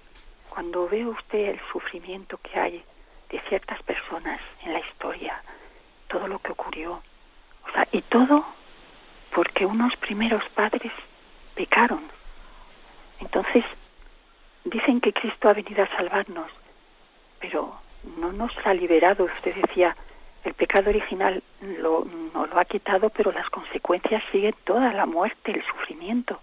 Cuando 0.49 0.88
ve 0.88 1.05
usted 1.05 1.49
el 1.49 1.61
sufrimiento 1.72 2.38
que 2.38 2.61
hay 2.61 2.84
de 3.28 3.40
ciertas 3.49 3.82
personas 3.82 4.40
en 4.62 4.72
la 4.72 4.78
historia, 4.78 5.42
todo 6.07 6.28
lo 6.28 6.38
que 6.38 6.53
ocurrió, 6.53 7.03
o 7.66 7.72
sea, 7.72 7.88
y 7.90 8.01
todo 8.03 8.45
porque 9.34 9.66
unos 9.66 9.97
primeros 9.97 10.49
padres 10.51 10.92
pecaron. 11.57 12.05
Entonces, 13.18 13.64
dicen 14.64 15.01
que 15.01 15.12
Cristo 15.12 15.49
ha 15.49 15.55
venido 15.55 15.82
a 15.82 15.97
salvarnos, 15.97 16.53
pero 17.40 17.80
no 18.16 18.30
nos 18.30 18.53
ha 18.64 18.72
liberado. 18.72 19.24
Usted 19.24 19.57
decía, 19.57 19.97
el 20.45 20.55
pecado 20.55 20.90
original 20.90 21.42
lo, 21.61 22.07
no 22.34 22.47
lo 22.47 22.59
ha 22.59 22.64
quitado, 22.64 23.11
pero 23.11 23.32
las 23.32 23.49
consecuencias 23.49 24.22
siguen 24.30 24.55
toda 24.64 24.92
la 24.92 25.07
muerte, 25.07 25.53
el 25.53 25.64
sufrimiento. 25.64 26.40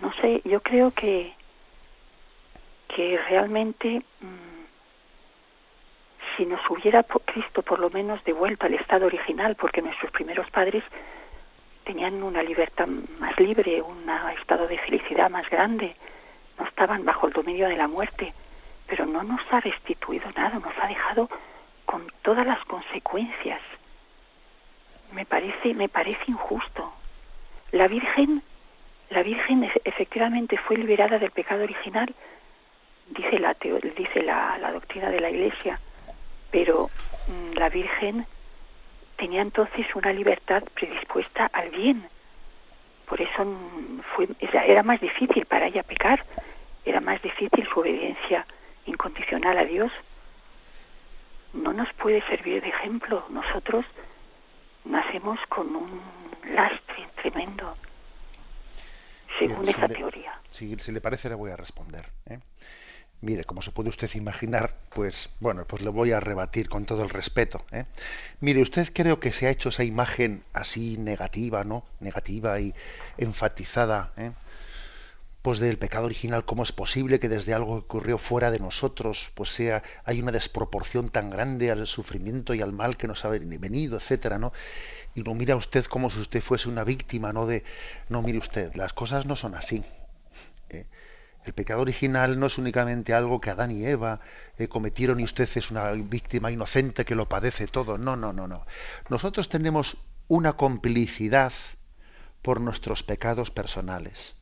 No 0.00 0.12
sé, 0.14 0.40
yo 0.44 0.60
creo 0.60 0.92
que, 0.92 1.34
que 2.94 3.18
realmente 3.28 4.02
mm, 4.20 4.56
si 6.36 6.46
nos 6.46 6.60
hubiera 6.70 7.02
Cristo 7.02 7.62
por 7.62 7.80
lo 7.80 7.90
menos 7.90 8.22
devuelto 8.24 8.66
al 8.66 8.74
estado 8.74 9.06
original, 9.06 9.56
porque 9.56 9.82
nuestros 9.82 10.12
primeros 10.12 10.48
padres 10.50 10.84
tenían 11.84 12.22
una 12.22 12.42
libertad 12.42 12.86
más 13.18 13.38
libre, 13.38 13.82
un 13.82 14.08
estado 14.38 14.66
de 14.66 14.78
felicidad 14.78 15.30
más 15.30 15.48
grande, 15.50 15.94
no 16.58 16.66
estaban 16.66 17.04
bajo 17.04 17.26
el 17.26 17.32
dominio 17.32 17.68
de 17.68 17.76
la 17.76 17.88
muerte, 17.88 18.32
pero 18.86 19.06
no 19.06 19.22
nos 19.22 19.40
ha 19.50 19.60
restituido 19.60 20.30
nada, 20.36 20.58
nos 20.58 20.76
ha 20.80 20.86
dejado 20.86 21.28
con 21.86 22.06
todas 22.22 22.46
las 22.46 22.62
consecuencias. 22.66 23.60
Me 25.12 25.24
parece, 25.24 25.72
me 25.72 25.88
parece 25.88 26.24
injusto. 26.26 26.92
La 27.72 27.88
Virgen, 27.88 28.42
la 29.10 29.22
Virgen 29.22 29.70
efectivamente 29.84 30.58
fue 30.58 30.76
liberada 30.76 31.18
del 31.18 31.30
pecado 31.30 31.62
original, 31.62 32.12
dice 33.08 33.38
la 33.38 33.56
dice 33.96 34.22
la, 34.22 34.58
la 34.58 34.72
doctrina 34.72 35.10
de 35.10 35.20
la 35.20 35.30
Iglesia, 35.30 35.80
pero 36.50 36.90
mm, 37.28 37.52
la 37.54 37.68
Virgen 37.68 38.26
tenía 39.16 39.42
entonces 39.42 39.86
una 39.94 40.12
libertad 40.12 40.62
predispuesta 40.74 41.48
al 41.52 41.70
bien. 41.70 42.08
Por 43.08 43.20
eso 43.20 43.44
mm, 43.44 44.00
fue, 44.14 44.28
era 44.40 44.82
más 44.82 45.00
difícil 45.00 45.46
para 45.46 45.66
ella 45.66 45.84
pecar, 45.84 46.24
era 46.84 47.00
más 47.00 47.22
difícil 47.22 47.66
su 47.72 47.80
obediencia 47.80 48.44
incondicional 48.86 49.58
a 49.58 49.64
Dios 49.64 49.92
no 51.52 51.72
nos 51.72 51.92
puede 51.94 52.22
servir 52.28 52.62
de 52.62 52.68
ejemplo. 52.68 53.24
Nosotros 53.30 53.84
nacemos 54.84 55.38
con 55.48 55.74
un 55.74 56.00
lastre 56.54 57.08
tremendo, 57.20 57.76
según 59.38 59.68
esa 59.68 59.88
teoría. 59.88 60.40
Si, 60.50 60.74
le 60.74 61.00
parece, 61.00 61.28
le 61.28 61.34
voy 61.34 61.50
a 61.50 61.56
responder. 61.56 62.06
¿eh? 62.26 62.38
Mire, 63.22 63.44
como 63.44 63.62
se 63.62 63.72
puede 63.72 63.88
usted 63.88 64.10
imaginar, 64.14 64.74
pues 64.94 65.30
bueno, 65.40 65.64
pues 65.66 65.82
le 65.82 65.88
voy 65.88 66.12
a 66.12 66.20
rebatir 66.20 66.68
con 66.68 66.84
todo 66.84 67.02
el 67.02 67.08
respeto. 67.08 67.64
¿eh? 67.72 67.84
Mire, 68.40 68.60
usted 68.60 68.92
creo 68.92 69.20
que 69.20 69.32
se 69.32 69.46
ha 69.46 69.50
hecho 69.50 69.70
esa 69.70 69.84
imagen 69.84 70.44
así 70.52 70.98
negativa, 70.98 71.64
¿no? 71.64 71.84
Negativa 72.00 72.60
y 72.60 72.74
enfatizada, 73.16 74.12
¿eh? 74.16 74.32
Pues 75.46 75.60
del 75.60 75.78
pecado 75.78 76.06
original, 76.06 76.44
cómo 76.44 76.64
es 76.64 76.72
posible 76.72 77.20
que 77.20 77.28
desde 77.28 77.54
algo 77.54 77.74
que 77.74 77.84
ocurrió 77.84 78.18
fuera 78.18 78.50
de 78.50 78.58
nosotros, 78.58 79.30
pues 79.36 79.50
sea, 79.50 79.84
hay 80.04 80.20
una 80.20 80.32
desproporción 80.32 81.08
tan 81.08 81.30
grande 81.30 81.70
al 81.70 81.86
sufrimiento 81.86 82.52
y 82.52 82.62
al 82.62 82.72
mal 82.72 82.96
que 82.96 83.06
nos 83.06 83.24
ha 83.24 83.28
venido, 83.28 83.96
etcétera, 83.96 84.40
¿no? 84.40 84.52
Y 85.14 85.22
no 85.22 85.36
mira 85.36 85.54
usted 85.54 85.84
como 85.84 86.10
si 86.10 86.18
usted 86.18 86.42
fuese 86.42 86.68
una 86.68 86.82
víctima, 86.82 87.32
¿no? 87.32 87.46
De, 87.46 87.62
no, 88.08 88.22
mire 88.22 88.38
usted, 88.38 88.74
las 88.74 88.92
cosas 88.92 89.24
no 89.24 89.36
son 89.36 89.54
así. 89.54 89.84
¿eh? 90.70 90.86
El 91.44 91.52
pecado 91.52 91.82
original 91.82 92.40
no 92.40 92.46
es 92.46 92.58
únicamente 92.58 93.14
algo 93.14 93.40
que 93.40 93.50
Adán 93.50 93.70
y 93.70 93.86
Eva 93.86 94.18
eh, 94.58 94.66
cometieron 94.66 95.20
y 95.20 95.22
usted 95.22 95.48
es 95.54 95.70
una 95.70 95.92
víctima 95.92 96.50
inocente 96.50 97.04
que 97.04 97.14
lo 97.14 97.28
padece 97.28 97.68
todo. 97.68 97.98
No, 97.98 98.16
no, 98.16 98.32
no, 98.32 98.48
no. 98.48 98.66
Nosotros 99.10 99.48
tenemos 99.48 99.96
una 100.26 100.54
complicidad 100.54 101.52
por 102.42 102.60
nuestros 102.60 103.04
pecados 103.04 103.52
personales. 103.52 104.35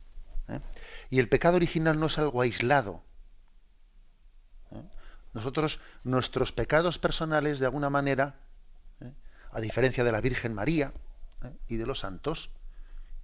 Y 1.09 1.19
el 1.19 1.29
pecado 1.29 1.55
original 1.57 1.99
no 1.99 2.07
es 2.07 2.17
algo 2.17 2.41
aislado. 2.41 3.03
¿eh? 4.71 4.81
Nosotros, 5.33 5.79
nuestros 6.03 6.51
pecados 6.51 6.97
personales, 6.97 7.59
de 7.59 7.65
alguna 7.65 7.89
manera, 7.89 8.35
¿eh? 9.01 9.11
a 9.51 9.61
diferencia 9.61 10.03
de 10.03 10.11
la 10.11 10.21
Virgen 10.21 10.53
María 10.53 10.93
¿eh? 11.43 11.51
y 11.67 11.77
de 11.77 11.85
los 11.85 11.99
santos, 11.99 12.51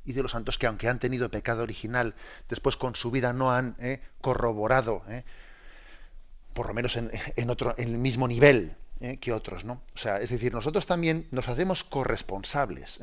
y 0.04 0.14
de 0.14 0.24
los 0.24 0.32
santos 0.32 0.58
que 0.58 0.68
aunque 0.68 0.90
han 0.90 1.00
tenido 1.00 1.30
pecado 1.30 1.64
original, 1.64 2.16
después 2.50 2.76
con 2.76 2.96
su 2.96 3.12
vida 3.12 3.34
no 3.34 3.52
han 3.52 3.76
corroborado, 4.20 5.04
por 6.56 6.68
lo 6.68 6.74
menos 6.74 6.98
en, 6.98 7.12
en, 7.36 7.50
otro, 7.52 7.76
en 7.78 7.90
el 7.90 8.00
mismo 8.00 8.28
nivel 8.28 8.76
que 9.20 9.32
otros, 9.32 9.64
¿no? 9.64 9.84
O 9.94 9.98
sea, 10.00 10.20
es 10.20 10.32
decir, 10.32 10.54
nosotros 10.54 10.88
también 10.88 11.28
nos 11.30 11.50
hacemos 11.50 11.84
corresponsables 11.84 13.00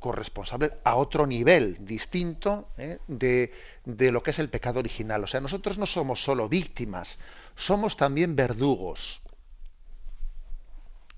corresponsable 0.00 0.72
a 0.84 0.94
otro 0.96 1.26
nivel 1.26 1.84
distinto 1.84 2.68
¿eh? 2.78 2.98
de, 3.08 3.52
de, 3.84 4.12
lo 4.12 4.22
que 4.22 4.30
es 4.30 4.38
el 4.38 4.48
pecado 4.48 4.78
original. 4.78 5.24
O 5.24 5.26
sea, 5.26 5.40
nosotros 5.40 5.78
no 5.78 5.86
somos 5.86 6.22
solo 6.22 6.48
víctimas, 6.48 7.18
somos 7.56 7.96
también 7.96 8.36
verdugos. 8.36 9.20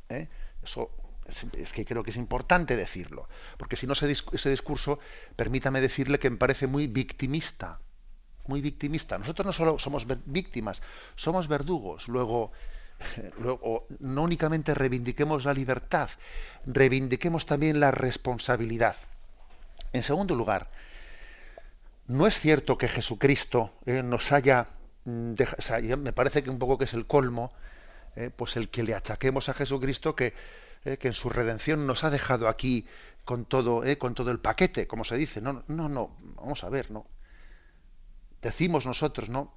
¿Eh? 0.09 0.29
Eso 0.63 0.91
es, 1.27 1.73
que 1.73 1.85
creo 1.85 2.03
que 2.03 2.11
es 2.11 2.17
importante 2.17 2.77
decirlo, 2.77 3.29
porque 3.57 3.77
si 3.77 3.87
no 3.87 3.93
ese, 3.93 4.11
ese 4.11 4.51
discurso, 4.51 4.99
permítame 5.37 5.81
decirle 5.81 6.19
que 6.19 6.31
me 6.31 6.37
parece 6.37 6.67
muy 6.67 6.87
victimista, 6.87 7.81
muy 8.47 8.61
victimista. 8.61 9.19
Nosotros 9.19 9.47
no 9.47 9.53
solo 9.53 9.79
somos 9.79 10.07
víctimas, 10.27 10.83
somos 11.15 11.49
verdugos. 11.49 12.09
Luego, 12.09 12.53
Luego, 13.39 13.87
no 13.99 14.23
únicamente 14.23 14.75
reivindiquemos 14.75 15.45
la 15.45 15.55
libertad, 15.55 16.11
reivindiquemos 16.67 17.47
también 17.47 17.81
la 17.81 17.91
responsabilidad. 17.91 18.97
En 19.93 20.03
segundo 20.03 20.35
lugar, 20.35 20.69
no 22.07 22.27
es 22.27 22.39
cierto 22.39 22.79
que 22.79 22.89
Jesucristo 22.89 23.73
eh, 23.87 24.03
nos 24.03 24.33
haya, 24.33 24.69
mm, 25.05 25.35
me 25.99 26.13
parece 26.13 26.43
que 26.43 26.51
un 26.51 26.59
poco 26.59 26.79
que 26.79 26.85
es 26.85 26.95
el 26.95 27.07
colmo, 27.07 27.53
eh, 28.17 28.31
pues 28.35 28.57
el 28.57 28.69
que 28.69 28.83
le 28.83 28.95
achaquemos 28.95 29.49
a 29.49 29.55
Jesucristo 29.55 30.15
que, 30.15 30.35
eh, 30.85 30.97
que, 30.97 31.09
en 31.09 31.15
su 31.15 31.29
redención 31.29 31.87
nos 31.87 32.05
ha 32.05 32.11
dejado 32.11 32.49
aquí 32.49 32.87
con 33.25 33.45
todo, 33.45 33.83
con 33.99 34.15
todo 34.15 34.31
el 34.31 34.41
paquete, 34.41 34.87
como 34.87 35.05
se 35.05 35.17
dice. 35.17 35.41
No, 35.41 35.63
no, 35.69 35.89
no, 35.89 36.17
vamos 36.37 36.65
a 36.65 36.69
ver, 36.69 36.91
no. 36.91 37.07
Decimos 38.43 38.87
nosotros, 38.87 39.29
¿no? 39.29 39.53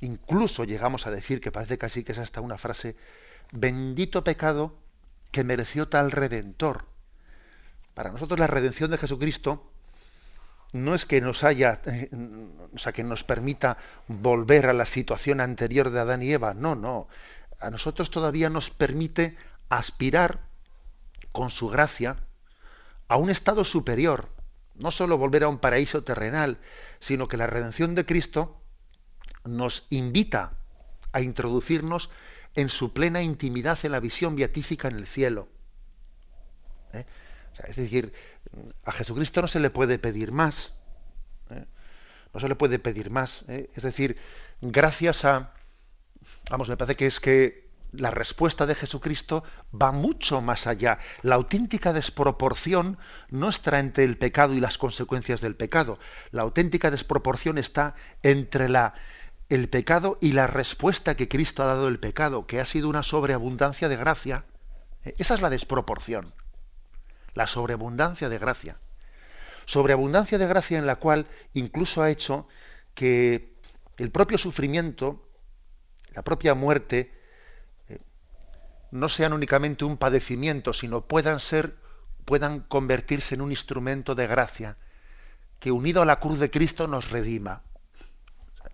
Incluso 0.00 0.64
llegamos 0.64 1.06
a 1.06 1.10
decir, 1.10 1.40
que 1.40 1.52
parece 1.52 1.78
casi 1.78 2.04
que 2.04 2.12
es 2.12 2.18
hasta 2.18 2.40
una 2.40 2.58
frase, 2.58 2.96
bendito 3.52 4.24
pecado 4.24 4.76
que 5.30 5.44
mereció 5.44 5.88
tal 5.88 6.10
redentor. 6.10 6.84
Para 7.94 8.10
nosotros 8.10 8.38
la 8.38 8.46
redención 8.46 8.90
de 8.90 8.98
Jesucristo 8.98 9.70
no 10.72 10.94
es 10.94 11.06
que 11.06 11.20
nos 11.20 11.44
haya, 11.44 11.80
eh, 11.86 12.10
o 12.74 12.78
sea, 12.78 12.92
que 12.92 13.04
nos 13.04 13.24
permita 13.24 13.78
volver 14.08 14.66
a 14.66 14.72
la 14.72 14.84
situación 14.84 15.40
anterior 15.40 15.90
de 15.90 16.00
Adán 16.00 16.22
y 16.22 16.32
Eva, 16.32 16.54
no, 16.54 16.74
no. 16.74 17.08
A 17.60 17.70
nosotros 17.70 18.10
todavía 18.10 18.50
nos 18.50 18.70
permite 18.70 19.36
aspirar 19.68 20.40
con 21.32 21.50
su 21.50 21.68
gracia 21.68 22.16
a 23.08 23.16
un 23.16 23.30
estado 23.30 23.64
superior, 23.64 24.28
no 24.74 24.90
solo 24.90 25.16
volver 25.16 25.44
a 25.44 25.48
un 25.48 25.58
paraíso 25.58 26.04
terrenal, 26.04 26.58
sino 26.98 27.28
que 27.28 27.36
la 27.36 27.46
redención 27.46 27.94
de 27.94 28.04
Cristo 28.04 28.60
nos 29.46 29.86
invita 29.90 30.52
a 31.12 31.20
introducirnos 31.20 32.10
en 32.54 32.68
su 32.68 32.92
plena 32.92 33.22
intimidad 33.22 33.78
en 33.84 33.92
la 33.92 34.00
visión 34.00 34.34
beatífica 34.36 34.88
en 34.88 34.96
el 34.96 35.06
cielo. 35.06 35.48
¿Eh? 36.92 37.04
es 37.68 37.76
decir, 37.76 38.12
a 38.84 38.92
Jesucristo 38.92 39.40
no 39.42 39.48
se 39.48 39.60
le 39.60 39.70
puede 39.70 39.98
pedir 39.98 40.32
más. 40.32 40.72
¿eh? 41.50 41.64
No 42.34 42.40
se 42.40 42.48
le 42.48 42.54
puede 42.54 42.78
pedir 42.78 43.10
más. 43.10 43.44
¿eh? 43.48 43.70
Es 43.74 43.82
decir, 43.82 44.18
gracias 44.60 45.24
a, 45.24 45.52
vamos, 46.50 46.68
me 46.68 46.76
parece 46.76 46.96
que 46.96 47.06
es 47.06 47.20
que 47.20 47.66
la 47.92 48.10
respuesta 48.10 48.66
de 48.66 48.74
Jesucristo 48.74 49.42
va 49.70 49.92
mucho 49.92 50.40
más 50.40 50.66
allá. 50.66 50.98
La 51.22 51.36
auténtica 51.36 51.92
desproporción 51.92 52.98
no 53.30 53.48
está 53.48 53.78
entre 53.78 54.04
el 54.04 54.18
pecado 54.18 54.54
y 54.54 54.60
las 54.60 54.76
consecuencias 54.76 55.40
del 55.40 55.56
pecado. 55.56 55.98
La 56.30 56.42
auténtica 56.42 56.90
desproporción 56.90 57.58
está 57.58 57.94
entre 58.22 58.68
la, 58.68 58.94
el 59.48 59.68
pecado 59.68 60.18
y 60.20 60.32
la 60.32 60.46
respuesta 60.46 61.16
que 61.16 61.28
Cristo 61.28 61.62
ha 61.62 61.66
dado 61.66 61.86
al 61.86 62.00
pecado, 62.00 62.46
que 62.46 62.60
ha 62.60 62.64
sido 62.64 62.88
una 62.88 63.02
sobreabundancia 63.02 63.88
de 63.88 63.96
gracia. 63.96 64.44
Esa 65.04 65.34
es 65.34 65.40
la 65.40 65.50
desproporción. 65.50 66.34
La 67.34 67.46
sobreabundancia 67.46 68.28
de 68.28 68.38
gracia. 68.38 68.78
Sobreabundancia 69.66 70.38
de 70.38 70.46
gracia 70.46 70.78
en 70.78 70.86
la 70.86 70.96
cual 70.96 71.26
incluso 71.52 72.02
ha 72.02 72.10
hecho 72.10 72.48
que 72.94 73.54
el 73.98 74.10
propio 74.10 74.38
sufrimiento, 74.38 75.28
la 76.12 76.22
propia 76.22 76.54
muerte, 76.54 77.12
no 78.90 79.08
sean 79.08 79.32
únicamente 79.32 79.84
un 79.84 79.96
padecimiento, 79.96 80.72
sino 80.72 81.02
puedan 81.02 81.40
ser, 81.40 81.76
puedan 82.24 82.60
convertirse 82.60 83.34
en 83.34 83.42
un 83.42 83.50
instrumento 83.50 84.14
de 84.14 84.26
gracia, 84.26 84.76
que 85.60 85.70
unido 85.70 86.02
a 86.02 86.06
la 86.06 86.20
cruz 86.20 86.38
de 86.38 86.50
Cristo 86.50 86.86
nos 86.86 87.10
redima. 87.10 87.62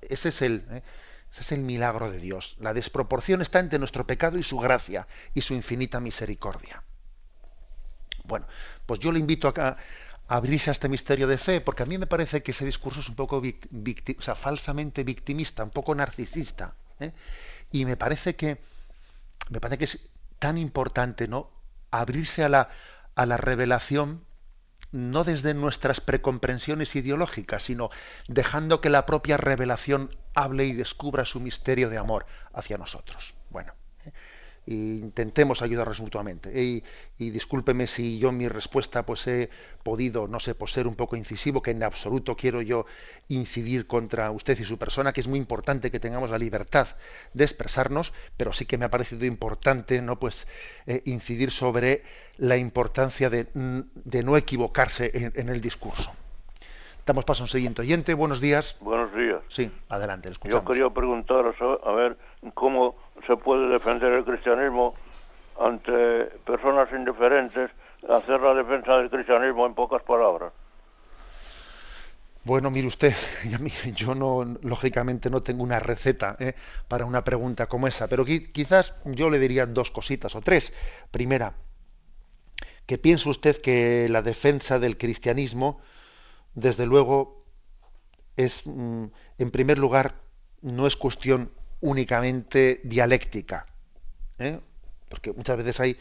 Ese 0.03 0.29
es 0.31 0.43
el, 0.43 0.65
¿eh? 0.71 0.83
ese 1.31 1.41
es 1.41 1.53
el 1.53 1.61
milagro 1.61 2.11
de 2.11 2.19
Dios. 2.19 2.57
La 2.61 2.75
desproporción 2.75 3.43
está 3.43 3.59
entre 3.59 3.79
nuestro 3.79 4.07
pecado 4.07 4.39
y 4.39 4.43
su 4.43 4.59
gracia 4.59 5.07
y 5.35 5.41
su 5.41 5.55
infinita 5.55 6.01
misericordia. 6.01 6.83
Bueno, 8.25 8.47
pues 8.87 9.01
yo 9.01 9.11
le 9.11 9.19
invito 9.19 9.49
a, 9.49 9.53
a 9.59 9.77
abrirse 10.29 10.71
a 10.71 10.73
este 10.73 10.89
misterio 10.89 11.27
de 11.27 11.39
fe, 11.39 11.61
porque 11.61 11.83
a 11.83 11.87
mí 11.87 11.99
me 11.99 12.07
parece 12.07 12.43
que 12.43 12.53
ese 12.53 12.65
discurso 12.65 13.01
es 13.01 13.09
un 13.09 13.17
poco 13.17 13.39
o 13.39 14.23
sea, 14.23 14.35
falsamente 14.35 15.05
victimista, 15.05 15.65
un 15.65 15.71
poco 15.71 15.95
narcisista. 15.95 16.75
¿eh? 17.01 17.13
Y 17.71 17.85
me 17.85 17.97
parece 17.97 18.37
que 18.37 18.59
me 19.49 19.61
parece 19.61 19.79
que 19.79 19.85
es 19.85 20.09
tan 20.39 20.59
importante 20.59 21.29
no 21.29 21.51
abrirse 21.91 22.45
a 22.45 22.49
la, 22.49 22.71
a 23.15 23.27
la 23.27 23.37
revelación 23.37 24.25
no 24.93 25.25
desde 25.25 25.55
nuestras 25.55 26.01
precomprensiones 26.01 26.95
ideológicas, 26.95 27.65
sino 27.65 27.91
dejando 28.29 28.81
que 28.81 28.91
la 28.91 29.07
propia 29.07 29.37
revelación 29.37 30.15
hable 30.35 30.67
y 30.67 30.73
descubra 30.75 31.25
su 31.25 31.41
misterio 31.41 31.91
de 31.91 31.99
amor 31.99 32.27
hacia 32.53 32.79
nosotros. 32.79 33.35
Bueno, 33.51 33.75
intentemos 34.67 35.63
ayudarnos 35.63 36.01
mutuamente. 36.01 36.63
Y, 36.63 36.85
y, 37.19 37.31
discúlpeme 37.31 37.87
si 37.87 38.19
yo 38.19 38.31
mi 38.33 38.49
respuesta 38.49 39.05
pues 39.05 39.27
he 39.27 39.51
podido, 39.83 40.29
no 40.29 40.39
sé, 40.39 40.55
por 40.55 40.71
ser 40.71 40.87
un 40.87 40.95
poco 40.95 41.17
incisivo, 41.17 41.63
que 41.63 41.73
en 41.73 41.83
absoluto 41.83 42.37
quiero 42.37 42.63
yo 42.63 42.87
incidir 43.29 43.87
contra 43.87 44.31
usted 44.31 44.59
y 44.59 44.65
su 44.65 44.79
persona, 44.79 45.13
que 45.13 45.21
es 45.21 45.27
muy 45.27 45.39
importante 45.39 45.91
que 45.91 46.01
tengamos 46.01 46.31
la 46.31 46.39
libertad 46.39 46.89
de 47.35 47.45
expresarnos, 47.45 48.13
pero 48.37 48.53
sí 48.53 48.67
que 48.67 48.79
me 48.79 48.85
ha 48.85 48.91
parecido 48.91 49.25
importante, 49.25 50.01
no 50.01 50.19
pues 50.19 50.47
eh, 50.87 51.03
incidir 51.07 51.51
sobre 51.51 52.05
la 52.37 52.57
importancia 52.57 53.31
de, 53.31 53.49
de 53.55 54.23
no 54.23 54.37
equivocarse 54.37 55.11
en, 55.15 55.33
en, 55.35 55.49
el 55.49 55.61
discurso. 55.61 56.13
Damos 57.05 57.25
paso 57.25 57.43
a 57.43 57.45
un 57.45 57.49
siguiente 57.49 57.83
oyente. 57.83 58.15
Buenos 58.15 58.41
días. 58.41 58.77
Buenos 58.81 59.13
días. 59.15 59.41
Sí, 59.49 59.71
adelante. 59.89 60.29
Le 60.29 60.33
escuchamos. 60.35 60.63
Yo 60.63 60.73
quería 60.73 60.91
preguntaros 60.91 61.57
a 61.61 61.93
ver 61.93 62.17
cómo 62.55 62.95
se 63.27 63.37
puede 63.37 63.69
defender 63.69 64.13
el 64.13 64.25
cristianismo 64.25 64.95
ante 65.61 66.25
personas 66.47 66.89
indiferentes, 66.93 67.71
hacer 68.09 68.41
la 68.41 68.55
defensa 68.55 68.97
del 68.97 69.11
cristianismo 69.11 69.67
en 69.67 69.75
pocas 69.75 70.03
palabras. 70.03 70.53
Bueno, 72.45 72.73
mire 72.73 72.89
usted, 72.89 73.15
yo 73.95 74.15
no, 74.15 74.45
lógicamente 74.63 75.31
no 75.31 75.43
tengo 75.43 75.63
una 75.63 75.79
receta 75.79 76.37
¿eh? 76.41 76.55
para 76.89 77.05
una 77.05 77.23
pregunta 77.23 77.69
como 77.69 77.87
esa, 77.87 78.09
pero 78.09 78.25
quizás 78.25 78.97
yo 79.05 79.31
le 79.31 79.39
diría 79.39 79.67
dos 79.67 79.93
cositas 79.93 80.35
o 80.35 80.41
tres. 80.41 80.73
Primera, 81.13 81.55
que 82.87 82.99
piense 82.99 83.29
usted 83.29 83.61
que 83.61 84.09
la 84.09 84.23
defensa 84.23 84.81
del 84.81 84.99
cristianismo, 84.99 85.81
desde 86.55 86.87
luego, 86.87 87.45
es, 88.37 88.63
mm, 88.67 89.07
en 89.39 89.51
primer 89.51 89.79
lugar, 89.79 90.17
no 90.61 90.87
es 90.87 90.97
cuestión 90.97 91.51
únicamente 91.81 92.81
dialéctica. 92.85 93.67
¿eh? 94.39 94.61
Porque 95.09 95.33
muchas 95.33 95.57
veces 95.57 95.81
hay, 95.81 95.97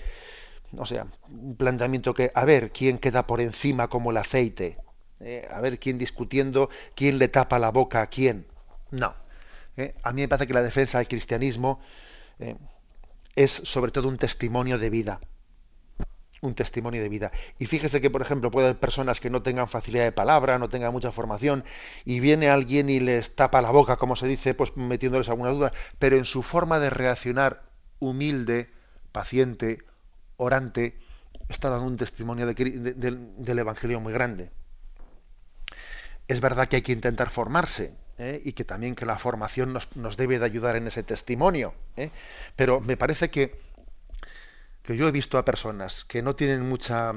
o 0.78 0.86
sea, 0.86 1.08
un 1.30 1.56
planteamiento 1.56 2.14
que, 2.14 2.32
a 2.34 2.46
ver, 2.46 2.72
quién 2.72 2.98
queda 2.98 3.28
por 3.28 3.42
encima 3.42 3.88
como 3.88 4.12
el 4.12 4.18
aceite, 4.18 4.78
¿eh? 5.20 5.48
a 5.50 5.60
ver 5.62 5.80
quién 5.80 5.98
discutiendo, 5.98 6.70
quién 6.96 7.18
le 7.18 7.28
tapa 7.28 7.60
la 7.60 7.72
boca 7.72 8.02
a 8.02 8.08
quién. 8.08 8.46
No. 8.92 9.14
¿eh? 9.78 9.96
A 10.04 10.14
mí 10.14 10.22
me 10.22 10.28
parece 10.28 10.48
que 10.48 10.54
la 10.54 10.64
defensa 10.64 11.00
del 11.00 11.08
cristianismo 11.08 11.80
es 13.36 13.52
sobre 13.52 13.92
todo 13.92 14.08
un 14.08 14.18
testimonio 14.18 14.80
de 14.80 14.90
vida 14.90 15.22
un 16.42 16.56
testimonio 16.56 17.02
de 17.02 17.10
vida. 17.10 17.32
Y 17.60 17.68
fíjese 17.68 18.02
que, 18.02 18.10
por 18.10 18.22
ejemplo, 18.22 18.52
puede 18.52 18.68
haber 18.68 18.80
personas 18.80 19.20
que 19.20 19.30
no 19.30 19.42
tengan 19.42 19.68
facilidad 19.68 20.04
de 20.04 20.12
palabra, 20.12 20.60
no 20.60 20.70
tengan 20.70 20.92
mucha 20.92 21.12
formación, 21.12 21.64
y 22.04 22.20
viene 22.20 22.50
alguien 22.50 22.90
y 22.90 23.00
les 23.00 23.36
tapa 23.36 23.62
la 23.62 23.72
boca, 23.72 23.98
como 23.98 24.16
se 24.16 24.28
dice, 24.28 24.54
pues 24.54 24.76
metiéndoles 24.76 25.30
alguna 25.30 25.52
duda, 25.52 25.72
pero 26.00 26.18
en 26.18 26.26
su 26.26 26.42
forma 26.42 26.80
de 26.80 26.90
reaccionar 26.90 27.64
humilde, 28.00 28.70
paciente, 29.12 29.80
orante, 30.38 30.98
está 31.48 31.70
dando 31.70 31.86
un 31.86 31.98
testimonio 31.98 32.48
del 32.48 33.60
Evangelio 33.60 34.00
muy 34.00 34.14
grande. 34.14 34.52
Es 36.28 36.42
verdad 36.42 36.68
que 36.68 36.78
hay 36.78 36.82
que 36.82 36.94
intentar 36.94 37.30
formarse, 37.30 37.94
¿eh? 38.18 38.42
y 38.44 38.54
que 38.54 38.64
también 38.64 38.96
que 38.96 39.06
la 39.06 39.18
formación 39.18 39.74
nos, 39.74 40.18
debe 40.18 40.40
de 40.40 40.46
ayudar 40.46 40.76
en 40.76 40.88
ese 40.88 41.04
testimonio. 41.04 41.74
¿eh? 41.98 42.12
Pero 42.56 42.80
me 42.80 42.98
parece 42.98 43.30
que 43.30 43.60
que 44.84 44.96
yo 44.96 45.08
he 45.08 45.12
visto 45.12 45.38
a 45.38 45.46
personas 45.46 46.04
que 46.06 46.22
no 46.22 46.36
tienen 46.36 46.68
mucha 46.68 47.14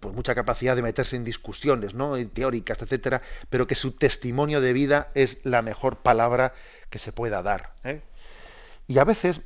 pues 0.00 0.14
mucha 0.14 0.34
capacidad 0.34 0.76
de 0.76 0.82
meterse 0.82 1.16
en 1.16 1.24
discusiones, 1.24 1.94
¿no? 1.94 2.16
En 2.16 2.30
teóricas, 2.30 2.80
etcétera, 2.80 3.22
pero 3.50 3.66
que 3.66 3.74
su 3.74 3.92
testimonio 3.92 4.60
de 4.60 4.72
vida 4.72 5.10
es 5.14 5.38
la 5.42 5.62
mejor 5.62 5.98
palabra 5.98 6.54
que 6.90 6.98
se 6.98 7.12
pueda 7.12 7.42
dar. 7.42 7.74
¿eh? 7.82 8.02
Y 8.86 8.98
a 8.98 9.04
veces, 9.04 9.40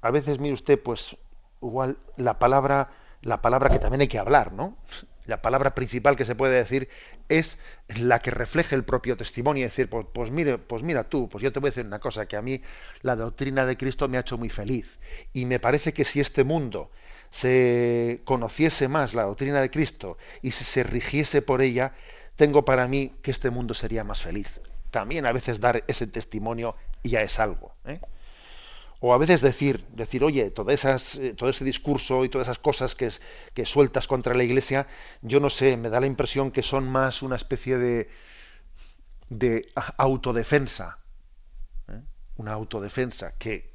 a 0.00 0.10
veces, 0.10 0.38
mire 0.38 0.54
usted, 0.54 0.80
pues 0.82 1.16
igual 1.60 1.98
la 2.16 2.38
palabra, 2.38 2.90
la 3.20 3.42
palabra 3.42 3.68
que 3.68 3.78
también 3.78 4.00
hay 4.00 4.08
que 4.08 4.18
hablar, 4.18 4.52
¿no? 4.52 4.78
La 5.26 5.42
palabra 5.42 5.74
principal 5.74 6.16
que 6.16 6.24
se 6.24 6.34
puede 6.34 6.56
decir 6.56 6.88
es 7.28 7.58
la 7.88 8.20
que 8.20 8.30
refleje 8.30 8.74
el 8.74 8.84
propio 8.84 9.16
testimonio 9.16 9.62
y 9.62 9.64
decir, 9.64 9.88
pues, 9.88 10.06
pues, 10.12 10.30
mire, 10.30 10.58
pues 10.58 10.82
mira 10.82 11.04
tú, 11.04 11.28
pues 11.28 11.42
yo 11.42 11.52
te 11.52 11.60
voy 11.60 11.68
a 11.68 11.70
decir 11.70 11.86
una 11.86 11.98
cosa, 11.98 12.26
que 12.26 12.36
a 12.36 12.42
mí 12.42 12.62
la 13.02 13.16
doctrina 13.16 13.66
de 13.66 13.76
Cristo 13.76 14.08
me 14.08 14.16
ha 14.16 14.20
hecho 14.20 14.38
muy 14.38 14.50
feliz. 14.50 14.98
Y 15.32 15.44
me 15.46 15.58
parece 15.58 15.92
que 15.92 16.04
si 16.04 16.20
este 16.20 16.44
mundo 16.44 16.90
se 17.30 18.20
conociese 18.24 18.88
más 18.88 19.14
la 19.14 19.24
doctrina 19.24 19.60
de 19.60 19.70
Cristo 19.70 20.16
y 20.42 20.52
si 20.52 20.64
se 20.64 20.82
rigiese 20.82 21.42
por 21.42 21.60
ella, 21.60 21.94
tengo 22.36 22.64
para 22.64 22.86
mí 22.86 23.14
que 23.22 23.30
este 23.30 23.50
mundo 23.50 23.74
sería 23.74 24.04
más 24.04 24.20
feliz. 24.20 24.60
También 24.90 25.26
a 25.26 25.32
veces 25.32 25.60
dar 25.60 25.84
ese 25.88 26.06
testimonio 26.06 26.76
ya 27.02 27.22
es 27.22 27.38
algo. 27.38 27.74
¿eh? 27.84 28.00
O 29.00 29.12
a 29.12 29.18
veces 29.18 29.40
decir, 29.40 29.84
decir, 29.88 30.24
oye, 30.24 30.46
eh, 30.46 30.50
todo 30.50 30.70
ese 30.70 31.64
discurso 31.64 32.24
y 32.24 32.28
todas 32.28 32.48
esas 32.48 32.58
cosas 32.58 32.94
que, 32.94 33.10
que 33.52 33.66
sueltas 33.66 34.06
contra 34.06 34.34
la 34.34 34.44
Iglesia, 34.44 34.86
yo 35.22 35.40
no 35.40 35.50
sé, 35.50 35.76
me 35.76 35.90
da 35.90 36.00
la 36.00 36.06
impresión 36.06 36.50
que 36.50 36.62
son 36.62 36.88
más 36.88 37.22
una 37.22 37.36
especie 37.36 37.76
de, 37.76 38.08
de 39.28 39.68
autodefensa, 39.98 40.98
¿eh? 41.88 42.00
una 42.36 42.52
autodefensa 42.52 43.34
que, 43.38 43.74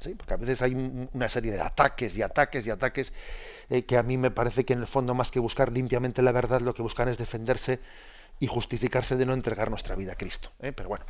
sí, 0.00 0.14
porque 0.14 0.34
a 0.34 0.38
veces 0.38 0.62
hay 0.62 0.74
una 1.12 1.28
serie 1.28 1.52
de 1.52 1.60
ataques 1.60 2.16
y 2.16 2.22
ataques 2.22 2.66
y 2.66 2.70
ataques 2.70 3.12
eh, 3.70 3.84
que 3.84 3.96
a 3.96 4.02
mí 4.02 4.16
me 4.16 4.32
parece 4.32 4.64
que 4.64 4.72
en 4.72 4.80
el 4.80 4.88
fondo 4.88 5.14
más 5.14 5.30
que 5.30 5.38
buscar 5.38 5.70
limpiamente 5.70 6.20
la 6.20 6.32
verdad, 6.32 6.60
lo 6.60 6.74
que 6.74 6.82
buscan 6.82 7.08
es 7.08 7.16
defenderse 7.16 7.78
y 8.40 8.48
justificarse 8.48 9.16
de 9.16 9.24
no 9.24 9.34
entregar 9.34 9.70
nuestra 9.70 9.94
vida 9.94 10.12
a 10.12 10.16
Cristo. 10.16 10.50
Pero 10.58 10.88
bueno. 10.88 11.04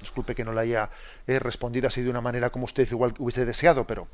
Disculpe 0.00 0.34
que 0.34 0.44
no 0.44 0.52
le 0.52 0.60
haya 0.60 0.90
eh, 1.26 1.38
respondido 1.38 1.86
así 1.86 2.02
de 2.02 2.10
una 2.10 2.20
manera 2.20 2.50
como 2.50 2.64
usted 2.64 2.88
igual 2.90 3.14
hubiese 3.18 3.44
deseado, 3.44 3.86
pero 3.86 4.08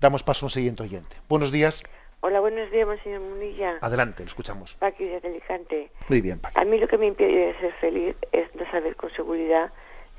damos 0.00 0.22
paso 0.22 0.44
a 0.44 0.46
un 0.46 0.50
siguiente 0.50 0.82
oyente. 0.84 1.16
Buenos 1.28 1.50
días. 1.50 1.82
Hola, 2.20 2.38
buenos 2.38 2.70
días, 2.70 2.88
señor 3.02 3.20
Munilla. 3.20 3.78
Adelante, 3.80 4.22
le 4.22 4.28
escuchamos. 4.28 4.74
Paqui 4.74 5.04
de 5.04 5.16
Alicante. 5.16 5.90
Muy 6.08 6.20
bien, 6.20 6.38
Paqui. 6.38 6.60
A 6.60 6.64
mí 6.64 6.78
lo 6.78 6.86
que 6.86 6.96
me 6.96 7.06
impide 7.08 7.58
ser 7.58 7.72
feliz 7.80 8.16
es 8.30 8.54
no 8.54 8.64
saber 8.70 8.94
con 8.94 9.10
seguridad 9.10 9.72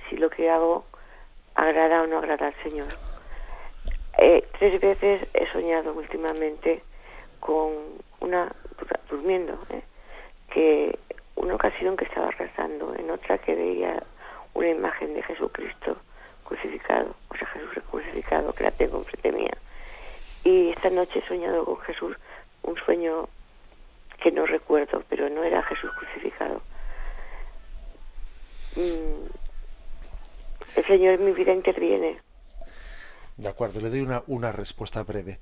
si 0.10 0.18
lo 0.18 0.30
que 0.30 0.50
hago 0.50 0.86
agrada 1.56 2.02
o 2.02 2.08
no 2.08 2.18
agrada 2.18 2.48
al 2.48 2.56
Señor. 2.62 2.90
Eh, 4.18 4.46
tres 4.60 4.82
veces 4.82 5.34
he 5.34 5.46
soñado 5.48 5.94
últimamente 5.94 6.84
con 7.40 7.72
una, 8.20 8.54
durmiendo, 9.10 9.58
eh, 9.70 9.82
que 10.54 11.00
una 11.36 11.56
ocasión 11.56 11.96
que 11.96 12.06
estaba 12.06 12.32
rezando, 12.32 12.94
en 12.96 13.10
otra 13.10 13.38
que 13.38 13.56
veía 13.56 14.04
una 14.54 14.70
imagen 14.70 15.14
de 15.14 15.24
Jesucristo 15.24 15.98
crucificado, 16.44 17.16
o 17.30 17.36
sea, 17.36 17.48
Jesús 17.48 17.84
crucificado, 17.90 18.54
que 18.54 18.64
la 18.64 18.72
tengo 18.72 18.98
enfrente 18.98 19.32
mía. 19.32 19.58
Y 20.44 20.70
esta 20.70 20.90
noche 20.90 21.20
he 21.20 21.22
soñado 21.22 21.66
con 21.66 21.80
Jesús, 21.82 22.16
un 22.64 22.76
sueño 22.78 23.30
que 24.22 24.32
no 24.32 24.46
recuerdo, 24.46 25.04
pero 25.10 25.30
no 25.30 25.44
era 25.44 25.64
Jesús 25.64 25.92
crucificado. 25.98 26.62
Mm, 28.76 29.28
el 30.76 30.86
Señor 30.86 31.14
en 31.16 31.26
mi 31.26 31.32
vida 31.32 31.54
interviene. 31.54 32.20
De 33.38 33.50
acuerdo, 33.50 33.82
le 33.82 33.90
doy 33.90 34.02
una, 34.02 34.24
una 34.28 34.52
respuesta 34.52 35.04
breve. 35.04 35.40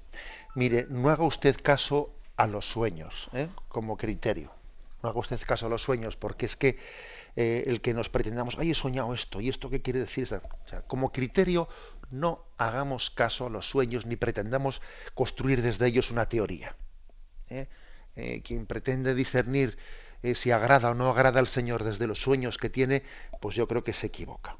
Mire, 0.55 0.85
no 0.89 1.09
haga 1.09 1.23
usted 1.23 1.55
caso 1.61 2.11
a 2.37 2.47
los 2.47 2.65
sueños 2.65 3.29
¿eh? 3.33 3.49
como 3.67 3.97
criterio. 3.97 4.51
No 5.03 5.09
haga 5.09 5.19
usted 5.19 5.39
caso 5.45 5.65
a 5.65 5.69
los 5.69 5.81
sueños 5.81 6.15
porque 6.15 6.45
es 6.45 6.55
que 6.55 6.77
eh, 7.35 7.63
el 7.67 7.81
que 7.81 7.93
nos 7.93 8.09
pretendamos, 8.09 8.57
ay, 8.59 8.71
he 8.71 8.75
soñado 8.75 9.13
esto, 9.13 9.41
¿y 9.41 9.49
esto 9.49 9.69
qué 9.69 9.81
quiere 9.81 9.99
decir? 9.99 10.27
O 10.33 10.87
como 10.87 11.11
criterio, 11.11 11.69
no 12.09 12.43
hagamos 12.57 13.09
caso 13.09 13.47
a 13.47 13.49
los 13.49 13.69
sueños 13.69 14.05
ni 14.05 14.15
pretendamos 14.15 14.81
construir 15.13 15.61
desde 15.61 15.87
ellos 15.87 16.11
una 16.11 16.27
teoría. 16.27 16.75
¿eh? 17.49 17.67
Eh, 18.15 18.41
quien 18.43 18.65
pretende 18.65 19.15
discernir 19.15 19.77
si 20.35 20.51
agrada 20.51 20.91
o 20.91 20.93
no 20.93 21.09
agrada 21.09 21.39
al 21.39 21.47
Señor 21.47 21.83
desde 21.83 22.05
los 22.05 22.21
sueños 22.21 22.59
que 22.59 22.69
tiene, 22.69 23.01
pues 23.39 23.55
yo 23.55 23.67
creo 23.67 23.83
que 23.83 23.93
se 23.93 24.07
equivoca. 24.07 24.57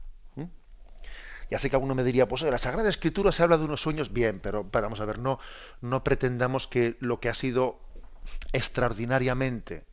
Ya 1.52 1.60
sé 1.60 1.70
que 1.70 1.76
alguno 1.76 1.94
me 1.96 2.06
diría, 2.06 2.30
pues 2.30 2.44
en 2.44 2.52
la 2.52 2.58
Sagrada 2.58 2.90
Escritura 2.90 3.34
se 3.34 3.44
habla 3.44 3.58
de 3.58 3.66
unos 3.66 3.82
sueños, 3.82 4.14
bien, 4.14 4.40
pero, 4.40 4.66
pero 4.72 4.84
vamos 4.84 5.02
a 5.02 5.06
ver, 5.06 5.20
no, 5.20 5.38
no 5.82 6.02
pretendamos 6.02 6.66
que 6.66 6.96
lo 7.02 7.20
que 7.20 7.28
ha 7.28 7.34
sido 7.34 7.78
extraordinariamente, 8.54 9.84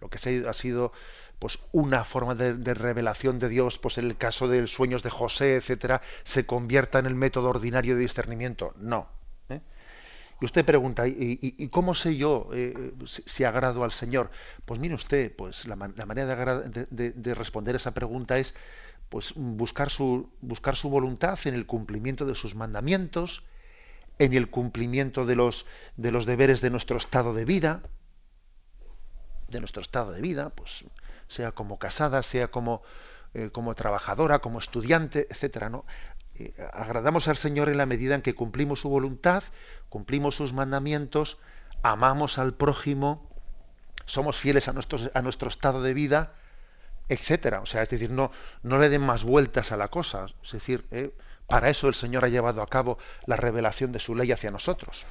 lo 0.00 0.10
que 0.10 0.18
ha 0.46 0.52
sido 0.52 0.92
pues 1.40 1.58
una 1.72 2.04
forma 2.04 2.34
de, 2.34 2.74
revelación 2.74 3.38
de 3.38 3.48
Dios, 3.48 3.78
pues 3.78 3.96
en 3.96 4.04
el 4.04 4.16
caso 4.16 4.46
de 4.46 4.66
sueños 4.66 5.02
de 5.02 5.08
José, 5.08 5.56
etcétera, 5.56 6.02
se 6.22 6.44
convierta 6.44 6.98
en 6.98 7.06
el 7.06 7.14
método 7.14 7.48
ordinario 7.48 7.96
de 7.96 8.02
discernimiento. 8.02 8.74
No. 8.76 9.08
¿eh? 9.48 9.62
Y 10.38 10.44
usted 10.44 10.66
pregunta, 10.66 11.08
¿y, 11.08 11.68
cómo 11.68 11.94
sé 11.94 12.16
yo 12.16 12.50
eh, 12.52 12.92
si, 13.06 13.44
agrado 13.44 13.84
al 13.84 13.90
Señor? 13.90 14.30
Pues 14.66 14.78
mire 14.78 14.94
usted, 14.94 15.34
pues 15.34 15.66
la, 15.66 15.76
manera 15.76 16.60
de, 16.60 17.34
responder 17.34 17.74
esa 17.74 17.94
pregunta 17.94 18.38
es 18.38 18.54
pues 19.08 19.32
buscar 19.34 19.88
su, 19.88 20.30
buscar 20.42 20.76
su 20.76 20.90
voluntad 20.90 21.38
en 21.46 21.54
el 21.54 21.64
cumplimiento 21.64 22.26
de 22.26 22.34
sus 22.34 22.54
mandamientos, 22.54 23.44
en 24.18 24.34
el 24.34 24.50
cumplimiento 24.50 25.24
de 25.24 25.36
los, 25.36 25.64
de 25.96 26.12
los 26.12 26.26
deberes 26.26 26.60
de 26.60 26.68
nuestro 26.68 26.98
estado 26.98 27.32
de 27.32 27.46
vida, 27.46 27.82
de 29.48 29.58
nuestro 29.58 29.80
estado 29.80 30.12
de 30.12 30.20
vida, 30.20 30.50
pues 30.50 30.84
sea 31.30 31.52
como 31.52 31.78
casada, 31.78 32.22
sea 32.22 32.48
como, 32.48 32.82
eh, 33.34 33.50
como 33.50 33.74
trabajadora, 33.74 34.40
como 34.40 34.58
estudiante, 34.58 35.28
etcétera, 35.30 35.70
¿no? 35.70 35.84
Eh, 36.34 36.52
agradamos 36.72 37.28
al 37.28 37.36
Señor 37.36 37.68
en 37.68 37.78
la 37.78 37.86
medida 37.86 38.16
en 38.16 38.22
que 38.22 38.34
cumplimos 38.34 38.80
su 38.80 38.88
voluntad, 38.88 39.44
cumplimos 39.88 40.34
sus 40.34 40.52
mandamientos, 40.52 41.38
amamos 41.82 42.38
al 42.38 42.54
prójimo, 42.54 43.30
somos 44.06 44.36
fieles 44.36 44.66
a 44.66 44.72
nuestro, 44.72 44.98
a 45.14 45.22
nuestro 45.22 45.48
estado 45.48 45.82
de 45.82 45.94
vida, 45.94 46.34
etcétera. 47.08 47.60
O 47.60 47.66
sea, 47.66 47.84
es 47.84 47.88
decir, 47.88 48.10
no, 48.10 48.32
no 48.64 48.78
le 48.78 48.88
den 48.88 49.02
más 49.02 49.22
vueltas 49.22 49.70
a 49.70 49.76
la 49.76 49.86
cosa. 49.86 50.26
Es 50.42 50.50
decir, 50.50 50.84
eh, 50.90 51.14
para 51.46 51.70
eso 51.70 51.86
el 51.86 51.94
Señor 51.94 52.24
ha 52.24 52.28
llevado 52.28 52.60
a 52.60 52.66
cabo 52.66 52.98
la 53.26 53.36
revelación 53.36 53.92
de 53.92 54.00
su 54.00 54.16
ley 54.16 54.32
hacia 54.32 54.50
nosotros. 54.50 55.06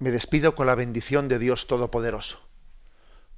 Me 0.00 0.10
despido 0.10 0.56
con 0.56 0.66
la 0.66 0.74
bendición 0.74 1.28
de 1.28 1.38
Dios 1.38 1.68
Todopoderoso. 1.68 2.40